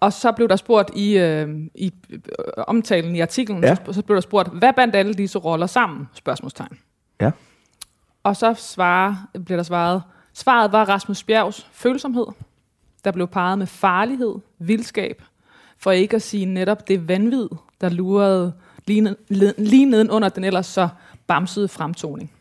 Og 0.00 0.12
så 0.12 0.32
blev 0.32 0.48
der 0.48 0.56
spurgt 0.56 0.90
i, 0.96 1.18
øh, 1.18 1.48
i 1.74 1.92
øh, 2.10 2.20
omtalen 2.66 3.16
i 3.16 3.20
artiklen, 3.20 3.62
Ja. 3.64 3.74
så, 3.86 3.92
så 3.92 4.02
blev 4.02 4.14
der 4.14 4.20
spurgt, 4.20 4.48
hvad 4.58 4.72
bandt 4.76 4.94
alle 4.96 5.14
disse 5.14 5.38
roller 5.38 5.66
sammen? 5.66 6.08
Spørgsmålstegn. 6.14 6.78
Ja. 7.20 7.30
Og 8.22 8.36
så 8.36 8.54
svarer, 8.54 9.14
blev 9.46 9.56
der 9.56 9.62
svaret, 9.64 10.02
svaret 10.34 10.72
var 10.72 10.84
Rasmus 10.88 11.22
Bjergs 11.22 11.66
følsomhed. 11.72 12.26
Der 13.04 13.10
blev 13.12 13.26
peget 13.28 13.58
med 13.58 13.66
farlighed, 13.66 14.34
vildskab, 14.58 15.22
for 15.78 15.90
ikke 15.90 16.16
at 16.16 16.22
sige 16.22 16.44
netop 16.44 16.88
det 16.88 17.08
vanvid, 17.08 17.48
der 17.80 17.88
lurede 17.88 18.52
lige, 18.86 19.16
lige 19.58 19.84
nedenunder 19.84 20.28
den 20.28 20.44
ellers 20.44 20.66
så 20.66 20.88
bamsede 21.26 21.68
fremtoning. 21.68 22.32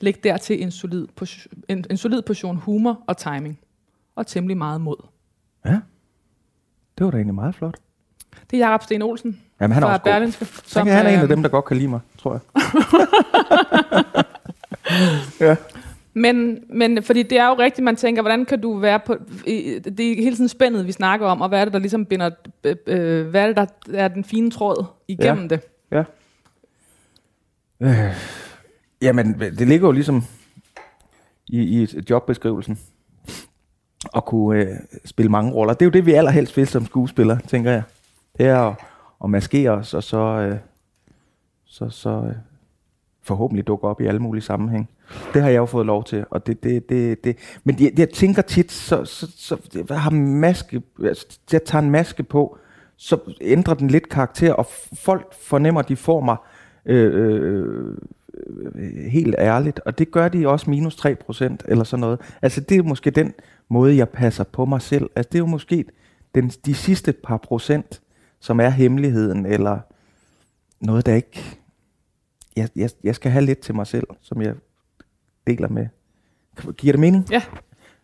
Læg 0.00 0.24
dertil 0.24 0.62
en 0.62 0.70
solid, 0.70 1.06
en, 1.68 1.84
en 1.90 1.96
solid 1.96 2.22
portion 2.22 2.56
humor 2.56 3.02
og 3.06 3.16
timing, 3.16 3.58
og 4.16 4.26
temmelig 4.26 4.56
meget 4.56 4.80
mod. 4.80 4.96
Ja. 5.64 5.80
Det 6.98 7.04
var 7.04 7.10
da 7.10 7.16
egentlig 7.16 7.34
meget 7.34 7.54
flot. 7.54 7.76
Det 8.50 8.56
er 8.56 8.66
Jakob 8.68 8.82
Sten 8.82 9.02
Olsen 9.02 9.40
Jamen, 9.60 9.74
han 9.74 9.82
er 9.82 9.86
fra 9.86 9.92
også. 9.92 10.04
Berlinske. 10.04 10.44
Så 10.64 10.84
kan 10.84 10.92
han 10.92 11.06
er 11.06 11.10
en 11.10 11.18
af 11.18 11.22
øh, 11.22 11.28
dem, 11.28 11.42
der 11.42 11.48
godt 11.48 11.64
kan 11.64 11.76
lide 11.76 11.88
mig, 11.88 12.00
tror 12.18 12.32
jeg. 12.32 12.40
ja. 15.48 15.56
Men, 16.14 16.58
men 16.68 17.02
fordi 17.02 17.22
det 17.22 17.38
er 17.38 17.48
jo 17.48 17.54
rigtigt, 17.54 17.84
man 17.84 17.96
tænker, 17.96 18.22
hvordan 18.22 18.44
kan 18.44 18.60
du 18.60 18.78
være 18.78 19.00
på... 19.00 19.16
Det 19.44 20.00
er 20.00 20.22
hele 20.22 20.36
tiden 20.36 20.48
spændet, 20.48 20.86
vi 20.86 20.92
snakker 20.92 21.26
om, 21.26 21.40
og 21.40 21.48
hvad 21.48 21.60
er 21.60 21.64
det, 21.64 21.72
der 21.72 21.78
ligesom 21.78 22.06
binder... 22.06 22.30
Øh, 22.64 22.76
øh, 22.86 23.26
hvad 23.26 23.42
er 23.42 23.46
det, 23.46 23.56
der 23.56 23.98
er 23.98 24.08
den 24.08 24.24
fine 24.24 24.50
tråd 24.50 24.84
igennem 25.08 25.42
ja. 25.42 25.48
det? 25.48 25.60
Ja. 25.90 26.04
Øh, 27.80 28.14
jamen, 29.02 29.40
det 29.40 29.68
ligger 29.68 29.88
jo 29.88 29.92
ligesom 29.92 30.22
i, 31.48 31.82
i 31.82 31.88
jobbeskrivelsen 32.10 32.78
at 34.16 34.24
kunne 34.24 34.60
øh, 34.60 34.76
spille 35.04 35.30
mange 35.30 35.52
roller. 35.52 35.74
Det 35.74 35.82
er 35.82 35.86
jo 35.86 35.90
det, 35.90 36.06
vi 36.06 36.12
allerhelst 36.12 36.56
vil 36.56 36.66
som 36.66 36.86
skuespiller, 36.86 37.38
tænker 37.38 37.70
jeg. 37.70 37.82
Det 38.38 38.46
er 38.46 38.58
at, 38.58 38.76
at 39.24 39.30
maskere 39.30 39.70
os, 39.70 39.94
og 39.94 40.02
så, 40.02 40.18
øh, 40.18 40.58
så, 41.64 41.90
så 41.90 42.10
øh, 42.10 42.34
forhåbentlig 43.22 43.66
dukke 43.66 43.88
op 43.88 44.00
i 44.00 44.06
alle 44.06 44.20
mulige 44.20 44.42
sammenhæng. 44.42 44.90
Det 45.34 45.42
har 45.42 45.48
jeg 45.48 45.58
jo 45.58 45.66
fået 45.66 45.86
lov 45.86 46.04
til, 46.04 46.24
og 46.30 46.46
det, 46.46 46.62
det, 46.62 46.88
det, 46.88 47.24
det. 47.24 47.36
men 47.64 47.76
jeg, 47.80 47.92
jeg 47.98 48.10
tænker 48.10 48.42
tit, 48.42 48.72
så, 48.72 49.04
så, 49.04 49.26
så 49.36 49.56
jeg 49.88 50.00
har 50.00 50.10
maske, 50.10 50.82
altså, 51.04 51.38
jeg 51.52 51.64
tager 51.64 51.82
en 51.82 51.90
maske 51.90 52.22
på, 52.22 52.58
så 52.96 53.18
ændrer 53.40 53.74
den 53.74 53.88
lidt 53.88 54.08
karakter, 54.08 54.52
og 54.52 54.66
folk 54.92 55.34
fornemmer, 55.34 55.80
at 55.80 55.88
de 55.88 55.96
får 55.96 56.20
mig 56.20 56.36
øh, 56.86 57.14
øh, 57.14 57.96
øh, 58.74 59.10
helt 59.10 59.34
ærligt, 59.38 59.80
og 59.80 59.98
det 59.98 60.10
gør 60.10 60.28
de 60.28 60.48
også 60.48 60.70
minus 60.70 61.06
3% 61.06 61.56
eller 61.68 61.84
sådan 61.84 62.00
noget. 62.00 62.20
Altså 62.42 62.60
det 62.60 62.78
er 62.78 62.82
måske 62.82 63.10
den 63.10 63.34
måde, 63.68 63.96
jeg 63.96 64.08
passer 64.08 64.44
på 64.44 64.64
mig 64.64 64.82
selv. 64.82 65.10
Altså 65.16 65.28
det 65.32 65.38
er 65.38 65.42
jo 65.42 65.46
måske 65.46 65.84
den, 66.34 66.48
de 66.48 66.74
sidste 66.74 67.12
par 67.12 67.36
procent, 67.36 68.00
som 68.40 68.60
er 68.60 68.68
hemmeligheden, 68.68 69.46
eller 69.46 69.78
noget, 70.80 71.06
der 71.06 71.14
ikke... 71.14 71.58
Jeg, 72.56 72.68
jeg, 72.76 72.90
jeg 73.04 73.14
skal 73.14 73.30
have 73.30 73.44
lidt 73.44 73.58
til 73.58 73.74
mig 73.74 73.86
selv, 73.86 74.06
som 74.20 74.42
jeg 74.42 74.54
deler 75.46 75.68
med. 75.68 75.86
Giver 76.76 76.92
det 76.92 77.00
mening? 77.00 77.26
Ja. 77.30 77.42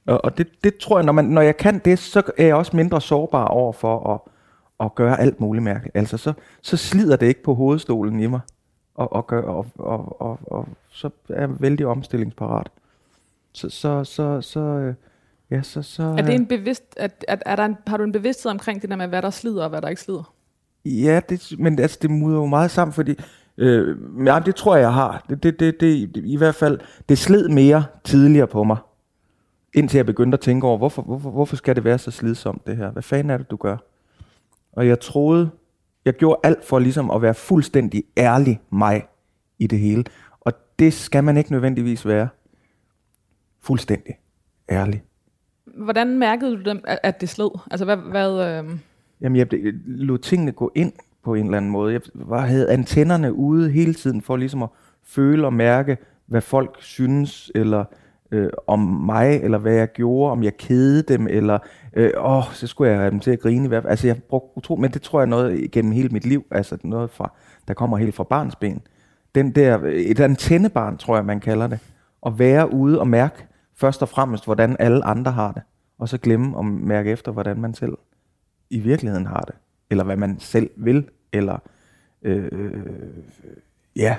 Og, 0.06 0.24
og 0.24 0.38
det, 0.38 0.64
det 0.64 0.76
tror 0.76 0.98
jeg, 0.98 1.06
når, 1.06 1.12
man, 1.12 1.24
når 1.24 1.42
jeg 1.42 1.56
kan 1.56 1.78
det, 1.78 1.98
så 1.98 2.22
er 2.36 2.46
jeg 2.46 2.54
også 2.54 2.76
mindre 2.76 3.00
sårbar 3.00 3.46
over 3.46 3.72
for 3.72 4.14
at, 4.14 4.20
at 4.86 4.94
gøre 4.94 5.20
alt 5.20 5.40
muligt 5.40 5.62
mærkeligt. 5.62 5.96
Altså, 5.96 6.16
så, 6.16 6.32
så 6.62 6.76
slider 6.76 7.16
det 7.16 7.26
ikke 7.26 7.42
på 7.42 7.54
hovedstolen 7.54 8.20
i 8.20 8.26
mig, 8.26 8.40
og, 8.94 9.12
og, 9.12 9.26
gør, 9.26 9.42
og, 9.42 9.66
og, 9.78 10.20
og, 10.20 10.38
og 10.46 10.68
så 10.90 11.10
er 11.28 11.40
jeg 11.40 11.60
vældig 11.60 11.86
omstillingsparat. 11.86 12.68
Så, 13.52 13.70
så, 13.70 14.04
så, 14.04 14.40
så, 14.40 14.60
øh, 14.60 14.94
ja, 15.50 15.62
så, 15.62 15.82
så 15.82 16.02
Er 16.02 16.22
det 16.22 16.34
en 16.34 16.46
bevidst, 16.46 16.84
at, 16.96 17.24
at, 17.28 17.42
er 17.46 17.56
der 17.56 17.64
en, 17.64 17.76
har 17.86 17.96
du 17.96 18.04
en 18.04 18.12
bevidsthed 18.12 18.50
omkring 18.50 18.82
det 18.82 18.90
der 18.90 18.96
med, 18.96 19.08
hvad 19.08 19.22
der 19.22 19.30
slider 19.30 19.62
og 19.62 19.70
hvad 19.70 19.82
der 19.82 19.88
ikke 19.88 20.02
slider? 20.02 20.32
Ja, 20.84 21.20
det, 21.28 21.52
men 21.58 21.78
altså, 21.78 21.98
det 22.02 22.10
mudder 22.10 22.38
jo 22.38 22.46
meget 22.46 22.70
sammen, 22.70 22.92
fordi 22.92 23.14
øh, 23.58 23.96
ja, 24.26 24.38
det 24.46 24.54
tror 24.54 24.76
jeg, 24.76 24.82
jeg 24.82 24.92
har. 24.92 25.24
Det, 25.28 25.42
det, 25.42 25.60
det, 25.60 25.80
det, 25.80 26.14
det, 26.14 26.24
I 26.24 26.36
hvert 26.36 26.54
fald, 26.54 26.80
det 27.08 27.18
sled 27.18 27.48
mere 27.48 27.84
tidligere 28.04 28.46
på 28.46 28.64
mig, 28.64 28.76
indtil 29.74 29.98
jeg 29.98 30.06
begyndte 30.06 30.36
at 30.36 30.40
tænke 30.40 30.66
over, 30.66 30.78
hvorfor, 30.78 31.02
hvorfor, 31.02 31.30
hvorfor 31.30 31.56
skal 31.56 31.76
det 31.76 31.84
være 31.84 31.98
så 31.98 32.10
slidsomt 32.10 32.66
det 32.66 32.76
her? 32.76 32.90
Hvad 32.90 33.02
fanden 33.02 33.30
er 33.30 33.36
det, 33.36 33.50
du 33.50 33.56
gør? 33.56 33.76
Og 34.72 34.86
jeg 34.86 35.00
troede, 35.00 35.50
jeg 36.04 36.14
gjorde 36.14 36.40
alt 36.44 36.64
for 36.64 36.78
ligesom 36.78 37.10
at 37.10 37.22
være 37.22 37.34
fuldstændig 37.34 38.04
ærlig 38.16 38.60
mig 38.70 39.06
i 39.58 39.66
det 39.66 39.78
hele. 39.78 40.04
Og 40.40 40.52
det 40.78 40.92
skal 40.92 41.24
man 41.24 41.36
ikke 41.36 41.52
nødvendigvis 41.52 42.06
være. 42.06 42.28
Fuldstændig 43.62 44.14
ærlig. 44.70 45.02
Hvordan 45.76 46.18
mærkede 46.18 46.56
du 46.56 46.62
dem, 46.62 46.84
at, 46.84 47.20
det 47.20 47.28
sled? 47.28 47.50
Altså, 47.70 47.84
hvad... 47.84 47.96
hvad 47.96 48.30
øh... 48.30 48.78
Jamen, 49.20 49.36
jeg 49.36 49.46
lod 49.86 50.18
tingene 50.18 50.52
gå 50.52 50.72
ind 50.74 50.92
på 51.26 51.34
en 51.34 51.44
eller 51.44 51.56
anden 51.56 51.70
måde. 51.70 51.92
Jeg 51.92 52.00
var, 52.14 52.40
havde 52.40 52.70
antennerne 52.70 53.32
ude 53.32 53.70
hele 53.70 53.94
tiden 53.94 54.22
for 54.22 54.36
ligesom 54.36 54.62
at 54.62 54.68
føle 55.06 55.46
og 55.46 55.52
mærke, 55.52 55.96
hvad 56.26 56.40
folk 56.40 56.76
synes, 56.80 57.52
eller 57.54 57.84
øh, 58.30 58.50
om 58.66 58.78
mig, 58.78 59.40
eller 59.42 59.58
hvad 59.58 59.74
jeg 59.74 59.92
gjorde, 59.92 60.32
om 60.32 60.42
jeg 60.42 60.56
kedede 60.56 61.02
dem, 61.02 61.26
eller 61.26 61.58
øh, 61.92 62.10
åh, 62.16 62.44
så 62.52 62.66
skulle 62.66 62.90
jeg 62.90 62.98
have 62.98 63.10
dem 63.10 63.20
til 63.20 63.30
at 63.30 63.40
grine 63.40 63.64
i 63.64 63.68
hvert 63.68 63.82
fald. 63.82 63.90
Altså, 63.90 64.06
jeg 64.06 64.16
brugte 64.22 64.56
utro, 64.56 64.76
men 64.76 64.90
det 64.90 65.02
tror 65.02 65.20
jeg 65.20 65.26
noget 65.26 65.70
gennem 65.70 65.92
hele 65.92 66.08
mit 66.08 66.26
liv, 66.26 66.44
altså 66.50 66.78
noget 66.84 67.10
fra, 67.10 67.32
der 67.68 67.74
kommer 67.74 67.96
helt 67.96 68.14
fra 68.14 68.24
barnsben. 68.24 68.80
Den 69.34 69.50
der, 69.50 69.80
et 69.84 70.20
antennebarn, 70.20 70.98
tror 70.98 71.16
jeg, 71.16 71.24
man 71.24 71.40
kalder 71.40 71.66
det. 71.66 71.78
At 72.26 72.38
være 72.38 72.72
ude 72.72 73.00
og 73.00 73.08
mærke 73.08 73.46
først 73.76 74.02
og 74.02 74.08
fremmest, 74.08 74.44
hvordan 74.44 74.76
alle 74.78 75.04
andre 75.04 75.32
har 75.32 75.52
det, 75.52 75.62
og 75.98 76.08
så 76.08 76.18
glemme 76.18 76.58
at 76.58 76.64
mærke 76.64 77.10
efter, 77.10 77.32
hvordan 77.32 77.60
man 77.60 77.74
selv 77.74 77.98
i 78.70 78.78
virkeligheden 78.78 79.26
har 79.26 79.40
det, 79.40 79.54
eller 79.90 80.04
hvad 80.04 80.16
man 80.16 80.36
selv 80.38 80.70
vil, 80.76 81.08
eller 81.32 81.58
øh, 82.22 82.48
øh, 82.52 82.82
ja, 83.96 84.16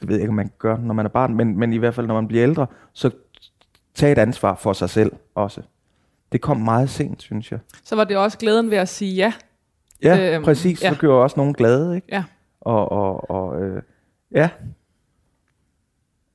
det 0.00 0.08
ved 0.08 0.16
jeg 0.16 0.22
ikke, 0.22 0.28
om 0.30 0.34
man 0.34 0.50
gør, 0.58 0.76
når 0.76 0.94
man 0.94 1.06
er 1.06 1.10
barn, 1.10 1.34
men, 1.34 1.58
men 1.58 1.72
i 1.72 1.76
hvert 1.76 1.94
fald, 1.94 2.06
når 2.06 2.14
man 2.14 2.28
bliver 2.28 2.42
ældre, 2.42 2.66
så 2.92 3.10
tag 3.94 4.12
et 4.12 4.18
ansvar 4.18 4.54
for 4.54 4.72
sig 4.72 4.90
selv 4.90 5.12
også. 5.34 5.62
Det 6.32 6.40
kom 6.40 6.56
meget 6.56 6.90
sent, 6.90 7.22
synes 7.22 7.52
jeg. 7.52 7.60
Så 7.84 7.96
var 7.96 8.04
det 8.04 8.16
også 8.16 8.38
glæden 8.38 8.70
ved 8.70 8.78
at 8.78 8.88
sige 8.88 9.14
ja. 9.14 9.32
Ja, 10.02 10.34
Øhm, 10.34 10.44
præcis. 10.44 10.82
ja. 10.82 10.92
Så 10.94 11.00
gjorde 11.00 11.22
også 11.22 11.34
nogen 11.36 11.54
glade, 11.54 11.96
ikke? 11.96 12.06
Ja. 12.12 12.24
Og, 12.60 12.92
og, 12.92 13.30
og 13.30 13.62
øh, 13.62 13.82
ja. 14.32 14.48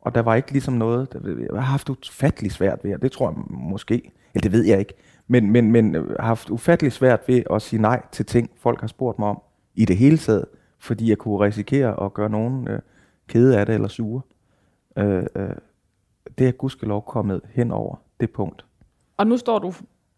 Og 0.02 0.16
der 0.16 0.22
var 0.22 0.36
ikke 0.36 0.52
ligesom 0.52 0.74
noget, 0.74 1.14
der, 1.14 1.20
jeg 1.40 1.48
har 1.54 1.72
haft 1.72 1.90
ufattelig 1.90 2.52
svært 2.52 2.80
ved, 2.84 2.94
og 2.94 3.02
det 3.02 3.12
tror 3.12 3.30
jeg 3.30 3.38
måske, 3.50 4.12
eller 4.34 4.42
det 4.42 4.52
ved 4.52 4.64
jeg 4.66 4.80
ikke, 4.80 4.94
men, 5.28 5.52
men, 5.52 5.72
men 5.72 5.96
øh, 5.96 6.10
har 6.20 6.28
haft 6.28 6.50
ufattelig 6.50 6.92
svært 6.92 7.20
ved 7.28 7.44
at 7.52 7.62
sige 7.62 7.82
nej 7.82 8.02
til 8.12 8.26
ting, 8.26 8.50
folk 8.58 8.82
har 8.82 8.88
spurgt 8.88 9.20
mig 9.20 9.28
om, 9.28 9.42
i 9.76 9.86
det 9.86 9.98
hele 9.98 10.18
taget, 10.18 10.46
fordi 10.80 11.10
jeg 11.10 11.18
kunne 11.18 11.40
risikere 11.40 12.04
at 12.06 12.14
gøre 12.14 12.30
nogen 12.30 12.68
øh, 12.68 12.80
kede 13.28 13.60
af 13.60 13.66
det 13.66 13.76
eller 13.76 13.88
sure. 13.88 14.22
Øh, 14.98 15.26
øh, 15.36 15.50
det 16.38 16.48
er 16.48 16.52
gudskelov 16.52 17.06
kommet 17.06 17.42
hen 17.54 17.72
over 17.72 17.96
det 18.20 18.30
punkt, 18.30 18.66
Og 19.18 19.28
nu 19.28 19.38
står 19.38 19.60
du, 19.60 19.74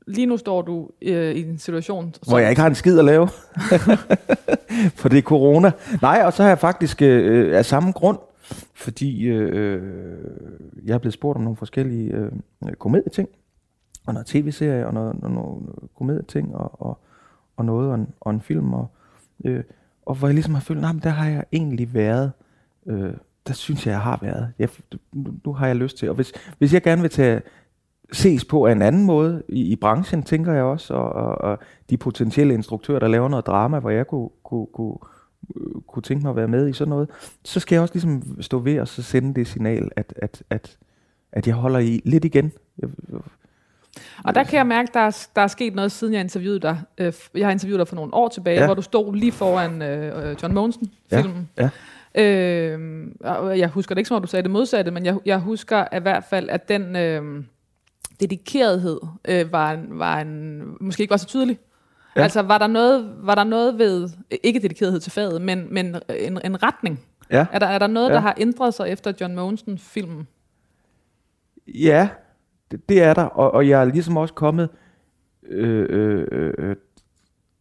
lige 0.07 0.25
nu 0.25 0.37
står 0.37 0.61
du 0.61 0.89
øh, 1.01 1.35
i 1.35 1.49
en 1.49 1.57
situation, 1.57 2.13
som, 2.13 2.31
hvor 2.31 2.39
jeg 2.39 2.49
ikke 2.49 2.61
har 2.61 2.69
en 2.69 2.75
skid 2.75 2.99
at 2.99 3.05
lave. 3.05 3.27
For 4.99 5.09
det 5.09 5.17
er 5.17 5.21
corona. 5.21 5.71
Nej, 6.01 6.21
og 6.25 6.33
så 6.33 6.43
har 6.43 6.49
jeg 6.49 6.59
faktisk 6.59 7.01
øh, 7.01 7.57
af 7.57 7.65
samme 7.65 7.91
grund, 7.91 8.17
fordi 8.73 9.23
øh, 9.23 9.81
jeg 10.85 10.93
er 10.93 10.97
blevet 10.97 11.13
spurgt 11.13 11.37
om 11.37 11.43
nogle 11.43 11.57
forskellige 11.57 12.13
øh, 12.13 12.31
komedieting, 12.79 13.29
og 14.07 14.13
noget 14.13 14.27
tv-serie, 14.27 14.87
og 14.87 14.93
noget, 14.93 15.21
noget, 15.21 15.35
noget 15.35 15.89
komedieting, 15.97 16.55
og, 16.55 16.81
og, 16.81 16.99
og 17.57 17.65
noget, 17.65 17.89
og 17.89 17.95
en, 17.95 18.07
og 18.19 18.31
en 18.31 18.41
film, 18.41 18.73
og, 18.73 18.87
øh, 19.45 19.63
og 20.05 20.15
hvor 20.15 20.27
jeg 20.27 20.33
ligesom 20.33 20.53
har 20.53 20.61
følt, 20.61 20.81
nej, 20.81 20.91
men 20.91 21.01
der 21.03 21.09
har 21.09 21.29
jeg 21.29 21.43
egentlig 21.51 21.93
været, 21.93 22.31
øh, 22.85 23.13
der 23.47 23.53
synes 23.53 23.85
jeg, 23.85 23.91
jeg 23.91 24.01
har 24.01 24.19
været. 24.21 24.53
Jeg, 24.59 24.69
nu, 25.13 25.33
nu 25.45 25.53
har 25.53 25.67
jeg 25.67 25.75
lyst 25.75 25.97
til, 25.97 26.09
og 26.09 26.15
hvis, 26.15 26.33
hvis 26.57 26.73
jeg 26.73 26.83
gerne 26.83 27.01
vil 27.01 27.11
tage, 27.11 27.41
ses 28.11 28.45
på 28.45 28.65
af 28.65 28.71
en 28.71 28.81
anden 28.81 29.05
måde 29.05 29.43
i, 29.49 29.61
i 29.61 29.75
branchen, 29.75 30.23
tænker 30.23 30.53
jeg 30.53 30.63
også, 30.63 30.93
og, 30.93 31.09
og, 31.09 31.37
og 31.37 31.59
de 31.89 31.97
potentielle 31.97 32.53
instruktører, 32.53 32.99
der 32.99 33.07
laver 33.07 33.27
noget 33.27 33.45
drama, 33.45 33.79
hvor 33.79 33.89
jeg 33.89 34.07
kunne, 34.07 34.29
kunne, 34.43 34.67
kunne, 34.73 34.95
øh, 35.55 35.81
kunne 35.87 36.03
tænke 36.03 36.23
mig 36.23 36.29
at 36.29 36.35
være 36.35 36.47
med 36.47 36.67
i 36.67 36.73
sådan 36.73 36.89
noget, 36.89 37.09
så 37.43 37.59
skal 37.59 37.75
jeg 37.75 37.81
også 37.81 37.93
ligesom 37.93 38.41
stå 38.41 38.59
ved 38.59 38.79
og 38.79 38.87
så 38.87 39.03
sende 39.03 39.33
det 39.33 39.47
signal, 39.47 39.89
at, 39.95 40.13
at, 40.15 40.43
at, 40.49 40.77
at 41.31 41.47
jeg 41.47 41.55
holder 41.55 41.79
i 41.79 42.01
lidt 42.05 42.25
igen. 42.25 42.51
Jeg, 42.79 42.89
og 44.23 44.35
der 44.35 44.43
kan 44.43 44.57
jeg 44.57 44.67
mærke, 44.67 44.89
der 44.93 44.99
er, 44.99 45.27
der 45.35 45.41
er 45.41 45.47
sket 45.47 45.75
noget, 45.75 45.91
siden 45.91 46.13
jeg 46.13 46.21
interviewede 46.21 46.59
dig. 46.59 46.81
Øh, 46.97 47.13
Jeg 47.35 47.45
har 47.47 47.51
interviewet 47.51 47.79
dig 47.79 47.87
for 47.87 47.95
nogle 47.95 48.13
år 48.13 48.27
tilbage, 48.27 48.53
ja. 48.55 48.59
Ja. 48.61 48.65
hvor 48.67 48.73
du 48.75 48.81
stod 48.81 49.15
lige 49.15 49.31
foran 49.31 49.81
øh, 49.81 50.29
øh, 50.29 50.35
John 50.43 50.53
Monsen-filmen. 50.53 51.49
Ja, 51.57 51.69
Øh, 52.15 53.07
og 53.19 53.59
jeg 53.59 53.67
husker 53.69 53.95
det 53.95 53.99
ikke, 53.99 54.07
som 54.07 54.15
om 54.15 54.21
du 54.21 54.27
sagde 54.27 54.43
det 54.43 54.51
modsatte, 54.51 54.91
men 54.91 55.05
jeg, 55.05 55.17
jeg 55.25 55.39
husker 55.39 55.85
i 55.97 55.99
hvert 55.99 56.23
fald, 56.29 56.49
at 56.49 56.69
den 56.69 56.95
øh, 56.95 57.43
dedikerethed 58.19 58.99
øh, 59.27 59.51
var, 59.51 59.71
en, 59.71 59.99
var 59.99 60.19
en, 60.21 60.61
måske 60.81 61.01
ikke 61.01 61.11
var 61.11 61.17
så 61.17 61.25
tydelig. 61.25 61.59
Ja. 62.15 62.19
Ja. 62.19 62.23
Altså, 62.23 62.41
var 62.41 62.57
der, 62.57 62.67
noget, 62.67 63.13
var 63.21 63.35
der 63.35 63.43
noget 63.43 63.77
ved, 63.77 64.09
ikke 64.43 64.59
dedikerethed 64.59 64.99
til 64.99 65.11
faget, 65.11 65.41
men, 65.41 65.67
men 65.73 65.95
en, 66.09 66.39
en 66.45 66.63
retning? 66.63 66.99
ja. 67.31 67.45
Er 67.51 67.59
der, 67.59 67.67
er 67.67 67.79
der 67.79 67.87
noget, 67.87 68.07
ja. 68.07 68.11
Ja. 68.13 68.15
der 68.15 68.21
har 68.21 68.35
ændret 68.37 68.73
sig 68.73 68.89
efter 68.89 69.13
John 69.21 69.35
Monsen-filmen? 69.35 70.27
Ja, 71.67 72.09
det, 72.71 72.89
det 72.89 73.01
er 73.03 73.13
der, 73.13 73.23
og, 73.23 73.51
og 73.53 73.67
jeg 73.69 73.81
er 73.81 73.85
ligesom 73.85 74.17
også 74.17 74.33
kommet 74.33 74.69
øh, 75.49 75.85
øh, 75.89 76.51
øh, 76.57 76.75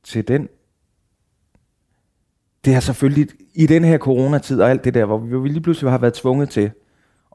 til 0.04 0.28
den. 0.28 0.48
Det 2.64 2.74
er 2.74 2.80
selvfølgelig 2.80 3.28
i 3.54 3.66
den 3.66 3.84
her 3.84 3.98
coronatid 3.98 4.60
og 4.60 4.70
alt 4.70 4.84
det 4.84 4.94
der, 4.94 5.04
hvor 5.04 5.18
vi 5.18 5.48
lige 5.48 5.60
pludselig 5.60 5.90
har 5.90 5.98
været 5.98 6.14
tvunget 6.14 6.50
til 6.50 6.70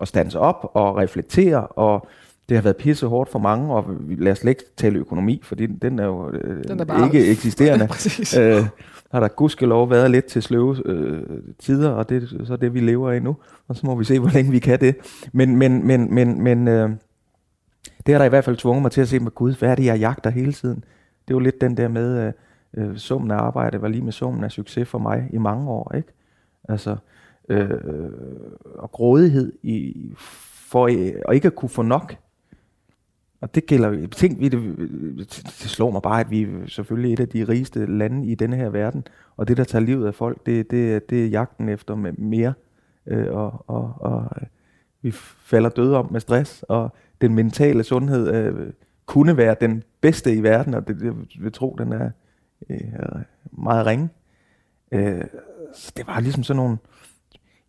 at 0.02 0.08
stands 0.08 0.36
op 0.36 0.72
og 0.74 0.98
reflektere, 0.98 1.68
og 1.68 2.08
det 2.50 2.58
har 2.58 2.62
været 2.62 2.78
pisse 2.78 3.08
hårdt 3.08 3.30
for 3.32 3.40
mange, 3.40 3.74
og 3.74 3.86
vi- 4.10 4.16
lad 4.16 4.32
os 4.32 4.38
slet 4.38 4.50
ikke 4.52 4.64
tale 4.78 5.00
økonomi, 5.00 5.40
for 5.44 5.56
den, 5.56 6.00
er 6.00 6.06
jo 6.06 6.32
øh, 6.32 6.64
Den 6.64 6.80
er 6.80 6.86
bare- 6.86 7.06
ikke 7.06 7.28
eksisterende. 7.32 7.88
Øh, 8.40 8.66
har 9.12 9.20
der 9.20 9.28
gudskelov 9.28 9.90
været 9.90 10.12
lidt 10.12 10.26
til 10.26 10.42
sløve 10.44 10.88
øh, 10.88 11.22
tider, 11.60 11.90
og 11.90 12.10
det 12.10 12.24
er 12.42 12.46
så 12.46 12.56
det, 12.56 12.74
vi 12.74 12.80
lever 12.80 13.12
i 13.12 13.20
nu. 13.20 13.36
Og 13.68 13.76
så 13.76 13.86
må 13.86 13.96
vi 13.96 14.04
se, 14.04 14.20
hvor 14.20 14.30
længe 14.30 14.52
vi 14.52 14.60
kan 14.60 14.80
det. 14.82 14.96
Men, 15.34 15.56
men, 15.56 15.88
men, 15.88 16.14
men, 16.16 16.42
men 16.44 16.68
øh, 16.68 16.90
det 18.06 18.14
har 18.14 18.20
der 18.20 18.26
i 18.26 18.30
hvert 18.30 18.46
fald 18.46 18.58
tvunget 18.58 18.82
mig 18.82 18.92
til 18.92 19.02
at 19.02 19.08
se 19.08 19.20
med 19.20 19.32
Gud, 19.32 19.56
hvad 19.56 19.70
er 19.70 19.76
det, 19.76 19.86
jeg 19.86 20.00
jagter 20.00 20.30
hele 20.30 20.54
tiden? 20.54 20.84
Det 21.28 21.34
er 21.34 21.36
jo 21.36 21.40
lidt 21.40 21.62
den 21.62 21.78
der 21.78 21.88
med, 21.88 22.28
øh, 22.28 22.34
øh, 22.74 22.98
summen 22.98 23.32
af 23.32 23.36
arbejde 23.36 23.82
var 23.82 23.88
lige 23.88 24.04
med 24.04 24.12
summen 24.12 24.44
af 24.44 24.52
succes 24.52 24.90
for 24.90 25.00
mig 25.00 25.30
i 25.34 25.38
mange 25.38 25.70
år, 25.70 25.96
ikke? 25.96 26.14
Altså, 26.70 26.98
øh, 27.50 27.70
og 28.76 28.92
grådighed 28.92 29.54
i, 29.64 30.12
for 30.70 30.88
øh, 30.88 31.36
ikke 31.36 31.48
at 31.48 31.56
kunne 31.56 31.70
få 31.70 31.82
nok. 31.82 32.16
Og 33.42 33.56
det 33.56 33.66
gælder 33.66 34.08
tænk, 34.08 34.40
vi, 34.40 34.50
det, 34.50 34.76
det 35.46 35.70
slår 35.70 35.92
mig 35.92 36.02
bare, 36.02 36.20
at 36.20 36.32
vi 36.32 36.42
er 36.42 36.68
selvfølgelig 36.68 37.14
et 37.14 37.20
af 37.20 37.30
de 37.30 37.44
rigeste 37.44 37.86
lande 37.86 38.28
i 38.28 38.36
denne 38.36 38.56
her 38.56 38.70
verden, 38.70 39.08
og 39.38 39.48
det, 39.48 39.58
der 39.58 39.64
tager 39.64 39.86
livet 39.86 40.08
af 40.08 40.16
folk, 40.16 40.46
det, 40.46 40.72
det, 40.72 41.10
det 41.10 41.26
er 41.26 41.28
jagten 41.28 41.70
efter 41.70 41.96
med 41.96 42.14
mere, 42.14 42.54
øh, 43.06 43.34
og, 43.34 43.66
og, 43.68 43.94
og 44.00 44.30
øh, 44.42 44.48
vi 45.02 45.12
falder 45.12 45.70
døde 45.70 45.98
om 45.98 46.12
med 46.12 46.20
stress, 46.20 46.64
og 46.64 46.96
den 47.22 47.34
mentale 47.34 47.84
sundhed 47.84 48.34
øh, 48.34 48.74
kunne 49.06 49.38
være 49.38 49.56
den 49.62 49.84
bedste 50.02 50.36
i 50.36 50.44
verden, 50.44 50.74
og 50.74 50.88
det, 50.88 51.04
jeg 51.04 51.14
vil 51.44 51.52
tro, 51.52 51.76
den 51.80 51.94
er 51.94 52.10
øh, 52.70 52.80
meget 53.52 53.86
ringe. 53.86 54.10
Øh, 54.92 55.24
så 55.74 55.94
det 55.98 56.08
var 56.08 56.20
ligesom 56.20 56.44
sådan 56.44 56.64
nogle, 56.64 56.78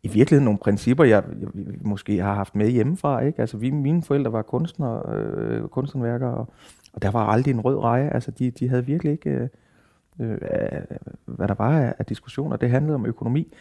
i 0.02 0.08
virkeligheden 0.08 0.44
nogle 0.44 0.58
principper, 0.58 1.04
jeg, 1.04 1.24
jeg, 1.40 1.48
jeg 1.54 1.74
måske 1.80 2.18
har 2.18 2.34
haft 2.34 2.54
med 2.54 2.70
hjemmefra. 2.70 3.20
Ikke? 3.20 3.40
Altså, 3.40 3.56
vi, 3.56 3.70
mine 3.70 4.02
forældre 4.02 4.32
var 4.32 4.42
kunstnere, 4.42 5.16
øh, 5.16 5.68
kunsthåndværkere, 5.68 6.34
og, 6.34 6.52
og 6.92 7.02
der 7.02 7.10
var 7.10 7.26
aldrig 7.26 7.54
en 7.54 7.60
rød 7.60 7.78
reje. 7.78 8.10
Altså, 8.14 8.30
de, 8.30 8.50
de 8.50 8.68
havde 8.68 8.86
virkelig 8.86 9.12
ikke, 9.12 9.30
øh, 9.30 10.30
øh, 10.30 10.38
hvad 11.24 11.48
der 11.48 11.54
var 11.54 11.78
af, 11.78 11.94
af 11.98 12.06
diskussioner. 12.06 12.56
Det 12.56 12.70
handlede 12.70 12.94
om 12.94 13.06
økonomi 13.06 13.52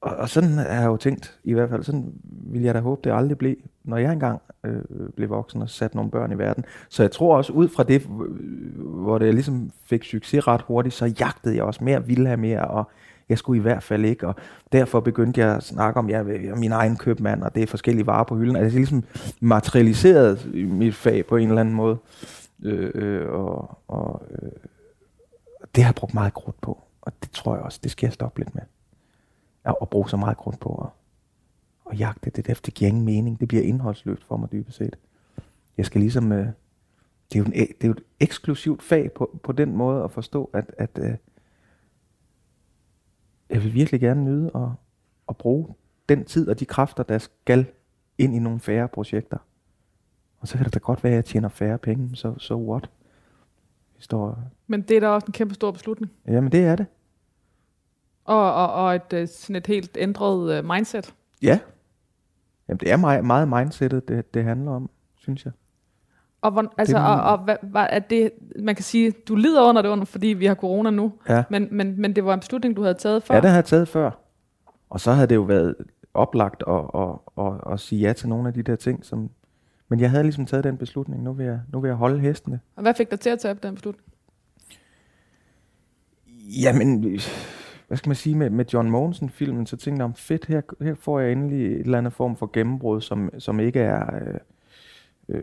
og, 0.00 0.16
og 0.16 0.28
sådan 0.28 0.50
har 0.50 0.80
jeg 0.80 0.86
jo 0.86 0.96
tænkt, 0.96 1.38
i 1.44 1.52
hvert 1.52 1.70
fald, 1.70 1.82
sådan 1.82 2.12
vil 2.24 2.62
jeg 2.62 2.74
da 2.74 2.80
håbe, 2.80 3.00
det 3.04 3.16
aldrig 3.16 3.38
blev, 3.38 3.56
når 3.84 3.96
jeg 3.96 4.12
engang 4.12 4.40
øh, 4.64 4.82
blev 5.16 5.28
voksen 5.28 5.62
og 5.62 5.70
satte 5.70 5.96
nogle 5.96 6.10
børn 6.10 6.32
i 6.32 6.38
verden. 6.38 6.64
Så 6.88 7.02
jeg 7.02 7.10
tror 7.10 7.36
også, 7.36 7.52
ud 7.52 7.68
fra 7.68 7.82
det, 7.82 8.02
hvor 8.76 9.18
det 9.18 9.34
ligesom 9.34 9.70
fik 9.84 10.04
succes 10.04 10.46
ret 10.46 10.62
hurtigt, 10.62 10.94
så 10.94 11.06
jagtede 11.20 11.56
jeg 11.56 11.64
også 11.64 11.84
mere, 11.84 12.06
ville 12.06 12.26
have 12.26 12.36
mere, 12.36 12.64
og 12.64 12.90
jeg 13.28 13.38
skulle 13.38 13.58
i 13.58 13.62
hvert 13.62 13.82
fald 13.82 14.04
ikke, 14.04 14.28
og 14.28 14.34
derfor 14.72 15.00
begyndte 15.00 15.40
jeg 15.40 15.56
at 15.56 15.62
snakke 15.62 15.98
om, 15.98 16.10
jeg 16.10 16.20
er 16.20 16.56
min 16.56 16.72
egen 16.72 16.96
købmand, 16.96 17.42
og 17.42 17.54
det 17.54 17.62
er 17.62 17.66
forskellige 17.66 18.06
varer 18.06 18.24
på 18.24 18.36
hylden. 18.36 18.56
Altså 18.56 18.74
jeg 18.74 18.80
ligesom 18.80 19.04
materialiseret 19.40 20.54
mit 20.54 20.94
fag 20.94 21.26
på 21.26 21.36
en 21.36 21.48
eller 21.48 21.60
anden 21.60 21.74
måde. 21.74 21.98
Øh, 22.62 22.90
øh, 22.94 23.28
og, 23.28 23.78
og 23.88 24.22
øh, 24.30 24.50
det 25.74 25.84
har 25.84 25.90
jeg 25.90 25.94
brugt 25.94 26.14
meget 26.14 26.34
krudt 26.34 26.60
på, 26.60 26.82
og 27.02 27.12
det 27.22 27.30
tror 27.30 27.54
jeg 27.54 27.64
også, 27.64 27.80
det 27.82 27.90
skal 27.90 28.06
jeg 28.06 28.12
stoppe 28.12 28.40
lidt 28.40 28.54
med. 28.54 28.62
At 29.66 29.88
bruge 29.90 30.08
så 30.08 30.16
meget 30.16 30.36
krudt 30.36 30.60
på 30.60 30.74
at, 30.74 30.88
at 31.92 32.00
jagte 32.00 32.30
det, 32.30 32.66
det 32.66 32.74
giver 32.74 32.88
ingen 32.88 33.04
mening. 33.04 33.40
Det 33.40 33.48
bliver 33.48 33.62
indholdsløst 33.62 34.24
for 34.24 34.36
mig 34.36 34.52
dybest 34.52 34.76
set. 34.76 34.98
Jeg 35.76 35.86
skal 35.86 36.00
ligesom... 36.00 36.32
Øh, 36.32 36.46
det, 37.32 37.38
er 37.38 37.38
jo 37.38 37.44
en, 37.44 37.52
det 37.52 37.84
er 37.84 37.88
jo 37.88 37.92
et 37.92 38.02
eksklusivt 38.20 38.82
fag 38.82 39.12
på, 39.12 39.38
på 39.42 39.52
den 39.52 39.76
måde 39.76 40.04
at 40.04 40.10
forstå, 40.10 40.50
at, 40.52 40.74
at 40.78 40.90
øh, 40.98 41.14
jeg 43.50 43.62
vil 43.62 43.74
virkelig 43.74 44.00
gerne 44.00 44.24
nyde 44.24 44.50
at, 44.54 44.68
at 45.28 45.36
bruge 45.36 45.74
den 46.08 46.24
tid 46.24 46.48
og 46.48 46.60
de 46.60 46.64
kræfter, 46.64 47.02
der 47.02 47.18
skal 47.18 47.66
ind 48.18 48.34
i 48.34 48.38
nogle 48.38 48.60
færre 48.60 48.88
projekter. 48.88 49.38
Og 50.38 50.48
så 50.48 50.56
kan 50.56 50.64
det 50.64 50.74
da 50.74 50.78
godt 50.78 51.04
være, 51.04 51.12
at 51.12 51.16
jeg 51.16 51.24
tjener 51.24 51.48
færre 51.48 51.78
penge, 51.78 52.16
så 52.16 52.32
so, 52.32 52.38
so 52.38 52.70
what? 52.70 52.90
Vi 53.96 54.02
står... 54.02 54.38
Men 54.66 54.82
det 54.82 54.96
er 54.96 55.00
da 55.00 55.08
også 55.08 55.26
en 55.26 55.32
kæmpe 55.32 55.54
stor 55.54 55.70
beslutning. 55.70 56.12
Jamen 56.26 56.52
det 56.52 56.64
er 56.64 56.76
det. 56.76 56.86
Og, 58.26 58.54
og, 58.54 58.72
og 58.72 58.94
et, 58.94 59.12
øh, 59.12 59.28
sådan 59.28 59.56
et 59.56 59.66
helt 59.66 59.96
ændret 60.00 60.58
uh, 60.58 60.70
mindset. 60.70 61.14
Ja. 61.42 61.58
Jamen 62.68 62.78
det 62.80 62.92
er 62.92 62.96
meget, 62.96 63.24
meget 63.24 63.48
mindsetet, 63.48 64.08
det, 64.08 64.34
det 64.34 64.44
handler 64.44 64.72
om, 64.72 64.90
synes 65.18 65.44
jeg. 65.44 65.52
Og, 66.40 66.50
hvor, 66.52 66.74
altså, 66.78 66.98
og, 66.98 67.22
og 67.22 67.38
hvad, 67.38 67.56
hvad 67.62 67.86
er 67.90 67.98
det, 67.98 68.30
man 68.58 68.74
kan 68.74 68.84
sige, 68.84 69.10
du 69.10 69.34
lider 69.34 69.62
under 69.62 69.82
det 69.82 69.88
under, 69.88 70.04
fordi 70.04 70.26
vi 70.26 70.46
har 70.46 70.54
corona 70.54 70.90
nu, 70.90 71.12
Ja. 71.28 71.44
men, 71.50 71.68
men, 71.70 72.00
men 72.00 72.16
det 72.16 72.24
var 72.24 72.34
en 72.34 72.40
beslutning, 72.40 72.76
du 72.76 72.82
havde 72.82 72.94
taget 72.94 73.22
før. 73.22 73.34
Ja, 73.34 73.40
det 73.40 73.50
har 73.50 73.56
jeg 73.56 73.64
taget 73.64 73.88
før. 73.88 74.10
Og 74.90 75.00
så 75.00 75.12
havde 75.12 75.26
det 75.26 75.34
jo 75.34 75.42
været 75.42 75.74
oplagt 76.14 76.62
at, 76.68 76.74
at, 76.94 77.44
at, 77.46 77.72
at 77.72 77.80
sige 77.80 78.00
ja 78.00 78.12
til 78.12 78.28
nogle 78.28 78.48
af 78.48 78.54
de 78.54 78.62
der 78.62 78.76
ting, 78.76 79.04
som... 79.04 79.30
Men 79.88 80.00
jeg 80.00 80.10
havde 80.10 80.22
ligesom 80.22 80.46
taget 80.46 80.64
den 80.64 80.76
beslutning, 80.76 81.22
nu 81.22 81.32
vil 81.32 81.46
jeg, 81.46 81.60
nu 81.72 81.80
vil 81.80 81.88
jeg 81.88 81.96
holde 81.96 82.20
hestene. 82.20 82.60
Og 82.76 82.82
hvad 82.82 82.94
fik 82.94 83.10
dig 83.10 83.20
til 83.20 83.30
at 83.30 83.38
tage 83.38 83.54
den 83.54 83.74
beslutning? 83.74 84.06
Jamen, 86.62 87.20
hvad 87.86 87.98
skal 87.98 88.08
man 88.08 88.16
sige, 88.16 88.36
med, 88.36 88.50
med 88.50 88.64
John 88.72 88.90
Mogensen-filmen, 88.90 89.66
så 89.66 89.76
tænkte 89.76 90.00
jeg 90.00 90.04
om, 90.04 90.14
fedt, 90.14 90.46
her, 90.46 90.60
her 90.80 90.94
får 90.94 91.20
jeg 91.20 91.32
endelig 91.32 91.66
et 91.66 91.80
eller 91.80 91.98
andet 91.98 92.12
form 92.12 92.36
for 92.36 92.50
gennembrud, 92.52 93.00
som, 93.00 93.30
som 93.38 93.60
ikke 93.60 93.80
er 93.80 94.14
øh, 94.14 94.38
øh, 95.28 95.42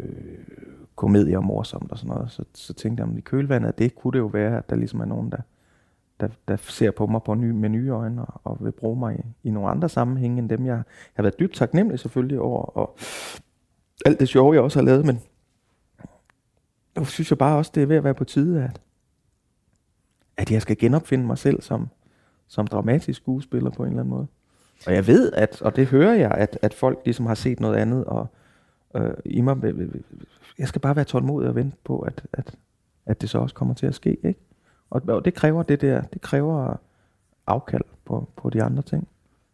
komedie 0.96 1.38
og 1.38 1.44
morsomt 1.44 1.92
og 1.92 1.98
sådan 1.98 2.16
noget. 2.16 2.32
Så, 2.32 2.44
så 2.54 2.74
tænkte 2.74 3.02
jeg, 3.02 3.10
om 3.10 3.18
i 3.18 3.22
kølvandet 3.22 3.68
af 3.68 3.74
det 3.74 3.96
kunne 3.96 4.12
det 4.12 4.20
jo 4.20 4.26
være, 4.26 4.58
at 4.58 4.70
der 4.70 4.76
ligesom 4.76 5.00
er 5.00 5.06
nogen, 5.06 5.32
der, 5.32 5.42
der, 6.20 6.28
der 6.48 6.56
ser 6.56 6.92
på 6.92 7.08
mig 7.08 7.24
på 7.24 7.34
ny, 7.34 7.50
med 7.52 7.70
nye 7.70 7.90
øjne 7.90 8.26
og, 8.26 8.42
og 8.44 8.58
vil 8.66 8.72
bruge 8.72 9.00
mig 9.00 9.16
i, 9.20 9.48
i 9.48 9.52
nogle 9.52 9.70
andre 9.70 9.90
sammenhænge 9.90 10.40
end 10.40 10.50
dem, 10.50 10.66
jeg, 10.66 10.76
jeg 10.76 10.84
har 11.14 11.24
været 11.24 11.40
dybt 11.40 11.56
taknemmelig 11.56 12.00
selvfølgelig 12.00 12.40
over, 12.40 12.64
og 12.64 12.98
alt 14.06 14.20
det 14.20 14.30
sjove, 14.30 14.54
jeg 14.54 14.62
også 14.62 14.80
har 14.80 14.86
lavet, 14.86 15.06
men 15.06 15.20
nu 16.98 17.06
synes 17.06 17.32
jeg 17.32 17.38
bare 17.38 17.58
også, 17.58 17.72
det 17.76 17.84
er 17.84 17.88
ved 17.88 17.96
at 17.96 18.04
være 18.04 18.14
på 18.14 18.24
tide, 18.24 18.64
at, 18.64 18.82
at 20.38 20.52
jeg 20.52 20.62
skal 20.62 20.78
genopfinde 20.78 21.26
mig 21.26 21.38
selv 21.38 21.62
som, 21.62 21.90
som 22.54 22.68
dramatisk 22.68 23.18
skuespiller 23.22 23.70
på 23.70 23.84
en 23.84 23.90
eller 23.90 24.02
anden 24.02 24.16
måde. 24.16 24.28
Og 24.88 24.94
jeg 24.94 25.08
ved, 25.08 25.32
at, 25.32 25.62
og 25.62 25.76
det 25.76 25.88
hører 25.88 26.14
jeg, 26.14 26.32
at, 26.32 26.60
at 26.62 26.74
folk 26.74 27.00
ligesom 27.06 27.26
har 27.26 27.36
set 27.36 27.60
noget 27.60 27.76
andet, 27.76 28.06
og 28.06 28.28
øh, 28.96 29.14
i 29.26 29.42
mig, 29.42 29.64
øh, 29.64 29.80
øh, 29.80 30.02
jeg 30.58 30.68
skal 30.68 30.82
bare 30.82 30.96
være 30.96 31.06
tålmodig 31.06 31.50
og 31.50 31.56
vente 31.56 31.78
på, 31.84 32.00
at, 32.00 32.26
at, 32.34 32.56
at 33.06 33.22
det 33.22 33.30
så 33.30 33.40
også 33.40 33.56
kommer 33.56 33.74
til 33.74 33.88
at 33.88 33.96
ske, 33.96 34.18
ikke? 34.24 34.40
Og, 34.90 35.02
og 35.08 35.26
det 35.26 35.34
kræver 35.34 35.64
det 35.64 35.82
der, 35.82 36.02
det 36.02 36.22
kræver 36.22 36.76
afkald 37.48 37.84
på, 38.06 38.30
på 38.36 38.50
de 38.50 38.64
andre 38.64 38.82
ting. 38.82 39.08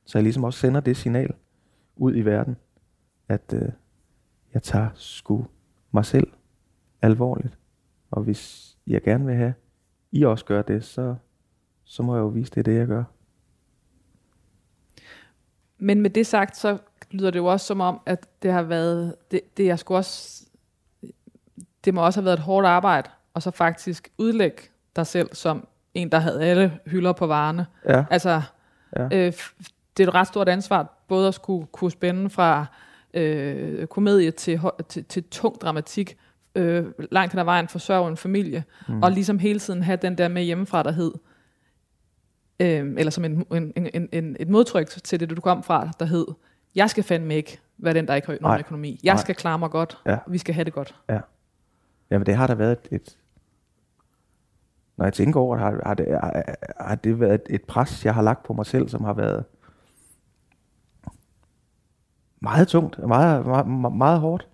Så 0.06 0.18
jeg 0.18 0.24
ligesom 0.24 0.44
også 0.44 0.60
sender 0.60 0.82
det 0.82 0.98
signal 0.98 1.34
ud 1.96 2.16
i 2.16 2.22
verden, 2.22 2.58
at 3.30 3.54
øh, 3.54 3.70
jeg 4.54 4.64
tager 4.64 4.90
sgu 4.94 5.46
mig 5.92 6.06
selv 6.06 6.28
alvorligt. 7.02 7.58
Og 8.12 8.24
hvis 8.24 8.76
jeg 8.88 9.02
gerne 9.02 9.26
vil 9.26 9.36
have, 9.36 9.54
I 10.12 10.24
også 10.24 10.46
gør 10.46 10.62
det, 10.62 10.84
så, 10.84 11.16
så 11.90 12.04
må 12.04 12.16
jeg 12.16 12.22
jo 12.22 12.28
vise, 12.28 12.52
det 12.52 12.58
er 12.58 12.64
det, 12.64 12.80
jeg 12.80 12.88
gør. 12.88 13.04
Men 15.78 16.02
med 16.02 16.10
det 16.10 16.28
sagt, 16.28 16.58
så 16.58 16.78
lyder 17.12 17.32
det 17.32 17.40
jo 17.40 17.46
også 17.46 17.66
som 17.66 17.82
om, 17.82 18.00
at 18.06 18.28
det 18.44 18.52
har 18.52 18.62
været, 18.62 19.16
det, 19.32 19.58
det 19.58 19.66
jeg 19.66 19.80
skulle 19.80 19.98
også, 19.98 20.46
det 21.86 21.94
må 21.94 22.06
også 22.06 22.20
have 22.20 22.26
været 22.26 22.38
et 22.38 22.44
hårdt 22.44 22.68
arbejde, 22.68 23.10
og 23.34 23.42
så 23.42 23.52
faktisk 23.52 24.12
udlægge 24.18 24.62
dig 24.96 25.08
selv 25.08 25.30
som 25.34 25.68
en, 25.94 26.12
der 26.12 26.20
havde 26.20 26.44
alle 26.44 26.80
hylder 26.86 27.14
på 27.14 27.28
varerne. 27.28 27.66
Ja, 27.86 28.06
Altså, 28.10 28.42
ja. 28.96 29.04
øh, 29.04 29.34
det 29.98 30.04
er 30.04 30.08
et 30.08 30.14
ret 30.14 30.28
stort 30.28 30.50
ansvar, 30.50 31.04
både 31.08 31.28
at 31.28 31.34
skulle 31.34 31.68
kunne 31.68 31.92
spænde 31.92 32.30
fra 32.30 32.66
øh, 33.14 33.88
komedie 33.88 34.32
til, 34.32 34.62
til, 34.90 35.06
til 35.06 35.24
tung 35.24 35.62
dramatik, 35.62 36.18
øh, 36.56 36.86
langt 37.12 37.34
hen 37.34 37.40
ad 37.40 37.46
vejen 37.46 37.68
forsørge 37.68 38.10
en 38.10 38.18
familie, 38.18 38.64
mm. 38.88 39.04
og 39.04 39.12
ligesom 39.12 39.40
hele 39.40 39.60
tiden 39.60 39.84
have 39.84 39.98
den 40.02 40.18
der 40.18 40.28
med 40.28 40.44
hjemmefra, 40.44 40.84
der 40.84 40.92
hed, 40.92 41.12
øh, 42.60 42.94
eller 42.98 43.12
som 43.12 43.26
en, 43.26 43.46
en, 43.52 43.74
en, 43.94 44.10
en, 44.12 44.36
et 44.40 44.50
modtryk 44.50 44.88
til 44.88 45.20
det, 45.20 45.30
du 45.30 45.42
kom 45.42 45.64
fra, 45.64 45.90
der 46.00 46.06
hed, 46.06 46.26
jeg 46.76 46.90
skal 46.90 47.04
fandme 47.04 47.36
ikke 47.36 47.60
være 47.78 47.94
den, 47.94 48.08
der 48.08 48.16
ikke 48.16 48.28
har 48.28 48.38
nogen 48.42 48.54
Nej. 48.54 48.60
økonomi. 48.60 49.00
Jeg 49.04 49.14
Nej. 49.14 49.22
skal 49.22 49.36
klare 49.36 49.60
mig 49.60 49.70
godt. 49.70 49.98
Ja. 50.06 50.18
Vi 50.28 50.38
skal 50.38 50.56
have 50.56 50.66
det 50.66 50.74
godt. 50.74 50.96
Jamen 52.12 52.26
det 52.26 52.36
har 52.36 52.48
der 52.48 52.56
været 52.56 52.72
et, 52.72 52.88
et 52.92 53.18
når 54.98 55.06
jeg 55.06 55.14
tænker 55.14 55.40
over 55.40 55.56
det, 55.56 55.64
har, 55.66 55.82
har, 55.86 55.94
det, 55.94 56.08
har, 56.12 56.56
har 56.80 56.96
det 56.96 57.20
været 57.20 57.34
et, 57.34 57.42
et 57.50 57.64
pres, 57.64 58.06
jeg 58.06 58.14
har 58.14 58.22
lagt 58.22 58.44
på 58.44 58.54
mig 58.54 58.66
selv, 58.66 58.90
som 58.90 59.04
har 59.04 59.14
været 59.14 59.44
meget 62.42 62.68
tungt, 62.68 63.08
meget, 63.08 63.46
meget, 63.46 63.68
meget, 63.68 63.96
meget 63.96 64.20
hårdt. 64.20 64.48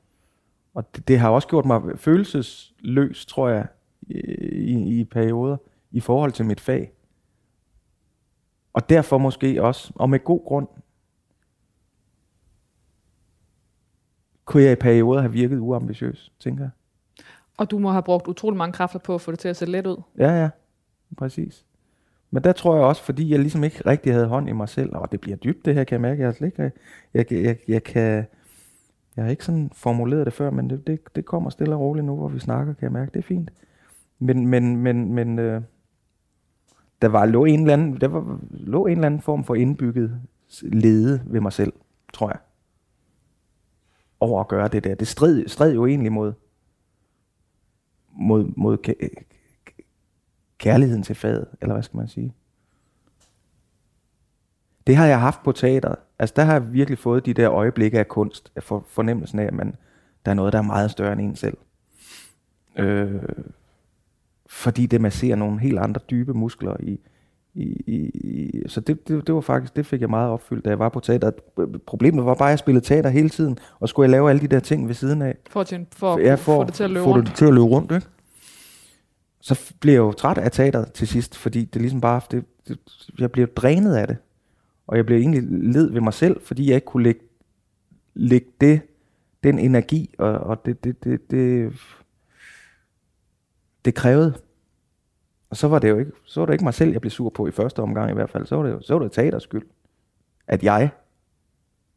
Og 0.73 0.95
det, 0.95 1.07
det 1.07 1.19
har 1.19 1.29
også 1.29 1.47
gjort 1.47 1.65
mig 1.65 1.81
følelsesløs, 1.95 3.25
tror 3.25 3.49
jeg, 3.49 3.67
i, 4.01 4.19
i, 4.49 4.99
i 4.99 5.03
perioder, 5.03 5.57
i 5.91 5.99
forhold 5.99 6.31
til 6.31 6.45
mit 6.45 6.59
fag. 6.59 6.91
Og 8.75 8.89
derfor 8.89 9.17
måske 9.17 9.63
også, 9.63 9.93
og 9.95 10.09
med 10.09 10.23
god 10.23 10.45
grund, 10.45 10.67
kunne 14.45 14.63
jeg 14.63 14.71
i 14.71 14.75
perioder 14.75 15.21
have 15.21 15.31
virket 15.31 15.59
uambitiøs, 15.59 16.31
tænker 16.39 16.63
jeg. 16.63 16.69
Og 17.57 17.71
du 17.71 17.79
må 17.79 17.91
have 17.91 18.03
brugt 18.03 18.27
utrolig 18.27 18.57
mange 18.57 18.73
kræfter 18.73 18.99
på 18.99 19.15
at 19.15 19.21
få 19.21 19.31
det 19.31 19.39
til 19.39 19.47
at 19.47 19.55
se 19.57 19.65
let 19.65 19.87
ud. 19.87 20.01
Ja, 20.17 20.41
ja, 20.41 20.49
præcis. 21.17 21.65
Men 22.31 22.43
der 22.43 22.51
tror 22.51 22.75
jeg 22.75 22.83
også, 22.83 23.03
fordi 23.03 23.31
jeg 23.31 23.39
ligesom 23.39 23.63
ikke 23.63 23.81
rigtig 23.85 24.13
havde 24.13 24.27
hånd 24.27 24.49
i 24.49 24.53
mig 24.53 24.69
selv, 24.69 24.95
og 24.95 25.11
det 25.11 25.21
bliver 25.21 25.37
dybt 25.37 25.65
det 25.65 25.73
her, 25.73 25.83
kan 25.83 25.93
jeg 25.93 26.01
mærke. 26.01 26.23
Jeg, 26.23 26.33
slet 26.33 26.47
ikke, 26.47 26.61
jeg, 26.61 26.71
jeg, 27.13 27.31
jeg, 27.31 27.57
jeg 27.67 27.83
kan, 27.83 28.25
jeg 29.15 29.23
har 29.23 29.31
ikke 29.31 29.45
sådan 29.45 29.69
formuleret 29.73 30.25
det 30.25 30.33
før, 30.33 30.49
men 30.49 30.69
det, 30.69 30.87
det, 30.87 30.99
det 31.15 31.25
kommer 31.25 31.49
stille 31.49 31.75
og 31.75 31.81
roligt 31.81 32.05
nu, 32.05 32.15
hvor 32.15 32.27
vi 32.27 32.39
snakker, 32.39 32.73
kan 32.73 32.83
jeg 32.83 32.91
mærke. 32.91 33.11
Det 33.11 33.19
er 33.19 33.27
fint. 33.27 33.51
Men, 34.19 34.47
men, 34.47 34.77
men, 34.77 35.13
men 35.13 35.39
øh, 35.39 35.61
der 37.05 37.11
var 37.11 37.25
lå 37.25 37.45
en, 37.45 37.59
eller 37.59 37.73
anden, 37.73 38.01
der 38.01 38.07
var, 38.07 38.39
lå 38.51 38.85
en 38.85 38.91
eller 38.91 39.05
anden 39.05 39.21
form 39.21 39.43
for 39.43 39.55
indbygget 39.55 40.21
lede 40.61 41.23
ved 41.25 41.41
mig 41.41 41.53
selv, 41.53 41.73
tror 42.13 42.29
jeg. 42.29 42.39
Over 44.19 44.39
at 44.41 44.47
gøre 44.47 44.67
det 44.67 44.83
der. 44.83 44.95
Det 44.95 45.07
stred, 45.07 45.47
stred 45.47 45.73
jo 45.73 45.85
egentlig 45.85 46.11
mod, 46.11 46.33
mod, 48.11 48.51
mod 48.57 48.77
kærligheden 50.57 51.03
til 51.03 51.15
faget, 51.15 51.47
eller 51.61 51.73
hvad 51.73 51.83
skal 51.83 51.97
man 51.97 52.07
sige. 52.07 52.33
Det 54.87 54.95
har 54.95 55.05
jeg 55.05 55.19
haft 55.19 55.43
på 55.43 55.51
teateret. 55.51 55.95
Altså 56.19 56.33
der 56.35 56.43
har 56.43 56.53
jeg 56.53 56.73
virkelig 56.73 56.97
fået 56.97 57.25
de 57.25 57.33
der 57.33 57.51
øjeblikke 57.51 57.99
af 57.99 58.07
kunst, 58.07 58.51
af 58.55 58.63
for, 58.63 58.85
fornemmelsen 58.87 59.39
af, 59.39 59.45
at 59.45 59.53
man, 59.53 59.75
der 60.25 60.31
er 60.31 60.35
noget, 60.35 60.53
der 60.53 60.59
er 60.59 60.63
meget 60.63 60.91
større 60.91 61.13
end 61.13 61.21
en 61.21 61.35
selv. 61.35 61.57
Øh, 62.77 63.23
fordi 64.49 64.85
det 64.85 65.01
masserer 65.01 65.35
nogle 65.35 65.59
helt 65.59 65.79
andre 65.79 66.01
dybe 66.09 66.33
muskler 66.33 66.75
i, 66.79 66.99
i, 67.53 67.63
i, 67.87 67.95
i 68.13 68.63
så 68.67 68.81
det, 68.81 69.07
det, 69.07 69.27
det 69.27 69.35
var 69.35 69.41
faktisk, 69.41 69.75
det 69.75 69.85
fik 69.85 70.01
jeg 70.01 70.09
meget 70.09 70.29
opfyldt, 70.29 70.65
da 70.65 70.69
jeg 70.69 70.79
var 70.79 70.89
på 70.89 70.99
teater. 70.99 71.31
Problemet 71.85 72.25
var 72.25 72.33
bare, 72.35 72.47
at 72.47 72.51
jeg 72.51 72.59
spillede 72.59 72.85
teater 72.85 73.09
hele 73.09 73.29
tiden, 73.29 73.57
og 73.79 73.89
skulle 73.89 74.03
jeg 74.03 74.11
lave 74.11 74.29
alle 74.29 74.41
de 74.41 74.47
der 74.47 74.59
ting 74.59 74.87
ved 74.87 74.95
siden 74.95 75.21
af. 75.21 75.35
For 75.49 75.61
at, 75.61 75.67
tjene, 75.67 75.85
for, 75.91 76.19
Ja, 76.19 76.33
at 76.33 76.39
få 76.39 76.63
det 76.63 76.73
til 76.73 76.83
at 76.83 76.89
løbe 76.91 77.03
få 77.03 77.11
rundt. 77.11 77.27
det 77.27 77.35
til 77.35 77.45
at 77.45 77.53
løbe 77.53 77.65
rundt, 77.65 77.91
ikke? 77.91 78.07
Så 79.41 79.73
bliver 79.79 79.93
jeg 79.93 79.99
jo 79.99 80.11
træt 80.11 80.37
af 80.37 80.51
teateret 80.51 80.91
til 80.93 81.07
sidst, 81.07 81.37
fordi 81.37 81.65
det 81.65 81.81
ligesom 81.81 82.01
bare, 82.01 82.21
det, 82.31 82.45
det, 82.67 82.79
jeg 83.19 83.31
bliver 83.31 83.47
drænet 83.47 83.95
af 83.95 84.07
det. 84.07 84.17
Og 84.87 84.97
jeg 84.97 85.05
bliver 85.05 85.19
egentlig 85.21 85.43
led 85.73 85.91
ved 85.91 86.01
mig 86.01 86.13
selv, 86.13 86.41
fordi 86.41 86.67
jeg 86.67 86.75
ikke 86.75 86.85
kunne 86.85 87.03
lægge, 87.03 87.21
lægge 88.13 88.47
det, 88.61 88.81
den 89.43 89.59
energi, 89.59 90.15
og, 90.17 90.31
og 90.31 90.65
det, 90.65 90.83
det, 90.83 91.03
det, 91.03 91.31
det, 91.31 91.73
det 93.85 93.95
krævede. 93.95 94.33
Og 95.49 95.57
så 95.57 95.67
var 95.67 95.79
det 95.79 95.89
jo 95.89 95.97
ikke, 95.97 96.11
så 96.23 96.39
var 96.39 96.45
det 96.45 96.53
ikke 96.53 96.63
mig 96.63 96.73
selv, 96.73 96.91
jeg 96.91 97.01
blev 97.01 97.11
sur 97.11 97.29
på 97.29 97.47
i 97.47 97.51
første 97.51 97.79
omgang 97.79 98.11
i 98.11 98.13
hvert 98.13 98.29
fald. 98.29 98.45
Så 98.45 98.55
var 98.55 98.63
det 98.63 98.71
jo 98.71 98.81
så 98.81 98.93
var 98.93 99.03
det 99.03 99.11
teaters 99.11 99.43
skyld. 99.43 99.63
at 100.47 100.63
jeg 100.63 100.89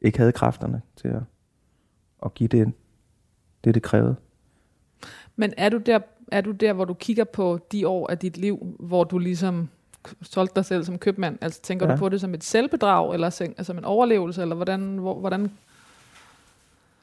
ikke 0.00 0.18
havde 0.18 0.32
kræfterne 0.32 0.82
til 0.96 1.08
at, 1.08 1.22
at 2.24 2.34
give 2.34 2.48
det, 2.48 2.72
det, 3.64 3.74
det 3.74 3.82
krævede. 3.82 4.16
Men 5.36 5.54
er 5.56 5.68
du, 5.68 5.76
der, 5.76 5.98
er 6.32 6.40
du 6.40 6.50
der, 6.50 6.72
hvor 6.72 6.84
du 6.84 6.94
kigger 6.94 7.24
på 7.24 7.58
de 7.72 7.88
år 7.88 8.10
af 8.10 8.18
dit 8.18 8.36
liv, 8.36 8.76
hvor 8.80 9.04
du 9.04 9.18
ligesom 9.18 9.68
solgte 10.22 10.54
dig 10.54 10.64
selv 10.64 10.84
som 10.84 10.98
købmand? 10.98 11.38
Altså 11.40 11.62
tænker 11.62 11.86
ja. 11.86 11.92
Du 11.92 11.98
på 11.98 12.08
det 12.08 12.20
som 12.20 12.34
et 12.34 12.44
selvbedrag, 12.44 13.14
eller 13.14 13.30
som 13.30 13.46
altså, 13.56 13.72
en 13.72 13.84
overlevelse, 13.84 14.42
eller 14.42 14.54
hvordan, 14.54 14.80
hvor, 14.80 15.20
hvordan 15.20 15.50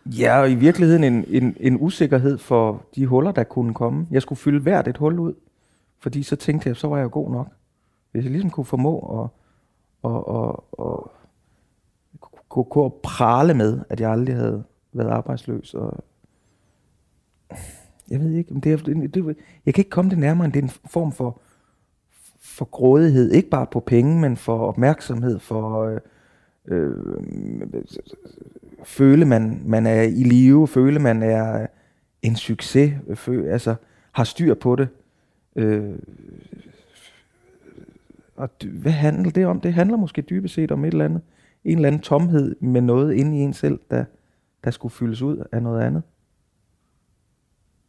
Ja, 0.05 0.39
og 0.39 0.51
i 0.51 0.55
virkeligheden 0.55 1.03
en, 1.03 1.25
en, 1.27 1.57
en 1.59 1.77
usikkerhed 1.81 2.37
for 2.37 2.85
de 2.95 3.05
huller, 3.05 3.31
der 3.31 3.43
kunne 3.43 3.73
komme. 3.73 4.07
Jeg 4.11 4.21
skulle 4.21 4.39
fylde 4.39 4.59
hvert 4.59 4.87
et 4.87 4.97
hul 4.97 5.19
ud, 5.19 5.33
fordi 5.99 6.23
så 6.23 6.35
tænkte 6.35 6.69
jeg, 6.69 6.75
så 6.75 6.87
var 6.87 6.97
jeg 6.97 7.11
god 7.11 7.31
nok. 7.31 7.47
Hvis 8.11 8.23
jeg 8.23 8.31
ligesom 8.31 8.49
kunne 8.49 8.65
formå 8.65 9.23
at, 9.23 9.29
og, 10.03 10.27
og, 10.27 10.65
og 10.71 11.11
kunne 12.49 12.65
gå 12.65 12.83
og 12.83 12.99
prale 13.03 13.53
med, 13.53 13.79
at 13.89 14.01
jeg 14.01 14.11
aldrig 14.11 14.35
havde 14.35 14.63
været 14.93 15.09
arbejdsløs. 15.09 15.73
Og 15.73 16.03
jeg 18.09 18.19
ved 18.19 18.31
ikke, 18.31 18.53
men 18.53 18.61
det 18.61 18.71
er, 18.71 18.77
det, 18.77 19.13
det, 19.13 19.37
jeg 19.65 19.73
kan 19.73 19.81
ikke 19.81 19.89
komme 19.89 20.11
det 20.11 20.19
nærmere, 20.19 20.45
end 20.45 20.53
det 20.53 20.59
er 20.59 20.63
en 20.63 20.89
form 20.89 21.11
for, 21.11 21.41
for 22.39 22.65
grådighed. 22.65 23.31
Ikke 23.31 23.49
bare 23.49 23.67
på 23.71 23.79
penge, 23.79 24.21
men 24.21 24.37
for 24.37 24.67
opmærksomhed, 24.67 25.39
for 25.39 25.83
øh, 25.83 25.99
øh, 26.65 27.17
føle, 28.85 29.25
man, 29.25 29.61
man 29.65 29.85
er 29.85 30.01
i 30.01 30.23
live, 30.23 30.67
føle, 30.67 30.99
man 30.99 31.23
er 31.23 31.67
en 32.21 32.35
succes, 32.35 32.93
føle, 33.15 33.51
altså 33.51 33.75
har 34.11 34.23
styr 34.23 34.53
på 34.53 34.75
det. 34.75 34.87
Øh, 35.55 35.95
og 38.35 38.49
hvad 38.71 38.91
handler 38.91 39.31
det 39.31 39.45
om? 39.45 39.61
Det 39.61 39.73
handler 39.73 39.97
måske 39.97 40.21
dybest 40.21 40.53
set 40.53 40.71
om 40.71 40.85
et 40.85 40.91
eller 40.91 41.05
andet, 41.05 41.21
en 41.63 41.77
eller 41.77 41.87
anden 41.87 42.01
tomhed 42.01 42.55
med 42.59 42.81
noget 42.81 43.13
inde 43.13 43.37
i 43.37 43.41
en 43.41 43.53
selv, 43.53 43.79
der, 43.91 44.05
der 44.63 44.71
skulle 44.71 44.91
fyldes 44.91 45.21
ud 45.21 45.43
af 45.51 45.63
noget 45.63 45.81
andet. 45.81 46.03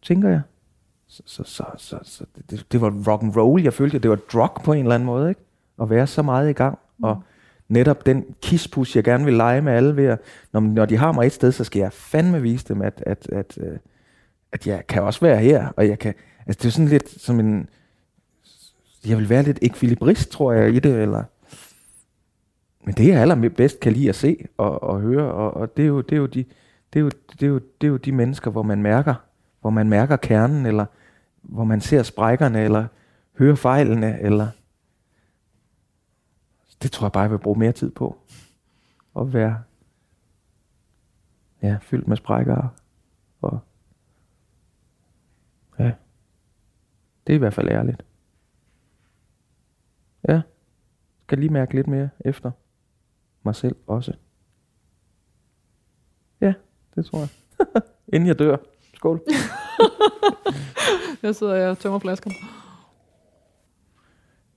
Tænker 0.03 0.28
jeg. 0.28 0.40
Så, 1.07 1.22
så, 1.26 1.42
så, 1.44 1.64
så, 1.76 1.99
så 2.03 2.24
det, 2.51 2.66
det 2.72 2.80
var 2.80 2.90
rock 3.09 3.22
and 3.22 3.36
roll. 3.36 3.62
Jeg 3.62 3.72
følte, 3.72 3.97
at 3.97 4.03
det 4.03 4.11
var 4.11 4.16
drug 4.32 4.62
på 4.64 4.72
en 4.72 4.82
eller 4.82 4.94
anden 4.94 5.07
måde, 5.07 5.28
ikke? 5.28 5.40
At 5.80 5.90
være 5.90 6.07
så 6.07 6.22
meget 6.22 6.51
i 6.51 6.53
gang. 6.53 6.78
Og 7.03 7.16
mm 7.16 7.22
netop 7.68 8.06
den 8.06 8.24
kispus, 8.42 8.96
jeg 8.96 9.04
gerne 9.04 9.24
vil 9.24 9.34
lege 9.34 9.62
med 9.62 9.72
alle 9.72 9.96
ved 9.96 10.04
at, 10.04 10.18
når, 10.52 10.60
når 10.60 10.84
de 10.84 10.96
har 10.96 11.12
mig 11.12 11.26
et 11.26 11.32
sted, 11.32 11.52
så 11.52 11.64
skal 11.64 11.80
jeg 11.80 11.92
fandme 11.92 12.42
vise 12.42 12.64
dem, 12.68 12.82
at, 12.82 13.02
at, 13.06 13.28
at, 13.32 13.58
øh, 13.60 13.78
at 14.52 14.66
jeg 14.66 14.86
kan 14.86 15.02
også 15.02 15.20
være 15.20 15.38
her, 15.38 15.68
og 15.76 15.88
jeg 15.88 15.98
kan, 15.98 16.14
altså 16.46 16.62
det 16.62 16.68
er 16.68 16.72
sådan 16.72 16.88
lidt 16.88 17.22
som 17.22 17.40
en, 17.40 17.68
jeg 19.06 19.18
vil 19.18 19.28
være 19.28 19.42
lidt 19.42 19.58
ekvilibrist, 19.62 20.30
tror 20.30 20.52
jeg, 20.52 20.74
i 20.74 20.78
det, 20.78 21.02
eller, 21.02 21.24
men 22.84 22.94
det 22.94 23.08
jeg 23.08 23.20
allerbedst 23.20 23.80
kan 23.80 23.92
lide 23.92 24.08
at 24.08 24.14
se 24.14 24.46
og, 24.56 24.82
og 24.82 25.00
høre, 25.00 25.32
og, 25.32 25.54
og 25.54 25.76
det, 25.76 25.82
er 25.82 25.86
jo, 25.86 26.00
det, 26.00 26.12
er 26.12 26.16
jo 26.16 26.26
de, 26.26 26.44
det, 26.92 26.98
er 26.98 27.00
jo, 27.00 27.10
det, 27.40 27.42
er 27.42 27.46
jo, 27.46 27.58
det 27.80 27.86
er 27.86 27.90
jo 27.90 27.96
de 27.96 28.12
mennesker, 28.12 28.50
hvor 28.50 28.62
man 28.62 28.82
mærker, 28.82 29.14
hvor 29.60 29.70
man 29.70 29.88
mærker 29.88 30.16
kernen, 30.16 30.66
eller 30.66 30.86
hvor 31.42 31.64
man 31.64 31.80
ser 31.80 32.02
sprækkerne, 32.02 32.64
eller 32.64 32.86
hører 33.38 33.54
fejlene, 33.54 34.20
eller 34.20 34.48
det 36.82 36.92
tror 36.92 37.06
jeg 37.06 37.12
bare, 37.12 37.22
jeg 37.22 37.30
vil 37.30 37.38
bruge 37.38 37.58
mere 37.58 37.72
tid 37.72 37.90
på. 37.90 38.18
At 39.16 39.32
være 39.32 39.62
ja, 41.62 41.78
fyldt 41.80 42.08
med 42.08 42.16
sprækker. 42.16 42.68
Og, 43.40 43.60
ja, 45.78 45.92
det 47.26 47.32
er 47.32 47.36
i 47.36 47.38
hvert 47.38 47.54
fald 47.54 47.68
ærligt. 47.68 48.04
Ja, 50.28 50.42
skal 51.22 51.38
lige 51.38 51.52
mærke 51.52 51.74
lidt 51.74 51.86
mere 51.86 52.08
efter 52.20 52.50
mig 53.42 53.54
selv 53.54 53.76
også. 53.86 54.12
Ja, 56.40 56.54
det 56.94 57.06
tror 57.06 57.18
jeg. 57.18 57.28
Inden 58.14 58.26
jeg 58.26 58.38
dør. 58.38 58.56
Skål. 58.94 59.22
jeg 61.22 61.34
sidder 61.34 61.54
jeg 61.54 61.70
og 61.70 61.78
tømmer 61.78 61.98
flasker? 61.98 62.30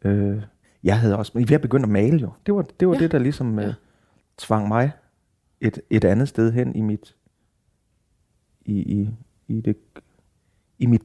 Øh, 0.01 0.43
jeg 0.84 1.00
havde 1.00 1.18
også, 1.18 1.32
vi 1.36 1.54
har 1.54 1.58
begyndt 1.58 1.84
at 1.84 1.90
male 1.90 2.18
jo. 2.18 2.30
Det 2.46 2.54
var 2.54 2.62
det, 2.80 2.88
var 2.88 2.94
ja. 2.94 3.00
det 3.00 3.12
der 3.12 3.20
ligesom 3.20 3.60
Ja. 3.60 3.68
øh, 3.68 3.74
tvang 4.38 4.68
mig 4.68 4.92
et, 5.62 5.80
et 5.90 6.04
andet 6.04 6.28
sted 6.28 6.52
hen 6.52 6.76
i 6.76 6.82
mit 6.82 7.16
i, 8.66 8.80
i, 8.80 9.10
i 9.48 9.62
det 9.62 9.78
i 10.80 10.86
mit, 10.86 11.02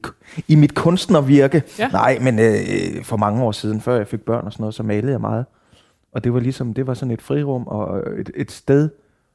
i 0.47 0.55
mit 0.55 0.75
kunstnervirke. 0.75 1.63
Ja. 1.79 1.87
Nej, 1.87 2.19
men 2.21 2.39
øh, 2.39 3.03
for 3.03 3.17
mange 3.17 3.43
år 3.43 3.51
siden, 3.51 3.81
før 3.81 3.95
jeg 3.97 4.07
fik 4.07 4.21
børn 4.21 4.45
og 4.45 4.53
sådan 4.53 4.61
noget, 4.61 4.75
så 4.75 4.83
malede 4.83 5.11
jeg 5.11 5.21
meget. 5.21 5.45
Og 6.11 6.23
det 6.23 6.33
var 6.33 6.39
ligesom, 6.39 6.73
det 6.73 6.87
var 6.87 6.93
sådan 6.93 7.11
et 7.11 7.21
frirum 7.21 7.67
og 7.67 8.19
et, 8.19 8.31
et 8.35 8.51
sted, 8.51 8.89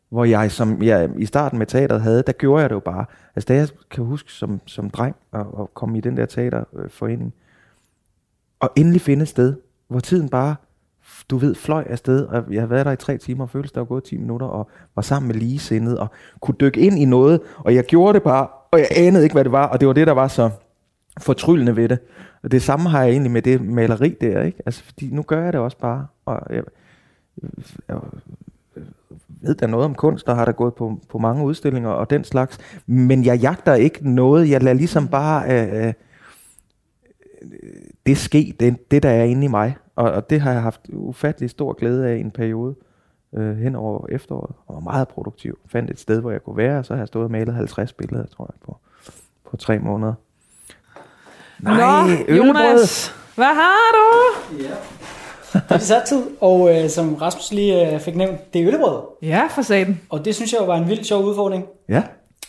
hvor 0.09 0.25
jeg, 0.25 0.53
som 0.53 0.83
jeg 0.83 1.11
i 1.19 1.27
starten 1.27 1.59
med 1.59 1.67
teateret 1.67 2.03
havde, 2.03 2.23
der 2.27 2.33
gjorde 2.33 2.61
jeg 2.61 2.71
det 2.71 2.75
jo 2.75 2.81
bare. 2.81 3.05
Altså 3.37 3.47
da 3.47 3.55
jeg 3.55 3.69
kan 3.91 4.05
huske 4.05 4.33
som, 4.33 4.61
som 4.67 4.91
dreng 4.91 5.17
at, 5.33 5.41
at 5.41 5.75
komme 5.75 5.99
i 5.99 6.01
den 6.01 6.17
der 6.17 6.27
teaterforening, 6.27 7.35
og 8.61 8.71
endelig 8.77 9.01
finde 9.01 9.23
et 9.23 9.29
sted, 9.29 9.57
hvor 9.91 10.01
tiden 10.01 10.29
bare, 10.29 10.55
du 11.31 11.37
ved, 11.37 11.55
fløj 11.55 11.85
afsted, 11.87 12.27
og 12.27 12.45
jeg 12.51 12.61
havde 12.61 12.71
været 12.71 12.87
der 12.87 12.93
i 12.93 12.97
tre 12.97 13.19
timer, 13.19 13.45
og 13.45 13.51
føltes 13.51 13.73
der 13.73 13.81
var 13.81 13.85
gået 13.85 14.05
10 14.05 14.17
minutter, 14.17 14.47
og 14.47 14.71
var 14.95 15.03
sammen 15.03 15.27
med 15.27 15.37
ligesindede, 15.37 16.01
og 16.01 16.09
kunne 16.41 16.55
dykke 16.61 16.81
ind 16.81 16.99
i 16.99 17.05
noget, 17.05 17.41
og 17.59 17.75
jeg 17.75 17.85
gjorde 17.85 18.15
det 18.15 18.23
bare, 18.23 18.49
og 18.71 18.79
jeg 18.79 18.89
anede 18.97 19.25
ikke, 19.25 19.35
hvad 19.35 19.45
det 19.45 19.53
var, 19.53 19.67
og 19.67 19.81
det 19.81 19.89
var 19.89 19.95
det, 19.95 20.07
der 20.07 20.13
var 20.13 20.29
så 20.29 20.51
fortryllende 21.19 21.77
ved 21.77 21.89
det. 21.89 21.99
Og 22.43 22.51
det 22.51 22.63
samme 22.63 22.89
har 22.89 23.03
jeg 23.03 23.11
egentlig 23.11 23.31
med 23.31 23.43
det 23.43 23.63
maleri 23.65 24.17
der, 24.21 24.43
ikke? 24.43 24.63
Altså, 24.67 24.85
fordi 24.85 25.11
nu 25.13 25.23
gør 25.23 25.45
jeg 25.45 25.53
det 25.53 25.61
også 25.61 25.79
bare, 25.79 26.07
og 26.27 26.55
jeg, 26.55 26.63
jeg 27.89 27.97
ved 29.27 29.55
da 29.55 29.67
noget 29.67 29.85
om 29.85 29.95
kunst, 29.95 30.27
der 30.27 30.35
har 30.35 30.45
der 30.45 30.53
gået 30.53 30.75
på, 30.75 31.01
på 31.09 31.19
mange 31.19 31.45
udstillinger 31.45 31.91
og 31.91 32.11
den 32.11 32.25
slags, 32.25 32.59
men 32.87 33.25
jeg 33.25 33.39
jagter 33.39 33.75
ikke 33.75 34.11
noget, 34.11 34.51
jeg 34.51 34.63
lader 34.63 34.77
ligesom 34.77 35.09
bare 35.09 35.51
øh, 35.51 35.87
øh, 35.87 35.93
det 38.07 38.19
ske, 38.19 38.55
det, 38.61 38.91
det 38.91 39.03
der 39.03 39.11
er 39.11 39.25
inde 39.25 39.45
i 39.45 39.49
mig, 39.49 39.77
og, 39.97 40.11
og 40.11 40.31
det 40.31 40.41
har 40.41 40.53
jeg 40.53 40.63
haft 40.63 40.81
ufattelig 40.93 41.51
stor 41.51 41.73
glæde 41.73 42.09
af 42.09 42.17
i 42.17 42.21
en 42.21 42.31
periode 42.31 42.75
øh, 43.35 43.57
hen 43.57 43.77
over 43.77 44.07
efteråret, 44.09 44.57
og 44.67 44.75
var 44.75 44.81
meget 44.81 45.09
produktiv. 45.09 45.59
Fandt 45.67 45.91
et 45.91 46.01
sted, 46.01 46.21
hvor 46.21 46.31
jeg 46.31 46.43
kunne 46.43 46.57
være, 46.57 46.79
og 46.79 46.85
så 46.85 46.95
har 46.95 47.01
jeg 47.01 47.09
stået 47.09 47.25
og 47.25 47.31
malet 47.31 47.55
50 47.55 47.93
billeder, 47.93 48.27
tror 48.27 48.51
jeg, 48.55 48.61
på, 48.65 48.77
på 49.51 49.57
tre 49.57 49.79
måneder. 49.79 50.15
Nå, 51.59 51.71
Jonas, 52.35 53.15
hvad 53.35 53.45
har 53.47 53.93
du? 53.95 54.37
Ja. 54.63 54.75
Det 55.53 55.75
er 55.75 55.79
sat 55.79 56.03
tid, 56.09 56.23
og 56.41 56.77
øh, 56.77 56.89
som 56.89 57.15
Rasmus 57.15 57.53
lige 57.53 57.95
øh, 57.95 58.01
fik 58.01 58.17
nævnt, 58.17 58.53
det 58.53 58.61
er 58.61 58.67
øllebrød. 58.67 59.01
Ja, 59.23 59.47
for 59.51 59.63
satan. 59.63 60.01
Og 60.09 60.25
det 60.25 60.35
synes 60.35 60.53
jeg 60.53 60.69
var 60.69 60.77
en 60.77 60.89
vild 60.89 61.05
sjov 61.05 61.25
udfordring. 61.25 61.65
Ja, 61.89 62.03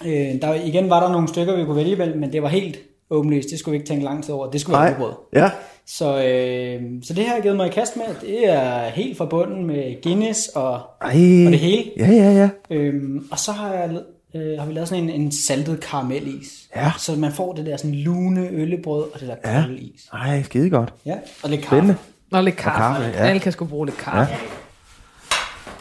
Øh, 0.06 0.42
der, 0.42 0.54
igen 0.54 0.90
var 0.90 1.00
der 1.00 1.12
nogle 1.12 1.28
stykker, 1.28 1.56
vi 1.56 1.66
kunne 1.66 1.76
vælge 1.76 1.92
imellem, 1.92 2.20
men 2.20 2.34
det 2.34 2.44
var 2.44 2.50
helt 2.50 2.80
åbenlyst. 3.12 3.50
Det 3.52 3.60
skulle 3.60 3.72
vi 3.74 3.78
ikke 3.78 3.88
tænke 3.88 4.04
lang 4.06 4.24
tid 4.24 4.34
over. 4.34 4.50
Det 4.52 4.62
skulle 4.62 4.80
være 4.80 4.88
øllebrød. 4.88 5.14
ja, 5.34 5.52
Så, 5.86 6.06
øh, 6.24 6.82
så 7.04 7.14
det 7.14 7.24
her 7.24 7.28
har 7.30 7.36
jeg 7.36 7.44
givet 7.44 7.58
mig 7.58 7.68
i 7.68 7.72
kast 7.72 7.96
med. 7.98 8.06
Det 8.22 8.50
er 8.50 8.90
helt 8.90 9.18
forbundet 9.18 9.64
med 9.66 10.02
Guinness 10.04 10.48
og, 10.48 10.74
Ej, 11.02 11.08
og 11.46 11.52
det 11.52 11.60
hele. 11.60 11.92
Ja, 11.98 12.08
ja, 12.12 12.32
ja. 12.32 12.50
Øhm, 12.70 13.28
og 13.32 13.40
så 13.40 13.52
har, 13.52 13.74
jeg, 13.74 14.00
øh, 14.36 14.60
har 14.60 14.66
vi 14.66 14.74
lavet 14.74 14.88
sådan 14.90 15.04
en, 15.04 15.10
en 15.10 15.32
saltet 15.32 15.80
karamelis. 15.80 16.70
Ja. 16.76 16.92
Så 16.98 17.16
man 17.16 17.32
får 17.32 17.54
det 17.54 17.66
der 17.66 17.78
sådan 17.78 17.96
lune 17.96 18.48
øllebrød 18.52 19.04
og 19.14 19.20
det 19.20 19.28
der 19.28 19.36
Ja. 19.54 19.62
kolde 19.64 19.80
is. 19.80 20.10
Ej, 20.14 20.44
skide 20.44 20.70
godt. 20.70 20.94
Ja, 21.06 21.16
og 21.44 21.50
lidt 21.50 21.62
kaffe. 21.62 21.76
Spændende. 21.76 21.96
Nå, 22.32 22.42
lidt 22.42 22.56
kaffe. 22.58 22.78
kaffe, 23.04 23.18
ja. 23.20 23.28
Alle 23.28 23.40
kan 23.40 23.52
sgu 23.52 23.66
bruge 23.66 23.86
lidt 23.86 23.98
kaffe. 23.98 24.34
Ja. 24.34 24.38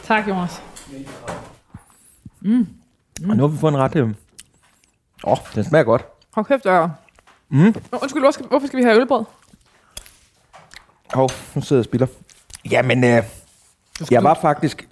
Tak, 0.05 0.29
Jonas. 0.29 0.63
Og 3.29 3.37
nu 3.37 3.43
har 3.43 3.47
vi 3.47 3.59
fået 3.59 3.73
en 3.73 3.79
ret... 3.79 3.97
Åh, 3.97 4.03
øh... 4.09 4.15
oh, 5.25 5.37
den 5.55 5.65
smager 5.65 5.85
godt. 5.85 6.05
Hold 6.35 6.47
kæft, 6.47 6.65
der 6.65 6.89
Mm. 7.51 7.75
Nå, 7.93 7.99
Undskyld, 8.03 8.23
hvor 8.23 8.31
skal, 8.31 8.47
hvorfor 8.47 8.67
skal 8.67 8.79
vi 8.79 8.83
have 8.83 9.01
ølbrød? 9.01 9.25
Hov, 11.15 11.31
nu 11.55 11.63
sidder 11.63 11.77
jeg 11.77 11.81
og 11.81 11.85
spiller. 11.85 12.07
Jamen, 12.71 13.05
øh, 13.05 13.23
jeg 14.11 14.25
var 14.25 14.35
faktisk 14.35 14.89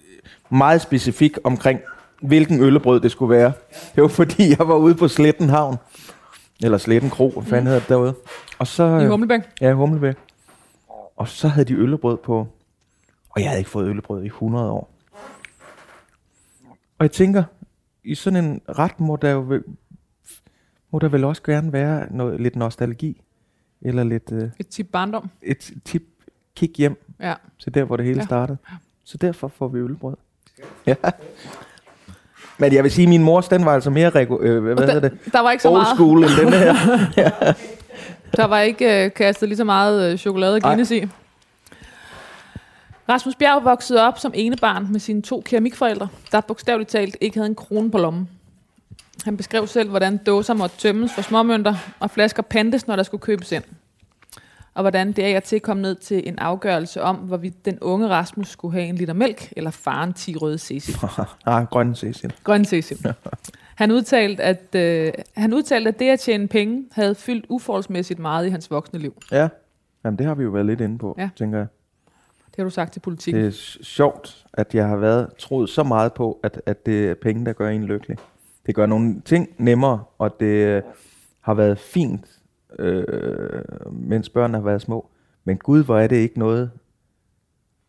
meget 0.51 0.81
specifik 0.81 1.39
omkring, 1.45 1.81
hvilken 2.23 2.61
øllebrød 2.61 3.01
det 3.01 3.11
skulle 3.11 3.37
være. 3.37 3.53
Det 3.95 4.03
var 4.03 4.09
fordi, 4.09 4.49
jeg 4.59 4.69
var 4.69 4.75
ude 4.75 4.95
på 4.95 5.09
Sletten 5.09 5.49
Havn. 5.49 5.77
Eller 6.63 6.79
Sletten 6.79 7.11
Kro, 7.11 7.31
hvad 7.31 7.43
fanden 7.43 7.67
hedder 7.67 7.81
det 7.81 7.89
derude. 7.89 8.15
Og 8.59 8.67
så, 8.67 8.99
I 8.99 9.07
Humlebæk? 9.07 9.41
Ja, 9.61 9.73
Humlebæk. 9.73 10.17
Og 11.17 11.29
så 11.29 11.49
havde 11.49 11.69
de 11.69 11.75
øllebrød 11.75 12.17
på. 12.17 12.47
Og 13.31 13.41
jeg 13.41 13.49
havde 13.49 13.59
ikke 13.61 13.71
fået 13.71 13.89
øllebrød 13.89 14.23
i 14.23 14.27
100 14.27 14.71
år. 14.71 14.91
Og 16.99 17.05
jeg 17.05 17.13
tænker, 17.13 17.45
i 18.05 18.15
sådan 18.15 18.45
en 18.45 18.61
ret 18.69 19.01
må 19.01 19.17
der 19.17 19.31
jo 19.31 19.63
må 20.91 20.99
der 20.99 21.09
vel 21.09 21.25
også 21.25 21.43
gerne 21.43 21.73
være 21.73 22.07
noget, 22.11 22.41
lidt 22.41 22.57
nostalgi. 22.57 23.21
Eller 23.83 24.05
lidt 24.05 24.33
øh, 24.33 24.51
Et 24.59 24.69
tip 24.69 24.87
barndom. 24.93 25.31
et 25.43 25.73
tip 25.85 26.03
kig 26.57 26.71
hjem 26.79 27.05
Ja. 27.21 27.35
til 27.63 27.75
der, 27.75 27.85
hvor 27.85 27.97
det 27.97 28.07
hele 28.07 28.19
Ja. 28.21 28.25
startede. 28.25 28.59
Så 29.05 29.19
derfor 29.19 29.49
får 29.49 29.69
vi 29.69 29.79
ølbrød. 29.79 30.17
Ja. 30.87 30.95
Men 32.61 32.73
jeg 32.73 32.83
vil 32.83 32.91
sige, 32.91 33.03
at 33.03 33.09
min 33.09 33.23
mors, 33.23 33.49
den 33.49 33.65
var 33.65 33.75
altså 33.75 33.91
mere, 33.91 34.09
regu- 34.11 34.43
øh, 34.43 34.63
hvad 34.63 34.73
Og 34.75 34.81
hedder 34.83 35.01
der, 35.01 35.09
det? 35.09 35.19
der 35.33 35.41
var 35.41 35.51
ikke 35.51 35.63
så 35.63 35.69
Old 35.69 35.79
meget. 35.79 35.97
school 35.97 36.19
end 36.25 36.31
den 36.41 36.53
her. 36.53 36.75
Der 38.37 38.45
var 38.47 38.61
ikke 38.61 39.05
øh, 39.05 39.13
kastet 39.15 39.49
lige 39.49 39.57
så 39.57 39.65
meget 39.65 40.13
øh, 40.13 40.19
chokolade 40.19 40.55
og. 40.55 40.63
Guinness 40.63 40.91
i. 40.91 41.07
Rasmus 43.09 43.35
Bjerg 43.35 43.65
voksede 43.65 44.03
op 44.09 44.19
som 44.19 44.33
enebarn 44.35 44.93
med 44.93 45.01
sine 45.01 45.23
to 45.23 45.43
keramikforældre, 45.47 46.09
der 46.33 46.41
bogstaveligt 46.41 46.91
talt 46.91 47.17
ikke 47.21 47.37
havde 47.37 47.49
en 47.49 47.55
krone 47.55 47.91
på 47.91 47.99
lommen. 47.99 48.29
Han 49.25 49.37
beskrev 49.37 49.67
selv, 49.67 49.89
hvordan 49.91 50.17
dåser 50.17 50.55
måtte 50.55 50.77
tømmes 50.77 51.13
for 51.15 51.23
småmønter, 51.23 51.75
og 52.01 52.11
flasker 52.11 52.43
pantes, 52.43 52.87
når 52.87 52.97
der 52.97 53.03
skulle 53.03 53.21
købes 53.21 53.53
ind. 53.53 53.65
Og 54.75 54.83
hvordan 54.83 55.13
det 55.13 55.23
af 55.23 55.37
og 55.37 55.43
til 55.45 55.61
kom 55.61 55.77
ned 55.77 55.95
til 55.95 56.29
en 56.29 56.39
afgørelse 56.39 57.03
om, 57.03 57.17
hvorvidt 57.17 57.65
den 57.65 57.79
unge 57.81 58.09
Rasmus 58.09 58.49
skulle 58.49 58.73
have 58.73 58.87
en 58.87 58.95
liter 58.95 59.13
mælk, 59.13 59.53
eller 59.57 59.71
faren 59.71 60.13
10 60.13 60.37
røde 60.37 60.59
Cecil. 60.59 60.97
ah, 61.47 61.65
grønne 61.67 61.97
Cecil. 61.97 62.33
Grøn 62.45 62.65
Cecil. 62.65 63.15
Han 63.75 63.91
udtalte, 63.91 64.43
at, 64.43 64.75
øh, 64.75 65.13
han 65.37 65.55
udtalte, 65.55 65.89
at 65.89 65.99
det 65.99 66.11
at 66.11 66.21
tjene 66.21 66.49
penge 66.49 66.85
havde 66.93 67.15
fyldt 67.15 67.47
uforholdsmæssigt 67.49 68.19
meget 68.19 68.47
i 68.47 68.51
hans 68.51 68.71
voksne 68.71 68.99
liv. 68.99 69.15
Ja, 69.33 69.49
Jamen, 70.05 70.19
det 70.19 70.27
har 70.27 70.35
vi 70.35 70.43
jo 70.43 70.51
været 70.51 70.67
lidt 70.67 70.81
inde 70.81 70.99
på, 70.99 71.15
Ja. 71.19 71.23
ja. 71.23 71.29
tænker 71.39 71.59
jeg. 71.59 71.67
Det 72.47 72.57
har 72.57 72.65
du 72.65 72.71
sagt 72.71 72.93
til 72.93 73.01
politik. 73.01 73.35
Det 73.35 73.47
er 73.47 73.51
s- 73.51 73.79
sjovt, 73.83 74.45
at 74.53 74.75
jeg 74.75 74.87
har 74.87 74.97
været 74.97 75.29
troet 75.39 75.71
så 75.71 75.83
meget 75.83 76.13
på, 76.13 76.41
at, 76.43 76.61
at 76.67 76.87
det 76.87 77.11
er 77.11 77.15
penge, 77.15 77.47
der 77.47 77.53
gør 77.53 77.69
en 77.69 77.85
lykkelig. 77.85 78.17
Det 78.69 78.75
gør 78.77 78.87
nogle 78.87 79.21
ting 79.25 79.49
nemmere, 79.59 80.05
og 80.19 80.41
det 80.41 80.47
øh, 80.47 80.83
har 81.41 81.55
været 81.55 81.79
fint, 81.79 82.41
øh, 82.79 83.05
mens 83.93 84.29
børnene 84.29 84.59
har 84.59 84.65
været 84.65 84.83
små. 84.83 85.09
Men 85.45 85.57
gud, 85.59 85.85
hvor 85.85 85.99
er 85.99 86.07
det 86.07 86.17
ikke 86.17 86.39
noget, 86.39 86.71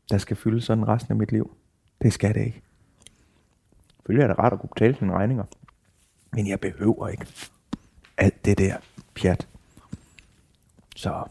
der 0.10 0.18
skal 0.18 0.38
fylde 0.38 0.62
sådan 0.62 0.88
resten 0.88 1.12
af 1.12 1.16
mit 1.18 1.32
liv. 1.32 1.52
Det 2.02 2.14
skal 2.14 2.34
det 2.34 2.42
ikke. 2.46 2.62
Selvfølgelig 3.98 4.24
er 4.24 4.28
det 4.28 4.40
rart 4.40 4.54
at 4.54 4.60
kunne 4.60 4.70
betale 4.76 4.96
sine 4.96 5.14
regninger. 5.14 5.44
Men 6.34 6.48
jeg 6.48 6.60
behøver 6.60 7.08
ikke 7.08 7.26
alt 8.18 8.46
det 8.46 8.58
der 8.58 8.76
pjat. 9.16 9.48
Så 10.96 11.24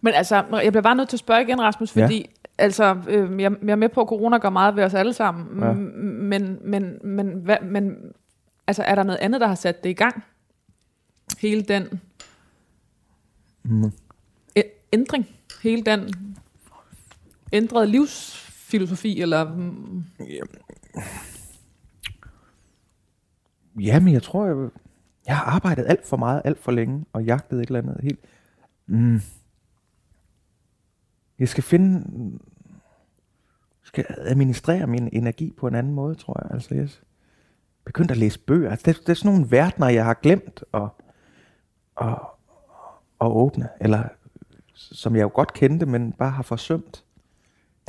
Men 0.00 0.14
altså, 0.14 0.44
jeg 0.62 0.72
bliver 0.72 0.82
bare 0.82 0.96
nødt 0.96 1.08
til 1.08 1.16
at 1.16 1.20
spørge 1.20 1.42
igen, 1.42 1.60
Rasmus, 1.60 1.96
Ja. 1.96 2.04
fordi 2.04 2.30
altså, 2.58 2.96
øh, 3.08 3.40
jeg, 3.42 3.52
jeg 3.62 3.70
er 3.70 3.76
med 3.76 3.88
på, 3.88 4.00
at 4.00 4.08
corona 4.08 4.38
gør 4.38 4.50
meget 4.50 4.76
ved 4.76 4.84
os 4.84 4.94
alle 4.94 5.12
sammen, 5.12 5.60
Ja. 5.60 5.66
ja. 5.66 5.72
men, 5.74 6.58
men, 6.64 6.98
men, 7.04 7.28
hvad, 7.30 7.56
men 7.62 7.96
altså, 8.68 8.82
er 8.82 8.94
der 8.94 9.02
noget 9.02 9.18
andet, 9.18 9.40
der 9.40 9.46
har 9.46 9.54
sat 9.54 9.84
det 9.84 9.90
i 9.90 9.92
gang? 9.92 10.24
Hele 11.38 11.62
den 11.62 12.00
mm, 13.62 13.92
ændring, 14.92 15.26
hele 15.62 15.82
den 15.82 16.14
ændrede 17.52 17.86
livsfilosofi, 17.86 19.20
eller 19.20 19.54
mm, 19.54 20.04
Ja, 23.80 24.00
men 24.00 24.12
jeg 24.12 24.22
tror, 24.22 24.46
jeg, 24.46 24.70
jeg 25.26 25.36
har 25.36 25.44
arbejdet 25.44 25.86
alt 25.88 26.06
for 26.06 26.16
meget, 26.16 26.42
alt 26.44 26.58
for 26.58 26.72
længe, 26.72 27.04
og 27.12 27.24
jagtet 27.24 27.60
et 27.60 27.66
eller 27.66 27.82
andet 27.82 28.00
helt... 28.02 28.20
Mm. 28.86 29.20
Jeg 31.38 31.48
skal 31.48 31.62
finde... 31.62 32.04
skal 33.82 34.04
administrere 34.08 34.86
min 34.86 35.08
energi 35.12 35.52
på 35.56 35.66
en 35.66 35.74
anden 35.74 35.94
måde, 35.94 36.14
tror 36.14 36.42
jeg. 36.42 36.50
Altså, 36.54 36.74
jeg 36.74 36.88
begyndt 37.88 38.10
at 38.10 38.16
læse 38.16 38.38
bøger. 38.38 38.70
Altså, 38.70 38.84
det, 38.86 39.00
det 39.00 39.08
er 39.08 39.14
sådan 39.14 39.32
nogle 39.32 39.50
verdener, 39.50 39.88
jeg 39.88 40.04
har 40.04 40.14
glemt 40.14 40.64
at, 40.74 40.88
at, 42.00 42.18
at 43.20 43.26
åbne, 43.26 43.68
eller 43.80 44.02
som 44.74 45.16
jeg 45.16 45.22
jo 45.22 45.30
godt 45.34 45.52
kendte, 45.52 45.86
men 45.86 46.12
bare 46.12 46.30
har 46.30 46.42
forsømt. 46.42 47.04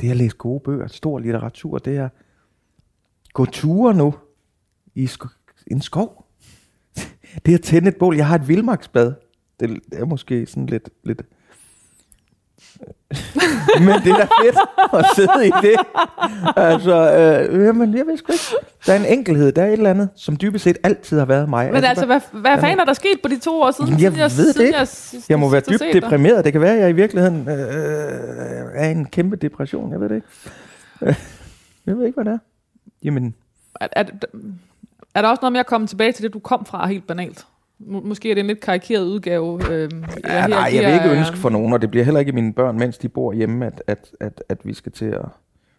Det 0.00 0.06
er 0.06 0.10
at 0.10 0.16
læse 0.16 0.36
gode 0.36 0.60
bøger, 0.60 0.86
stor 0.86 1.18
litteratur, 1.18 1.78
det 1.78 1.96
er 1.96 2.08
gå 3.32 3.44
ture 3.44 3.94
nu 3.94 4.14
i 4.94 5.04
sk- 5.04 5.64
en 5.66 5.80
skov. 5.80 6.26
Det 7.46 7.52
er 7.52 7.58
at 7.58 7.62
tænde 7.62 7.88
et 7.88 7.96
bål. 7.96 8.16
Jeg 8.16 8.26
har 8.26 8.34
et 8.34 8.48
vildmarksbad. 8.48 9.14
Det 9.60 9.80
er 9.92 10.04
måske 10.04 10.46
sådan 10.46 10.66
lidt... 10.66 10.90
lidt 11.04 11.22
men 13.80 13.88
det 14.04 14.10
er 14.12 14.16
da 14.16 14.28
fedt 14.42 14.56
at 14.92 15.06
sidde 15.14 15.46
i 15.46 15.50
det. 15.62 15.76
Altså, 16.56 16.94
øh, 17.52 17.64
jamen, 17.66 17.94
jeg 17.96 18.06
ved 18.06 18.16
sgu 18.16 18.32
ikke. 18.32 18.44
Der 18.86 18.92
er 18.92 18.96
en 18.98 19.04
enkelhed, 19.18 19.52
der 19.52 19.62
er 19.62 19.66
et 19.66 19.72
eller 19.72 19.90
andet, 19.90 20.08
som 20.16 20.36
dybest 20.36 20.64
set 20.64 20.78
altid 20.82 21.18
har 21.18 21.24
været 21.26 21.48
mig. 21.48 21.72
men 21.72 21.84
altså, 21.84 22.06
hvad, 22.06 22.20
hvad 22.32 22.58
fanden 22.58 22.80
er 22.80 22.84
der 22.84 22.92
sket 22.92 23.20
på 23.22 23.28
de 23.28 23.38
to 23.38 23.60
år 23.60 23.70
siden? 23.70 23.90
Jeg 24.00 24.12
siden 24.30 24.46
ved 24.46 24.54
det 24.54 24.64
ikke. 24.66 24.78
Jeg, 24.78 24.88
jeg 25.28 25.38
må 25.38 25.48
være 25.48 25.60
dybt 25.70 25.80
dig? 25.80 26.02
deprimeret. 26.02 26.44
Det 26.44 26.52
kan 26.52 26.60
være, 26.62 26.74
at 26.74 26.80
jeg 26.80 26.90
i 26.90 26.92
virkeligheden 26.92 27.48
øh, 27.48 27.54
er 28.74 28.88
i 28.88 28.90
en 28.90 29.04
kæmpe 29.06 29.36
depression. 29.36 29.92
Jeg 29.92 30.00
ved 30.00 30.08
det 30.08 30.14
ikke. 30.14 30.26
Øh, 31.02 31.14
Jeg 31.86 31.96
ved 31.96 32.06
ikke, 32.06 32.22
hvad 32.22 32.24
det 32.24 32.32
er. 32.32 32.38
Jamen, 33.04 33.34
Er, 33.80 33.86
er, 33.92 34.04
er 35.14 35.22
der 35.22 35.28
også 35.28 35.40
noget 35.42 35.52
med 35.52 35.60
at 35.60 35.66
komme 35.66 35.86
tilbage 35.86 36.12
til 36.12 36.24
det, 36.24 36.32
du 36.32 36.38
kom 36.38 36.66
fra, 36.66 36.86
helt 36.86 37.06
banalt? 37.06 37.46
Må- 37.86 38.00
Måske 38.00 38.30
er 38.30 38.34
det 38.34 38.40
en 38.40 38.46
lidt 38.46 38.60
karikeret 38.60 39.04
udgave. 39.04 39.72
Øh, 39.72 39.90
Ja, 40.24 40.46
nej, 40.46 40.70
jeg 40.74 40.86
vil 40.86 40.94
ikke 40.94 41.18
ønske 41.18 41.36
for 41.36 41.48
nogen, 41.48 41.72
og 41.72 41.82
det 41.82 41.90
bliver 41.90 42.04
heller 42.04 42.20
ikke 42.20 42.32
mine 42.32 42.52
børn, 42.54 42.78
mens 42.78 42.98
de 42.98 43.08
bor 43.08 43.32
hjemme, 43.32 43.66
at, 43.66 43.82
at, 43.86 44.10
at, 44.20 44.42
at 44.48 44.66
vi 44.66 44.74
skal 44.74 44.92
til 44.92 45.04
at... 45.06 45.24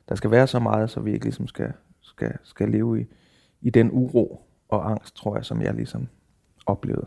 Der 0.10 0.16
skal 0.16 0.32
være 0.32 0.47
så 0.47 0.60
meget, 0.60 0.89
så 0.89 0.99
vi 0.99 1.14
ikke 1.14 1.26
ligesom 1.26 1.47
skal, 1.47 1.74
skal, 2.02 2.32
skal 2.43 2.70
leve 2.70 3.02
i, 3.02 3.06
i 3.62 3.70
den 3.70 3.89
uro 3.91 4.41
og 4.70 4.91
angst, 4.91 5.16
tror 5.16 5.36
jeg, 5.36 5.45
som 5.45 5.62
jeg 5.62 5.74
ligesom 5.74 6.08
oplevede 6.66 7.06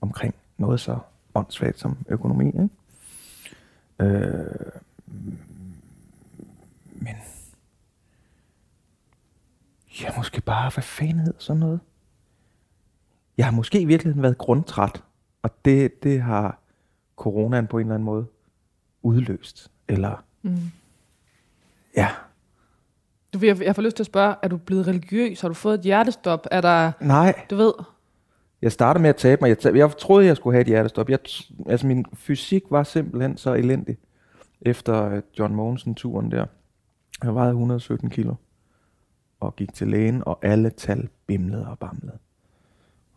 omkring 0.00 0.34
noget 0.58 0.80
så 0.80 0.98
åndssvagt 1.34 1.78
som 1.78 1.96
økonomi. 2.08 2.46
Ikke? 2.46 2.68
Øh, 4.00 4.44
men... 6.94 7.14
Ja, 10.02 10.08
måske 10.16 10.40
bare, 10.40 10.70
hvad 10.74 10.82
fanden 10.82 11.18
hedder 11.18 11.38
sådan 11.38 11.60
noget? 11.60 11.80
Jeg 13.36 13.46
har 13.46 13.52
måske 13.52 13.80
i 13.80 13.84
virkeligheden 13.84 14.22
været 14.22 14.38
grundtræt, 14.38 15.02
og 15.42 15.50
det, 15.64 16.02
det 16.02 16.20
har 16.22 16.58
coronaen 17.16 17.66
på 17.66 17.78
en 17.78 17.86
eller 17.86 17.94
anden 17.94 18.04
måde 18.04 18.26
udløst. 19.02 19.70
Eller, 19.88 20.24
Mm. 20.44 20.56
ja, 21.96 22.08
Du, 23.34 23.38
jeg, 23.42 23.62
jeg 23.62 23.74
får 23.74 23.82
lyst 23.82 23.96
til 23.96 24.02
at 24.02 24.06
spørge, 24.06 24.34
er 24.42 24.48
du 24.48 24.56
blevet 24.56 24.86
religiøs? 24.86 25.40
Har 25.40 25.48
du 25.48 25.54
fået 25.54 25.74
et 25.74 25.80
hjertestop? 25.80 26.46
Er 26.50 26.60
der, 26.60 26.92
nej, 27.00 27.46
du 27.50 27.56
ved, 27.56 27.72
jeg 28.62 28.72
startede 28.72 29.02
med 29.02 29.10
at 29.10 29.16
tabe 29.16 29.40
mig. 29.40 29.48
Jeg, 29.48 29.58
tab, 29.58 29.74
jeg 29.74 29.96
troede, 29.96 30.26
jeg 30.26 30.36
skulle 30.36 30.54
have 30.54 30.60
et 30.60 30.66
hjertestop. 30.66 31.08
Jeg, 31.10 31.18
altså, 31.66 31.86
min 31.86 32.04
fysik 32.14 32.62
var 32.70 32.82
simpelthen 32.82 33.36
så 33.36 33.54
elendig 33.54 33.96
efter 34.60 35.04
øh, 35.10 35.22
John 35.38 35.54
Mogensen-turen 35.54 36.30
der. 36.30 36.46
Jeg 37.24 37.34
vejede 37.34 37.50
117 37.50 38.10
kilo 38.10 38.34
og 39.40 39.56
gik 39.56 39.74
til 39.74 39.88
lægen, 39.88 40.22
og 40.26 40.38
alle 40.42 40.70
tal 40.70 41.08
bimlede 41.26 41.68
og 41.68 41.78
bamlede. 41.78 42.18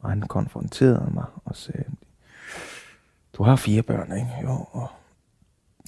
Og 0.05 0.11
han 0.11 0.21
konfronterede 0.21 1.11
mig 1.13 1.25
og 1.45 1.55
sagde, 1.55 1.83
du 3.33 3.43
har 3.43 3.55
fire 3.55 3.81
børn, 3.81 4.11
ikke? 4.17 4.27
Jo, 4.43 4.65
og 4.71 4.87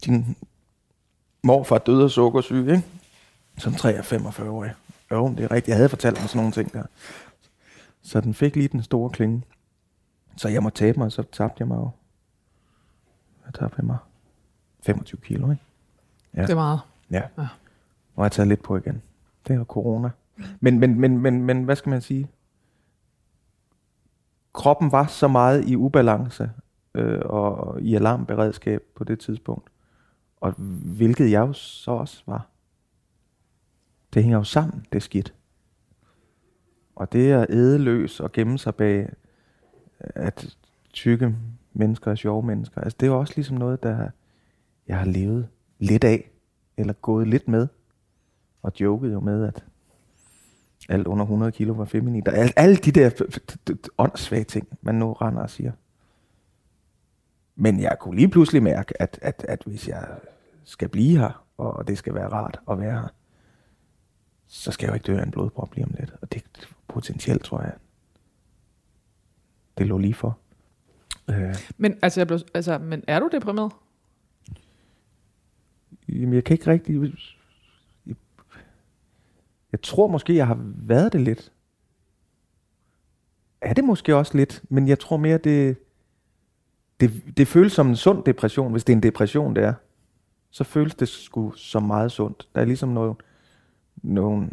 din 0.06 0.38
morfar 1.44 1.78
døde 1.78 2.04
af 2.04 2.10
sukkersyge, 2.10 2.76
ikke? 2.76 2.88
Som 3.58 3.74
43 3.74 4.50
år. 4.50 4.68
Jo, 5.12 5.30
det 5.30 5.40
er 5.40 5.52
rigtigt. 5.52 5.68
Jeg 5.68 5.76
havde 5.76 5.90
fortalt 5.90 6.20
mig 6.20 6.30
sådan 6.30 6.40
nogle 6.40 6.52
ting 6.52 6.74
der. 6.74 6.84
Så 8.02 8.22
den 8.22 8.34
fik 8.34 8.56
lige 8.56 8.68
den 8.68 8.84
store 8.84 9.10
klinge. 9.10 9.44
Så 10.38 10.50
jeg 10.50 10.64
må 10.64 10.70
tabe 10.70 10.98
mig, 10.98 11.06
og 11.06 11.12
så 11.12 11.24
tabte 11.24 11.56
jeg 11.60 11.68
mig 11.68 11.76
jo. 11.76 11.90
Jeg 13.46 13.54
tabte 13.54 13.76
jeg 13.78 13.86
mig 13.86 13.98
25 14.84 15.22
kilo, 15.22 15.52
ikke? 15.52 15.64
Ja. 16.36 16.42
det 16.42 16.50
er 16.50 16.56
meget. 16.56 16.80
Ja. 17.12 17.22
Ja. 17.38 17.48
Og 18.16 18.18
jeg 18.18 18.24
har 18.24 18.30
taget 18.30 18.48
lidt 18.48 18.64
på 18.64 18.78
igen. 18.78 19.02
Det 19.48 19.54
er 19.54 19.58
jo 19.58 19.64
corona. 19.64 20.10
Men, 20.60 20.80
men, 20.80 21.00
men, 21.00 21.18
men, 21.18 21.42
men 21.42 21.64
hvad 21.64 21.76
skal 21.76 21.90
man 21.90 22.02
sige? 22.02 22.28
Kroppen 24.58 24.92
var 24.92 25.08
så 25.08 25.28
meget 25.28 25.66
i 25.66 25.76
ubalance 25.76 26.52
øh, 26.96 27.22
og 27.26 27.82
i 27.82 27.96
alarmberedskab 27.96 28.82
på 28.96 29.04
det 29.04 29.20
tidspunkt. 29.20 29.70
Og 30.42 30.52
hvilket 30.98 31.32
jeg 31.32 31.40
jo 31.40 31.54
så 31.54 31.92
også 31.92 32.24
var. 32.26 32.48
Det 34.14 34.24
hænger 34.24 34.38
jo 34.38 34.44
sammen, 34.44 34.86
det 34.94 35.04
skidt. 35.04 35.34
Og 36.96 37.14
det 37.14 37.32
at 37.32 37.50
ædeløs 37.50 38.20
og 38.20 38.32
gemme 38.32 38.58
sig 38.58 38.76
bag, 38.76 39.00
øh, 39.00 40.10
at 40.16 40.58
tykke 40.94 41.36
mennesker 41.74 42.12
er 42.12 42.16
sjove 42.16 42.44
mennesker, 42.44 42.82
altså 42.82 42.98
det 43.00 43.06
er 43.06 43.12
jo 43.12 43.20
også 43.20 43.34
ligesom 43.36 43.58
noget, 43.58 43.84
der 43.84 44.10
jeg 44.88 44.98
har 44.98 45.06
levet 45.06 45.48
lidt 45.80 46.04
af, 46.04 46.32
eller 46.78 46.94
gået 46.94 47.28
lidt 47.28 47.48
med, 47.48 47.68
og 48.62 48.72
joket 48.80 49.14
jo 49.14 49.20
med, 49.20 49.48
at 49.48 49.66
alt 50.88 51.08
under 51.08 51.24
100 51.24 51.52
kilo 51.52 51.74
var 51.74 51.86
feminint. 51.86 52.28
Og 52.28 52.34
alle, 52.34 52.60
alle 52.60 52.76
de 52.76 52.92
der 52.92 53.10
åndssvage 53.98 54.44
ting, 54.44 54.68
man 54.82 54.96
nu 54.96 55.14
render 55.14 55.42
og 55.42 55.50
siger. 55.50 55.72
Men 57.56 57.80
jeg 57.80 57.98
kunne 58.00 58.16
lige 58.16 58.30
pludselig 58.30 58.64
mærke, 58.64 59.02
at, 59.02 59.20
at, 59.22 59.46
at 59.50 59.64
hvis 59.66 59.88
jeg 59.88 60.08
skal 60.64 60.90
blive 60.90 61.18
her, 61.20 61.46
og 61.58 61.88
det 61.88 61.98
skal 61.98 62.14
være 62.14 62.28
rart 62.28 62.60
at 62.72 62.80
være 62.80 62.92
her, 63.02 63.08
så 64.48 64.72
skal 64.72 64.86
jeg 64.86 64.90
jo 64.90 64.94
ikke 64.94 65.08
dø 65.08 65.20
af 65.20 65.24
en 65.24 65.32
blodprop 65.32 65.76
lige 65.76 65.86
om 65.86 65.96
lidt. 66.00 66.14
Og 66.22 66.34
det 66.34 66.44
potentielt, 66.88 67.44
tror 67.44 67.62
jeg, 67.62 67.74
det 69.78 69.88
lå 69.88 69.98
lige 69.98 70.14
for. 70.14 70.38
Øh, 71.30 71.56
Men, 71.78 72.00
altså, 72.02 72.20
jeg 72.20 72.28
blev, 72.28 72.40
altså, 72.54 72.78
men 72.78 73.04
er 73.08 73.20
du 73.20 73.30
deprimeret? 73.32 73.72
Jamen, 76.10 76.34
jeg 76.34 76.44
kan 76.44 76.54
ikke 76.54 76.72
rigtig... 76.72 77.14
Jeg, 79.72 79.82
tror 79.82 80.08
måske, 80.08 80.36
jeg 80.36 80.48
har 80.48 80.58
været 80.62 81.14
det 81.14 81.22
lidt. 81.22 81.52
Er 83.62 83.74
det 83.74 83.84
måske 83.84 84.16
også 84.16 84.38
lidt, 84.38 84.64
men 84.70 84.88
jeg 84.88 85.00
tror 85.00 85.18
mere, 85.18 85.38
det, 85.38 85.78
det, 87.00 87.24
det 87.38 87.48
føles 87.48 87.74
som 87.74 87.88
en 87.88 87.96
sund 87.96 88.24
depression, 88.24 88.72
hvis 88.72 88.84
det 88.84 88.94
er 88.94 88.98
en 88.98 89.04
depression, 89.04 89.56
det 89.56 89.64
er. 89.64 89.74
så 90.50 90.64
føles 90.64 90.96
det 90.96 91.08
sgu 91.08 91.52
så 91.52 91.80
meget 91.80 92.12
sundt. 92.12 92.48
Der 92.56 92.62
er 92.62 92.66
ligesom 92.66 92.90
nogle, 92.90 93.16
nogle 94.04 94.50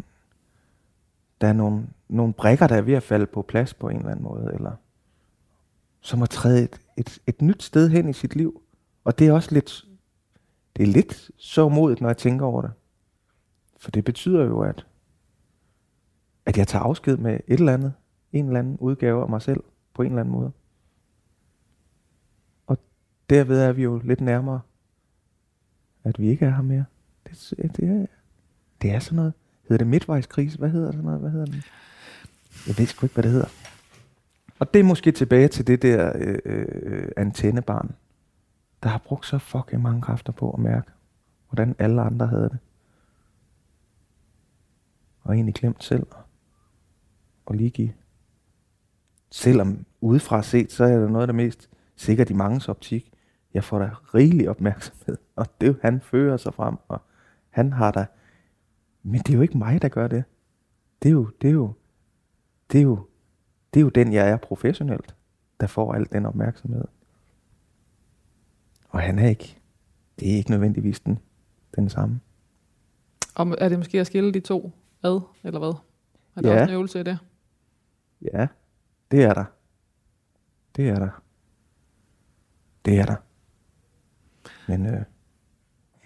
der 1.41 1.47
er 1.47 1.53
nogle, 1.53 1.87
nogle 2.09 2.33
brækker, 2.33 2.67
der 2.67 2.75
er 2.75 2.81
ved 2.81 2.93
at 2.93 3.03
falde 3.03 3.25
på 3.25 3.41
plads 3.41 3.73
på 3.73 3.89
en 3.89 3.97
eller 3.97 4.09
anden 4.09 4.23
måde, 4.23 4.51
eller 4.53 4.71
som 6.01 6.21
at 6.21 6.29
træde 6.29 6.63
et, 6.63 6.81
et, 6.97 7.19
et 7.27 7.41
nyt 7.41 7.63
sted 7.63 7.89
hen 7.89 8.09
i 8.09 8.13
sit 8.13 8.35
liv. 8.35 8.61
Og 9.03 9.19
det 9.19 9.27
er 9.27 9.31
også 9.31 9.53
lidt, 9.53 9.85
det 10.75 10.83
er 10.83 10.87
lidt 10.87 11.31
så 11.37 11.69
modigt, 11.69 12.01
når 12.01 12.09
jeg 12.09 12.17
tænker 12.17 12.45
over 12.45 12.61
det. 12.61 12.71
For 13.77 13.91
det 13.91 14.03
betyder 14.03 14.43
jo, 14.43 14.61
at, 14.61 14.85
at 16.45 16.57
jeg 16.57 16.67
tager 16.67 16.83
afsked 16.83 17.17
med 17.17 17.33
et 17.47 17.59
eller 17.59 17.73
andet, 17.73 17.93
en 18.33 18.45
eller 18.45 18.59
anden 18.59 18.77
udgave 18.77 19.21
af 19.21 19.29
mig 19.29 19.41
selv, 19.41 19.63
på 19.93 20.01
en 20.01 20.07
eller 20.07 20.21
anden 20.21 20.35
måde. 20.35 20.51
Og 22.67 22.77
derved 23.29 23.61
er 23.61 23.71
vi 23.71 23.83
jo 23.83 24.01
lidt 24.03 24.21
nærmere, 24.21 24.61
at 26.03 26.19
vi 26.19 26.27
ikke 26.27 26.45
er 26.45 26.55
her 26.55 26.61
mere. 26.61 26.85
Det, 27.27 27.53
det, 27.57 27.89
er, 27.89 28.05
det 28.81 28.91
er 28.91 28.99
sådan 28.99 29.15
noget. 29.15 29.33
Hedder 29.61 29.77
det 29.77 29.87
midtvejskrise? 29.87 30.57
Hvad 30.57 30.69
hedder 30.69 30.91
det? 30.91 31.01
Hvad 31.01 31.31
hedder 31.31 31.45
den? 31.45 31.63
Jeg 32.67 32.77
ved 32.77 32.85
sgu 32.85 33.05
ikke, 33.05 33.13
hvad 33.13 33.23
det 33.23 33.31
hedder. 33.31 33.47
Og 34.59 34.73
det 34.73 34.79
er 34.79 34.83
måske 34.83 35.11
tilbage 35.11 35.47
til 35.47 35.67
det 35.67 35.81
der 35.81 36.11
øh, 36.15 36.39
øh, 36.45 37.07
antennebarn, 37.17 37.95
der 38.83 38.89
har 38.89 38.97
brugt 38.97 39.25
så 39.25 39.37
fucking 39.37 39.81
mange 39.81 40.01
kræfter 40.01 40.33
på 40.33 40.51
at 40.51 40.59
mærke, 40.59 40.91
hvordan 41.49 41.75
alle 41.79 42.01
andre 42.01 42.27
havde 42.27 42.49
det. 42.49 42.57
Og 45.23 45.33
egentlig 45.33 45.53
glemt 45.55 45.83
selv 45.83 46.07
at 46.11 46.24
lige 47.53 47.69
give. 47.69 47.93
Selvom 49.31 49.85
udefra 50.01 50.43
set, 50.43 50.71
så 50.71 50.83
er 50.83 50.99
det 50.99 51.11
noget 51.11 51.23
af 51.23 51.27
det 51.27 51.35
mest 51.35 51.69
sikkert 51.95 52.29
i 52.29 52.33
mangens 52.33 52.69
optik. 52.69 53.11
Jeg 53.53 53.63
får 53.63 53.79
da 53.79 53.89
rigelig 54.15 54.49
opmærksomhed, 54.49 55.17
og 55.35 55.45
det 55.61 55.77
han 55.81 56.01
fører 56.01 56.37
sig 56.37 56.53
frem, 56.53 56.75
og 56.87 57.01
han 57.49 57.73
har 57.73 57.91
da... 57.91 58.05
Men 59.03 59.19
det 59.21 59.29
er 59.29 59.33
jo 59.35 59.41
ikke 59.41 59.57
mig, 59.57 59.81
der 59.81 59.87
gør 59.89 60.07
det. 60.07 60.23
Det 61.03 61.09
er 61.09 61.13
jo, 61.13 61.29
det 61.41 61.47
er 61.47 61.53
jo, 61.53 61.73
det 62.71 62.77
er 62.77 62.83
jo, 62.83 63.07
det 63.73 63.79
er 63.79 63.81
jo 63.81 63.89
den, 63.89 64.13
jeg 64.13 64.29
er 64.29 64.37
professionelt, 64.37 65.15
der 65.59 65.67
får 65.67 65.93
al 65.93 66.07
den 66.11 66.25
opmærksomhed. 66.25 66.85
Og 68.89 68.99
han 69.01 69.19
er 69.19 69.29
ikke, 69.29 69.57
det 70.19 70.31
er 70.33 70.37
ikke 70.37 70.51
nødvendigvis 70.51 70.99
den, 70.99 71.19
den 71.75 71.89
samme. 71.89 72.19
Og 73.35 73.55
er 73.57 73.69
det 73.69 73.77
måske 73.77 73.99
at 73.99 74.07
skille 74.07 74.31
de 74.33 74.39
to 74.39 74.71
ad, 75.03 75.19
eller 75.43 75.59
hvad? 75.59 75.73
Er 76.35 76.41
der 76.41 76.49
Ja. 76.53 76.61
også 76.61 76.71
en 76.71 76.75
øvelse 76.77 76.99
i 76.99 77.03
det? 77.03 77.19
Ja, 78.33 78.47
det 79.11 79.23
er 79.23 79.33
der. 79.33 79.45
Det 80.75 80.89
er 80.89 80.99
der. 80.99 81.21
Det 82.85 82.99
er 82.99 83.05
der. 83.05 83.15
Men 84.67 84.85
øh, 84.85 85.01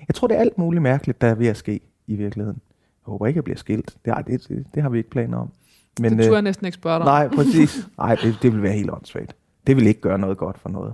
jeg 0.07 0.15
tror, 0.15 0.27
det 0.27 0.35
er 0.37 0.41
alt 0.41 0.57
muligt 0.57 0.81
mærkeligt, 0.81 1.21
der 1.21 1.27
er 1.27 1.35
ved 1.35 1.47
at 1.47 1.57
ske 1.57 1.79
i 2.07 2.15
virkeligheden. 2.15 2.61
Jeg 2.77 3.11
håber 3.11 3.27
ikke, 3.27 3.37
jeg 3.37 3.43
bliver 3.43 3.57
skilt. 3.57 3.97
Det, 4.05 4.11
ej, 4.11 4.21
det, 4.21 4.47
det, 4.47 4.65
det 4.73 4.83
har 4.83 4.89
vi 4.89 4.97
ikke 4.97 5.09
planer 5.09 5.37
om. 5.37 5.51
Men, 5.99 6.17
det 6.17 6.25
turde 6.25 6.35
jeg 6.35 6.41
næsten 6.41 6.65
ikke 6.65 6.75
spørge 6.75 6.99
dig. 6.99 7.05
Nej, 7.05 7.27
præcis. 7.27 7.87
Nej, 7.97 8.15
det, 8.15 8.37
det 8.41 8.53
vil 8.53 8.63
være 8.63 8.73
helt 8.73 8.91
åndssvagt. 8.91 9.35
Det 9.67 9.75
vil 9.75 9.87
ikke 9.87 10.01
gøre 10.01 10.19
noget 10.19 10.37
godt 10.37 10.59
for 10.59 10.69
noget. 10.69 10.93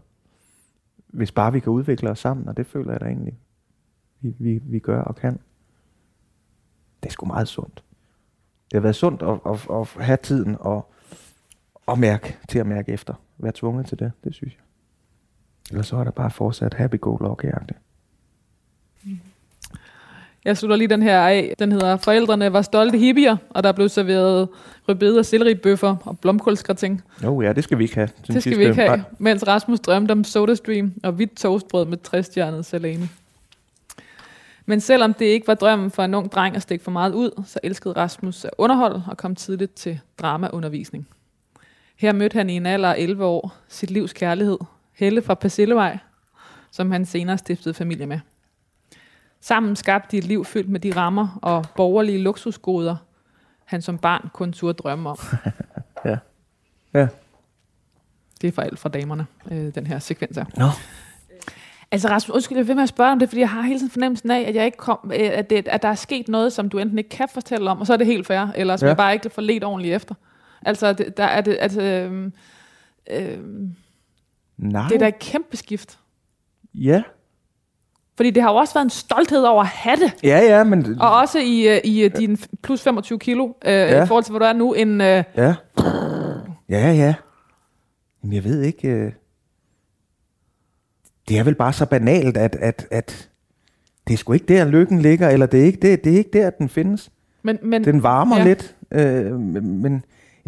Hvis 1.07 1.32
bare 1.32 1.53
vi 1.53 1.59
kan 1.59 1.71
udvikle 1.71 2.09
os 2.09 2.19
sammen, 2.19 2.47
og 2.47 2.57
det 2.57 2.67
føler 2.67 2.91
jeg 2.91 3.01
da 3.01 3.05
egentlig, 3.05 3.38
vi, 4.21 4.34
vi, 4.39 4.61
vi 4.63 4.80
gør 4.80 5.01
og 5.01 5.15
kan. 5.15 5.39
Det 7.03 7.09
er 7.09 7.11
sgu 7.11 7.26
meget 7.26 7.47
sundt. 7.47 7.84
Det 8.71 8.73
har 8.73 8.82
været 8.82 8.95
sundt 8.95 9.21
at, 9.21 9.39
at, 9.45 9.67
at 9.69 10.05
have 10.05 10.17
tiden 10.17 10.57
og, 10.59 10.93
og 11.86 11.99
mærke, 11.99 12.38
til 12.49 12.59
at 12.59 12.67
mærke 12.67 12.91
efter. 12.91 13.13
Være 13.38 13.51
tvunget 13.55 13.86
til 13.86 13.99
det, 13.99 14.11
det 14.23 14.36
synes 14.36 14.53
jeg. 14.53 14.61
Ellers 15.71 15.88
så 15.88 15.97
er 15.97 16.03
der 16.03 16.11
bare 16.11 16.31
fortsat 16.31 16.73
happy-go-lucky-agtigt. 16.73 17.77
Jeg 20.45 20.57
slutter 20.57 20.75
lige 20.75 20.88
den 20.88 21.01
her 21.01 21.19
af. 21.19 21.53
Den 21.59 21.71
hedder 21.71 21.97
Forældrene 21.97 22.53
var 22.53 22.61
stolte 22.61 22.97
hippier, 22.97 23.38
og 23.49 23.63
der 23.63 23.71
blev 23.71 23.89
serveret 23.89 24.49
rødbede 24.89 25.19
og 25.19 25.25
selleribøffer 25.25 25.95
og 26.05 26.19
blomkålsgratin. 26.19 27.01
Jo 27.23 27.38
oh, 27.38 27.45
ja, 27.45 27.53
det 27.53 27.63
skal 27.63 27.77
vi 27.77 27.83
ikke 27.83 27.95
have. 27.95 28.09
Det 28.27 28.41
skal 28.41 28.57
vi 28.57 28.63
ikke 28.63 28.75
have, 28.75 28.97
Nej. 28.97 29.01
mens 29.17 29.47
Rasmus 29.47 29.79
drømte 29.79 30.11
om 30.11 30.23
SodaStream 30.23 30.93
og 31.03 31.11
hvidt 31.11 31.38
toastbrød 31.38 31.86
med 31.86 31.97
træstjernet 31.97 32.65
salami. 32.65 33.05
Men 34.65 34.81
selvom 34.81 35.13
det 35.13 35.25
ikke 35.25 35.47
var 35.47 35.55
drømmen 35.55 35.91
for 35.91 36.03
en 36.03 36.13
ung 36.13 36.31
dreng 36.31 36.55
at 36.55 36.61
stikke 36.61 36.83
for 36.83 36.91
meget 36.91 37.13
ud, 37.13 37.43
så 37.45 37.59
elskede 37.63 37.93
Rasmus 37.93 38.45
at 38.45 38.51
underholde 38.57 39.03
og 39.07 39.17
kom 39.17 39.36
tidligt 39.36 39.75
til 39.75 39.99
dramaundervisning. 40.19 41.07
Her 41.95 42.13
mødte 42.13 42.37
han 42.37 42.49
i 42.49 42.53
en 42.53 42.65
alder 42.65 42.89
af 42.89 42.95
11 42.97 43.25
år 43.25 43.55
sit 43.67 43.91
livs 43.91 44.13
kærlighed, 44.13 44.57
Helle 44.93 45.21
fra 45.21 45.33
Persillevej, 45.33 45.97
som 46.71 46.91
han 46.91 47.05
senere 47.05 47.37
stiftede 47.37 47.73
familie 47.73 48.05
med. 48.05 48.19
Sammen 49.41 49.75
skabte 49.75 50.11
de 50.11 50.17
et 50.17 50.23
liv 50.23 50.45
fyldt 50.45 50.69
med 50.69 50.79
de 50.79 50.95
rammer 50.95 51.39
og 51.41 51.65
borgerlige 51.75 52.17
luksusgoder, 52.17 52.95
han 53.65 53.81
som 53.81 53.97
barn 53.97 54.29
kun 54.33 54.53
turde 54.53 54.73
drømme 54.73 55.09
om. 55.09 55.17
Ja. 56.05 56.17
Ja. 56.93 57.07
Det 58.41 58.47
er 58.47 58.51
for 58.51 58.61
alt 58.61 58.79
fra 58.79 58.89
damerne, 58.89 59.25
øh, 59.51 59.75
den 59.75 59.87
her 59.87 59.99
sekvens 59.99 60.37
her. 60.37 60.45
Nå. 60.57 60.65
Altså 61.91 62.09
Rasmus, 62.09 62.35
undskyld, 62.35 62.57
jeg 62.57 62.63
er 62.63 62.67
ved 62.67 62.75
med 62.75 62.83
at 62.83 62.89
spørge 62.89 63.11
om 63.11 63.19
det, 63.19 63.29
fordi 63.29 63.39
jeg 63.39 63.49
har 63.49 63.61
hele 63.61 63.79
tiden 63.79 63.91
fornemmelsen 63.91 64.31
af, 64.31 64.39
at, 64.47 64.55
jeg 64.55 64.65
ikke 64.65 64.77
kom, 64.77 65.11
øh, 65.13 65.29
at, 65.33 65.49
det, 65.49 65.67
at 65.67 65.81
der 65.81 65.87
er 65.87 65.95
sket 65.95 66.27
noget, 66.27 66.53
som 66.53 66.69
du 66.69 66.77
enten 66.77 66.97
ikke 66.97 67.09
kan 67.09 67.27
fortælle 67.33 67.71
om, 67.71 67.79
og 67.79 67.87
så 67.87 67.93
er 67.93 67.97
det 67.97 68.07
helt 68.07 68.27
fair, 68.27 68.47
eller 68.55 68.77
som 68.77 68.85
ja. 68.85 68.89
jeg 68.89 68.97
bare 68.97 69.13
ikke 69.13 69.29
får 69.29 69.41
let 69.41 69.63
ordentligt 69.63 69.95
efter. 69.95 70.15
Altså, 70.66 70.93
det, 70.93 71.18
der 71.18 71.24
er 71.24 71.41
det, 71.41 71.57
altså, 71.59 71.82
øh, 71.82 72.32
øh, 73.11 73.38
Nej. 74.57 74.88
det 74.88 74.95
er 74.95 74.99
da 74.99 75.07
et 75.07 75.20
kæmpe 75.20 75.57
skift. 75.57 75.99
Ja. 76.74 77.03
Fordi 78.16 78.30
det 78.32 78.43
har 78.43 78.51
jo 78.51 78.55
også 78.55 78.74
været 78.74 78.86
en 78.86 78.89
stolthed 78.89 79.43
over 79.43 79.61
at 79.61 79.68
have 79.68 79.95
det, 79.95 80.13
Ja, 80.24 80.39
ja, 80.39 80.63
men... 80.63 81.01
og 81.01 81.18
også 81.18 81.39
i, 81.39 81.68
øh, 81.68 81.82
i 81.84 82.03
øh, 82.03 82.18
din 82.18 82.38
plus 82.63 82.82
25 82.82 83.20
kilo, 83.20 83.45
øh, 83.45 83.74
ja. 83.74 84.03
i 84.03 84.07
forhold 84.07 84.24
til, 84.24 84.32
hvor 84.32 84.39
du 84.39 84.45
er 84.45 84.53
nu, 84.53 84.74
en, 84.74 85.01
øh, 85.01 85.24
Ja. 85.38 85.55
Ja, 86.70 86.91
ja. 86.91 87.16
Men 88.22 88.34
jeg 88.34 88.43
ved 88.43 88.61
ikke... 88.61 88.88
Øh... 88.88 89.11
Det 91.30 91.39
er 91.39 91.43
vel 91.43 91.55
bare 91.55 91.74
så 91.74 91.86
banalt, 91.86 92.38
at, 92.38 92.55
at, 92.55 92.88
at 92.91 93.30
det 94.07 94.13
er 94.13 94.18
sgu 94.18 94.34
ikke 94.34 94.45
der, 94.45 94.66
lykken 94.66 95.01
ligger, 95.01 95.30
eller 95.30 95.45
det 95.45 95.61
er 95.61 95.66
ikke, 95.66 95.80
det, 95.80 96.03
det 96.03 96.13
er 96.13 96.18
ikke 96.18 96.30
der, 96.34 96.49
den 96.49 96.70
findes. 96.70 97.11
men, 97.41 97.59
men 97.63 97.84
Den 97.84 98.03
varmer 98.03 98.38
ja. 98.38 98.43
lidt, 98.43 98.76
øh, 98.91 99.39
men, 99.39 99.82
men 99.82 100.05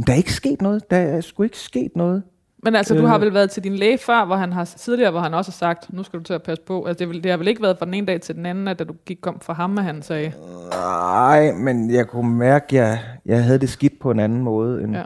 der 0.07 0.13
er 0.13 0.17
ikke 0.17 0.33
sket 0.33 0.61
noget. 0.61 0.89
Der 0.91 0.97
er 0.97 1.21
sgu 1.21 1.43
ikke 1.43 1.57
sket 1.57 1.91
noget. 1.95 2.23
Men 2.63 2.75
altså, 2.75 2.93
du 2.95 3.01
Øh. 3.01 3.07
har 3.09 3.17
vel 3.17 3.33
været 3.33 3.49
til 3.51 3.63
din 3.63 3.75
læge 3.75 3.97
før, 3.97 4.25
hvor 4.25 4.35
han 4.35 4.53
har 4.53 4.65
tidligere, 4.65 5.11
hvor 5.11 5.19
han 5.19 5.33
også 5.33 5.51
har 5.51 5.55
sagt, 5.55 5.93
nu 5.93 6.03
skal 6.03 6.19
du 6.19 6.23
til 6.23 6.33
at 6.33 6.43
passe 6.43 6.63
på. 6.63 6.85
Altså, 6.85 6.99
det, 6.99 7.09
vel- 7.09 7.23
det 7.23 7.31
har 7.31 7.37
vel 7.37 7.47
ikke 7.47 7.61
været 7.61 7.77
fra 7.77 7.85
den 7.85 7.93
ene 7.93 8.07
dag 8.07 8.21
til 8.21 8.35
den 8.35 8.45
anden, 8.45 8.67
at 8.67 8.79
da 8.79 8.83
du 8.83 8.93
gik 9.05 9.17
kom 9.21 9.39
fra 9.39 9.53
ham, 9.53 9.77
at 9.77 9.83
han 9.83 10.01
sagde, 10.01 10.33
Nej, 10.71 11.51
men 11.51 11.91
jeg 11.91 12.07
kunne 12.07 12.35
mærke, 12.37 12.65
at 12.65 12.73
jeg, 12.73 12.99
jeg 13.25 13.43
havde 13.43 13.59
det 13.59 13.69
skidt 13.69 13.99
på 13.99 14.11
en 14.11 14.19
anden 14.19 14.41
måde. 14.41 14.83
End, 14.83 14.95
ja. 14.95 15.03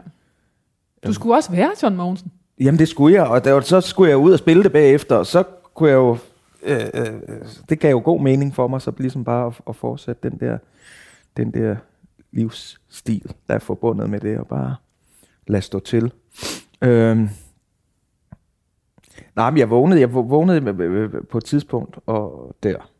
Du 1.06 1.12
skulle 1.12 1.34
også 1.36 1.50
være 1.52 1.70
John 1.82 1.96
Mogensen. 1.96 2.32
Jamen 2.60 2.78
det 2.78 2.88
skulle 2.88 3.14
jeg, 3.14 3.26
og 3.26 3.44
der, 3.44 3.60
så 3.60 3.80
skulle 3.80 4.08
jeg 4.10 4.18
ud 4.18 4.32
og 4.32 4.38
spille 4.38 4.62
det 4.62 4.72
bagefter, 4.72 5.16
og 5.16 5.26
så 5.26 5.42
kunne 5.74 5.88
jeg 5.88 5.96
jo, 5.96 6.16
øh, 6.62 6.80
øh, 6.94 7.06
det 7.68 7.80
gav 7.80 7.90
jo 7.90 8.00
god 8.04 8.20
mening 8.20 8.54
for 8.54 8.68
mig, 8.68 8.82
så 8.82 8.92
ligesom 8.98 9.24
bare 9.24 9.46
at, 9.46 9.52
at 9.68 9.76
fortsætte 9.76 10.30
den 10.30 10.38
der, 10.40 10.58
den 11.36 11.50
der 11.50 11.76
livsstil, 12.32 13.32
der 13.48 13.54
er 13.54 13.58
forbundet 13.58 14.10
med 14.10 14.20
det, 14.20 14.38
og 14.38 14.46
bare 14.46 14.74
lade 15.52 15.62
stå 15.62 15.80
til. 15.80 16.12
Øhm, 16.82 17.28
nej, 19.36 19.50
men 19.50 19.58
jeg 19.58 19.70
vågnede, 19.70 20.00
jeg 20.00 20.12
vågnede 20.14 21.22
på 21.30 21.38
et 21.38 21.44
tidspunkt, 21.44 21.98
og 22.06 22.56
der, 22.62 22.90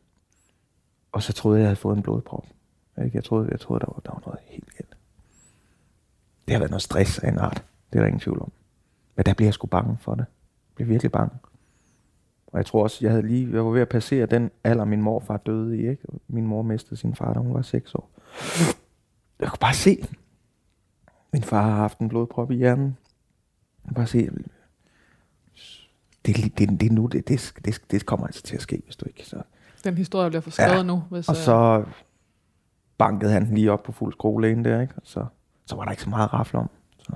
og 1.13 1.23
så 1.23 1.33
troede 1.33 1.59
jeg, 1.59 1.63
jeg 1.63 1.69
havde 1.69 1.77
fået 1.77 1.97
en 1.97 2.03
blodprop. 2.03 2.47
Ikke? 3.05 3.11
Jeg 3.15 3.25
troede, 3.25 3.49
jeg 3.51 3.61
troede 3.61 3.81
der, 3.81 3.87
var, 3.87 4.01
der 4.05 4.11
var 4.11 4.23
noget 4.27 4.41
helt 4.45 4.77
galt. 4.77 4.97
Det 6.47 6.53
har 6.53 6.59
været 6.59 6.71
noget 6.71 6.83
stress 6.83 7.19
af 7.19 7.29
en 7.29 7.39
art, 7.39 7.65
det 7.93 7.99
er 7.99 8.03
der 8.03 8.07
ingen 8.07 8.21
tvivl 8.21 8.41
om. 8.43 8.53
Men 9.17 9.27
der 9.27 9.35
blev 9.35 9.47
jeg 9.47 9.55
sgu 9.55 9.67
bange 9.67 9.99
for 10.01 10.15
det. 10.15 10.25
Jeg 10.69 10.75
blev 10.75 10.89
virkelig 10.89 11.13
bange. 11.13 11.35
Og 12.47 12.59
jeg 12.59 12.67
tror 12.67 12.83
også, 12.83 12.99
jeg 13.01 13.11
havde 13.11 13.27
lige, 13.27 13.53
jeg 13.53 13.65
var 13.65 13.71
ved 13.71 13.81
at 13.81 13.89
passere 13.89 14.27
den 14.27 14.51
alder, 14.65 14.85
min 14.85 15.03
morfar 15.03 15.37
døde 15.37 15.79
i, 15.79 15.89
ikke? 15.89 16.03
Min 16.29 16.47
mor 16.47 16.63
mistede 16.63 16.97
sin 16.97 17.15
far, 17.15 17.33
da 17.33 17.41
hun 17.41 17.55
var 17.55 17.63
6 17.63 17.95
år. 17.95 18.11
Jeg 19.41 19.49
kunne 19.49 19.59
bare 19.61 19.75
se, 19.75 20.05
min 21.33 21.43
far 21.43 21.63
har 21.63 21.77
haft 21.77 21.99
en 21.99 22.09
blodprop 22.09 22.51
i 22.51 22.55
hjernen. 22.55 22.97
Bare 23.95 24.07
se, 24.07 24.31
det, 26.27 26.59
det, 26.59 26.81
det, 26.81 26.83
er 26.87 26.93
nu, 26.93 27.07
det, 27.07 27.29
det, 27.29 27.55
det, 27.65 27.83
det 27.91 28.07
kommer 28.07 28.27
altså 28.27 28.43
til 28.43 28.57
at 28.57 28.63
ske, 28.63 28.83
hvis 28.85 28.97
du 28.97 29.07
ikke. 29.07 29.27
Så. 29.27 29.43
Den 29.85 29.97
historie 29.97 30.31
bliver 30.31 30.41
forskrevet 30.41 30.77
Ja, 30.77 30.83
nu. 30.83 31.03
Hvis, 31.11 31.29
Og 31.29 31.35
øh, 31.35 31.43
så 31.43 31.85
bankede 32.99 33.33
han 33.33 33.55
lige 33.55 33.73
op 33.73 33.83
på 33.83 33.93
fuld 33.93 34.13
skrue 34.13 34.43
lægen 34.43 34.65
der, 34.65 34.81
ikke? 34.81 34.95
Og 34.97 35.03
så, 35.05 35.27
så 35.67 35.77
var 35.77 35.85
der 35.85 35.91
ikke 35.91 36.03
så 36.03 36.11
meget 36.11 36.35
at 36.35 36.59
om. 36.59 36.71
Så, 36.99 37.13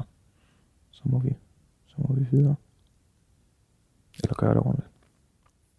så, 0.91 1.03
må 1.05 1.19
vi, 1.19 1.37
så 1.87 1.95
må 1.99 2.15
vi 2.15 2.27
videre. 2.31 2.55
Eller 4.23 4.35
gøre 4.35 4.55
det 4.55 4.63
ordentligt. 4.63 4.89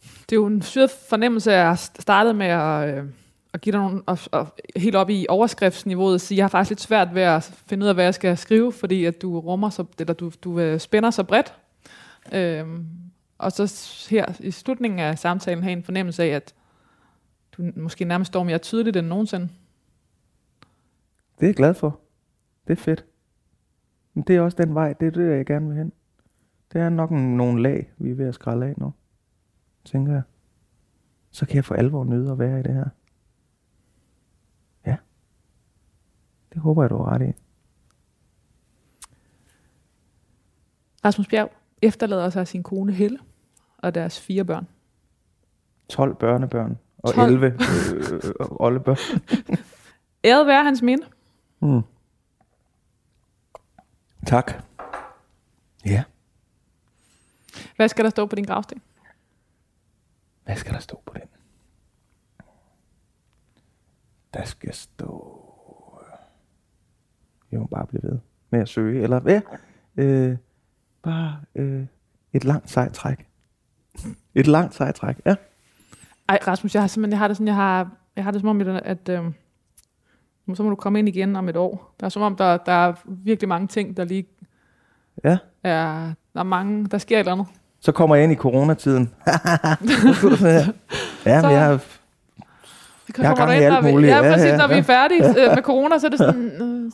Det 0.02 0.32
er 0.32 0.40
jo 0.40 0.46
en 0.46 0.62
syret 0.62 0.92
fornemmelse, 1.10 1.52
at 1.52 1.58
jeg 1.58 1.68
har 1.68 1.76
startet 1.76 2.36
med 2.36 2.48
at, 2.48 2.98
øh, 2.98 3.10
at 3.54 3.62
give 3.62 3.74
dig 3.74 3.82
nogle, 3.82 4.02
og, 4.06 4.20
og 4.32 4.48
helt 4.76 4.96
op 4.96 5.10
i 5.10 5.26
overskriftsniveauet, 5.30 6.16
at 6.16 6.22
sige, 6.22 6.38
jeg 6.38 6.44
har 6.44 6.50
faktisk 6.50 6.70
lidt 6.70 6.82
svært 6.82 7.16
ved 7.16 7.22
at 7.22 7.44
finde 7.44 7.84
ud 7.84 7.88
af, 7.88 7.96
hvad 7.96 8.04
jeg 8.04 8.14
skal 8.14 8.38
skrive, 8.38 8.72
fordi 8.72 9.06
at 9.06 9.22
du 9.22 9.40
rummer 9.40 9.70
så, 9.70 9.86
eller 10.00 10.14
du, 10.14 10.32
du 10.44 10.60
øh, 10.60 10.80
spænder 10.80 11.12
så 11.12 11.24
bredt. 11.24 11.54
Øhm, 12.34 12.86
og 13.38 13.52
så 13.52 14.08
her 14.10 14.26
i 14.40 14.52
slutningen 14.52 15.00
af 15.00 15.20
samtalen 15.20 15.64
have 15.64 15.74
en 15.74 15.84
fornemmelse 15.84 16.24
af, 16.24 16.28
at 16.28 16.56
du 17.52 17.72
måske 17.76 18.06
nærmest 18.06 18.28
står 18.28 18.44
mere 18.44 18.58
tydeligt 18.58 18.98
end 18.98 19.08
nogensinde. 19.08 19.50
Det 21.40 21.44
er 21.44 21.48
jeg 21.48 21.56
glad 21.56 21.74
for. 21.74 22.00
Det 22.68 22.74
er 22.74 22.82
fedt. 22.82 23.06
Men 24.14 24.24
det 24.24 24.36
er 24.36 24.42
også 24.42 24.58
den 24.58 24.76
vej, 24.76 24.94
det 24.94 25.08
er 25.08 25.12
det, 25.12 25.38
jeg 25.38 25.46
gerne 25.46 25.68
vil 25.68 25.78
hen. 25.78 25.92
Det 26.74 26.82
er 26.82 26.90
nok 26.90 27.12
en, 27.12 27.38
nogle 27.38 27.64
lag, 27.64 27.92
vi 27.98 28.12
er 28.12 28.16
ved 28.16 28.28
at 28.28 28.34
skrælle 28.34 28.66
af 28.66 28.74
nu, 28.78 28.94
tænker 29.86 30.14
jeg. 30.14 30.22
Så 31.32 31.46
kan 31.46 31.56
jeg 31.56 31.66
for 31.66 31.76
alvor 31.76 32.04
nyde 32.04 32.32
at 32.32 32.40
være 32.40 32.60
i 32.60 32.64
det 32.64 32.74
her. 32.74 32.90
Det 36.58 36.64
håber 36.64 36.84
jeg, 36.84 36.90
du 36.90 36.98
har 36.98 37.14
ret 37.14 37.22
i. 37.22 37.34
Rasmus 41.06 41.28
Bjerg 41.28 41.52
efterlader 41.82 42.30
sig 42.30 42.48
sin 42.48 42.64
kone 42.64 42.94
Helle 42.94 43.20
og 43.78 43.96
deres 43.96 44.20
fire 44.20 44.46
børn. 44.46 44.68
12 45.90 46.16
børnebørn 46.16 46.78
og 46.98 47.14
12. 47.14 47.32
11 47.32 47.46
øh, 47.48 48.32
oldebørn. 48.40 48.98
Æret 50.26 50.48
være 50.48 50.64
hans 50.64 50.82
minde. 50.82 51.06
Mm. 51.60 51.82
Tak. 54.26 54.64
Ja. 55.86 56.04
Hvad 57.76 57.88
skal 57.88 58.04
der 58.06 58.10
stå 58.10 58.26
på 58.26 58.36
din 58.36 58.46
gravsten? 58.46 58.82
Hvad 60.44 60.56
skal 60.56 60.74
der 60.74 60.80
stå 60.80 61.02
på 61.06 61.14
den? 61.14 61.30
Der 64.34 64.46
skal 64.46 64.74
stå... 64.74 65.47
Må 67.52 67.66
bare 67.66 67.88
blive 67.88 68.02
ved 68.04 68.20
med 68.50 68.60
at 68.60 68.70
søge. 68.70 69.04
Eller 69.04 69.20
hvad? 69.20 69.42
Øh, 69.98 70.38
bare 71.04 71.36
øh, 71.56 71.84
et 72.34 72.44
langt 72.46 72.70
sejt 72.70 72.94
træk. 72.94 73.28
Et 74.36 74.48
langt 74.48 74.76
sejt 74.76 74.96
træk, 74.96 75.16
ja. 75.26 75.36
Ej, 76.30 76.40
Rasmus, 76.48 76.74
jeg 76.76 76.84
har 76.84 76.88
simpelthen, 76.88 77.12
jeg 77.12 77.20
har 77.20 77.28
det 77.28 77.38
sådan, 77.38 77.48
jeg 77.48 77.56
har, 77.56 77.90
jeg 78.16 78.24
har 78.24 78.32
det 78.32 78.42
som 78.42 78.50
om, 78.50 78.62
at, 78.84 79.10
øh, 79.10 79.24
så 80.56 80.64
må 80.64 80.70
du 80.70 80.76
komme 80.76 81.00
ind 81.00 81.08
igen 81.10 81.36
om 81.36 81.50
et 81.50 81.56
år. 81.56 81.96
Der 82.00 82.06
er 82.06 82.10
som 82.10 82.22
om, 82.22 82.36
der, 82.36 82.58
der 82.58 82.72
er 82.72 82.94
virkelig 83.06 83.48
mange 83.50 83.68
ting, 83.68 83.98
der 83.98 84.04
lige 84.04 84.28
Ja. 85.24 85.38
er, 85.64 86.14
der 86.34 86.40
er 86.40 86.44
mange, 86.44 86.88
der 86.88 86.98
sker 86.98 87.16
et 87.16 87.20
eller 87.20 87.32
andet. 87.32 87.48
Så 87.80 87.92
kommer 87.92 88.16
jeg 88.16 88.24
ind 88.24 88.34
i 88.34 88.36
coronatiden. 88.36 89.14
Ja, 91.26 91.42
men 91.42 91.52
jeg 91.52 91.66
har... 91.66 91.82
Jeg 93.18 93.28
har 93.30 93.36
kommer 93.36 93.46
gang 93.46 93.62
i 93.62 93.64
alt 93.64 93.94
muligt. 93.94 94.10
Ja, 94.12 94.18
Ja, 94.26 94.34
præcis, 94.34 94.46
ja, 94.46 94.58
når 94.58 94.68
vi 94.68 94.74
ja. 94.74 94.80
er 94.80 94.84
færdige 94.84 95.24
øh, 95.42 95.56
med 95.56 95.64
corona, 95.64 96.00
så 96.00 96.08
er 96.08 96.10
det 96.10 96.20
sådan, 96.20 96.62
øh, 96.62 96.92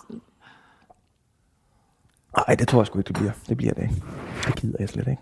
Nej, 2.37 2.55
det 2.55 2.67
tror 2.67 2.79
jeg 2.79 2.87
sgu 2.87 2.99
ikke, 2.99 3.07
det 3.07 3.15
bliver. 3.15 3.31
Det 3.49 3.57
bliver 3.57 3.73
det 3.73 3.81
ikke. 3.83 3.95
Det 4.47 4.55
gider 4.55 4.75
jeg 4.79 4.89
slet 4.89 5.07
ikke. 5.07 5.21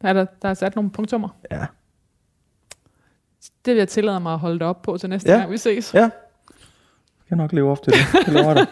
er 0.00 0.12
der, 0.12 0.26
der 0.42 0.48
er 0.48 0.54
sat 0.54 0.74
nogle 0.76 0.90
punktummer. 0.90 1.28
Ja. 1.50 1.66
Det 3.64 3.70
vil 3.70 3.76
jeg 3.78 3.88
tillade 3.88 4.20
mig 4.20 4.32
at 4.32 4.38
holde 4.38 4.58
dig 4.58 4.66
op 4.66 4.82
på 4.82 4.98
til 4.98 5.08
næste 5.08 5.30
Ja. 5.32 5.38
gang, 5.38 5.50
vi 5.50 5.56
ses. 5.58 5.94
Ja. 5.94 6.00
Jeg 6.00 6.10
skal 7.24 7.36
nok 7.36 7.52
leve 7.52 7.70
op 7.70 7.82
til 7.82 7.92
det. 7.92 8.26
Det 8.26 8.34
lover 8.34 8.54
dig. 8.54 8.66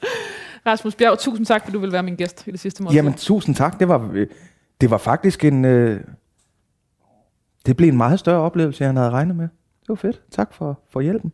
Rasmus 0.66 0.94
Bjerg, 0.94 1.18
tusind 1.18 1.46
tak, 1.46 1.62
fordi 1.62 1.72
du 1.72 1.78
vil 1.78 1.92
være 1.92 2.02
min 2.02 2.16
gæst 2.16 2.46
i 2.46 2.50
det 2.50 2.60
sidste 2.60 2.82
måned. 2.82 2.94
Jamen, 2.96 3.14
tusind 3.14 3.54
tak. 3.54 3.78
Det 3.80 3.88
var, 3.88 4.26
det 4.80 4.90
var 4.90 4.98
faktisk 4.98 5.44
en... 5.44 5.64
Øh, 5.64 6.00
det 7.66 7.76
blev 7.76 7.88
en 7.88 7.96
meget 7.96 8.18
større 8.20 8.40
oplevelse, 8.40 8.84
end 8.84 8.92
jeg 8.92 9.00
havde 9.02 9.10
regnet 9.10 9.36
med. 9.36 9.48
Det 9.80 9.88
var 9.88 9.94
fedt. 9.94 10.22
Tak 10.30 10.54
for, 10.54 10.80
for 10.90 11.00
hjælpen. 11.00 11.32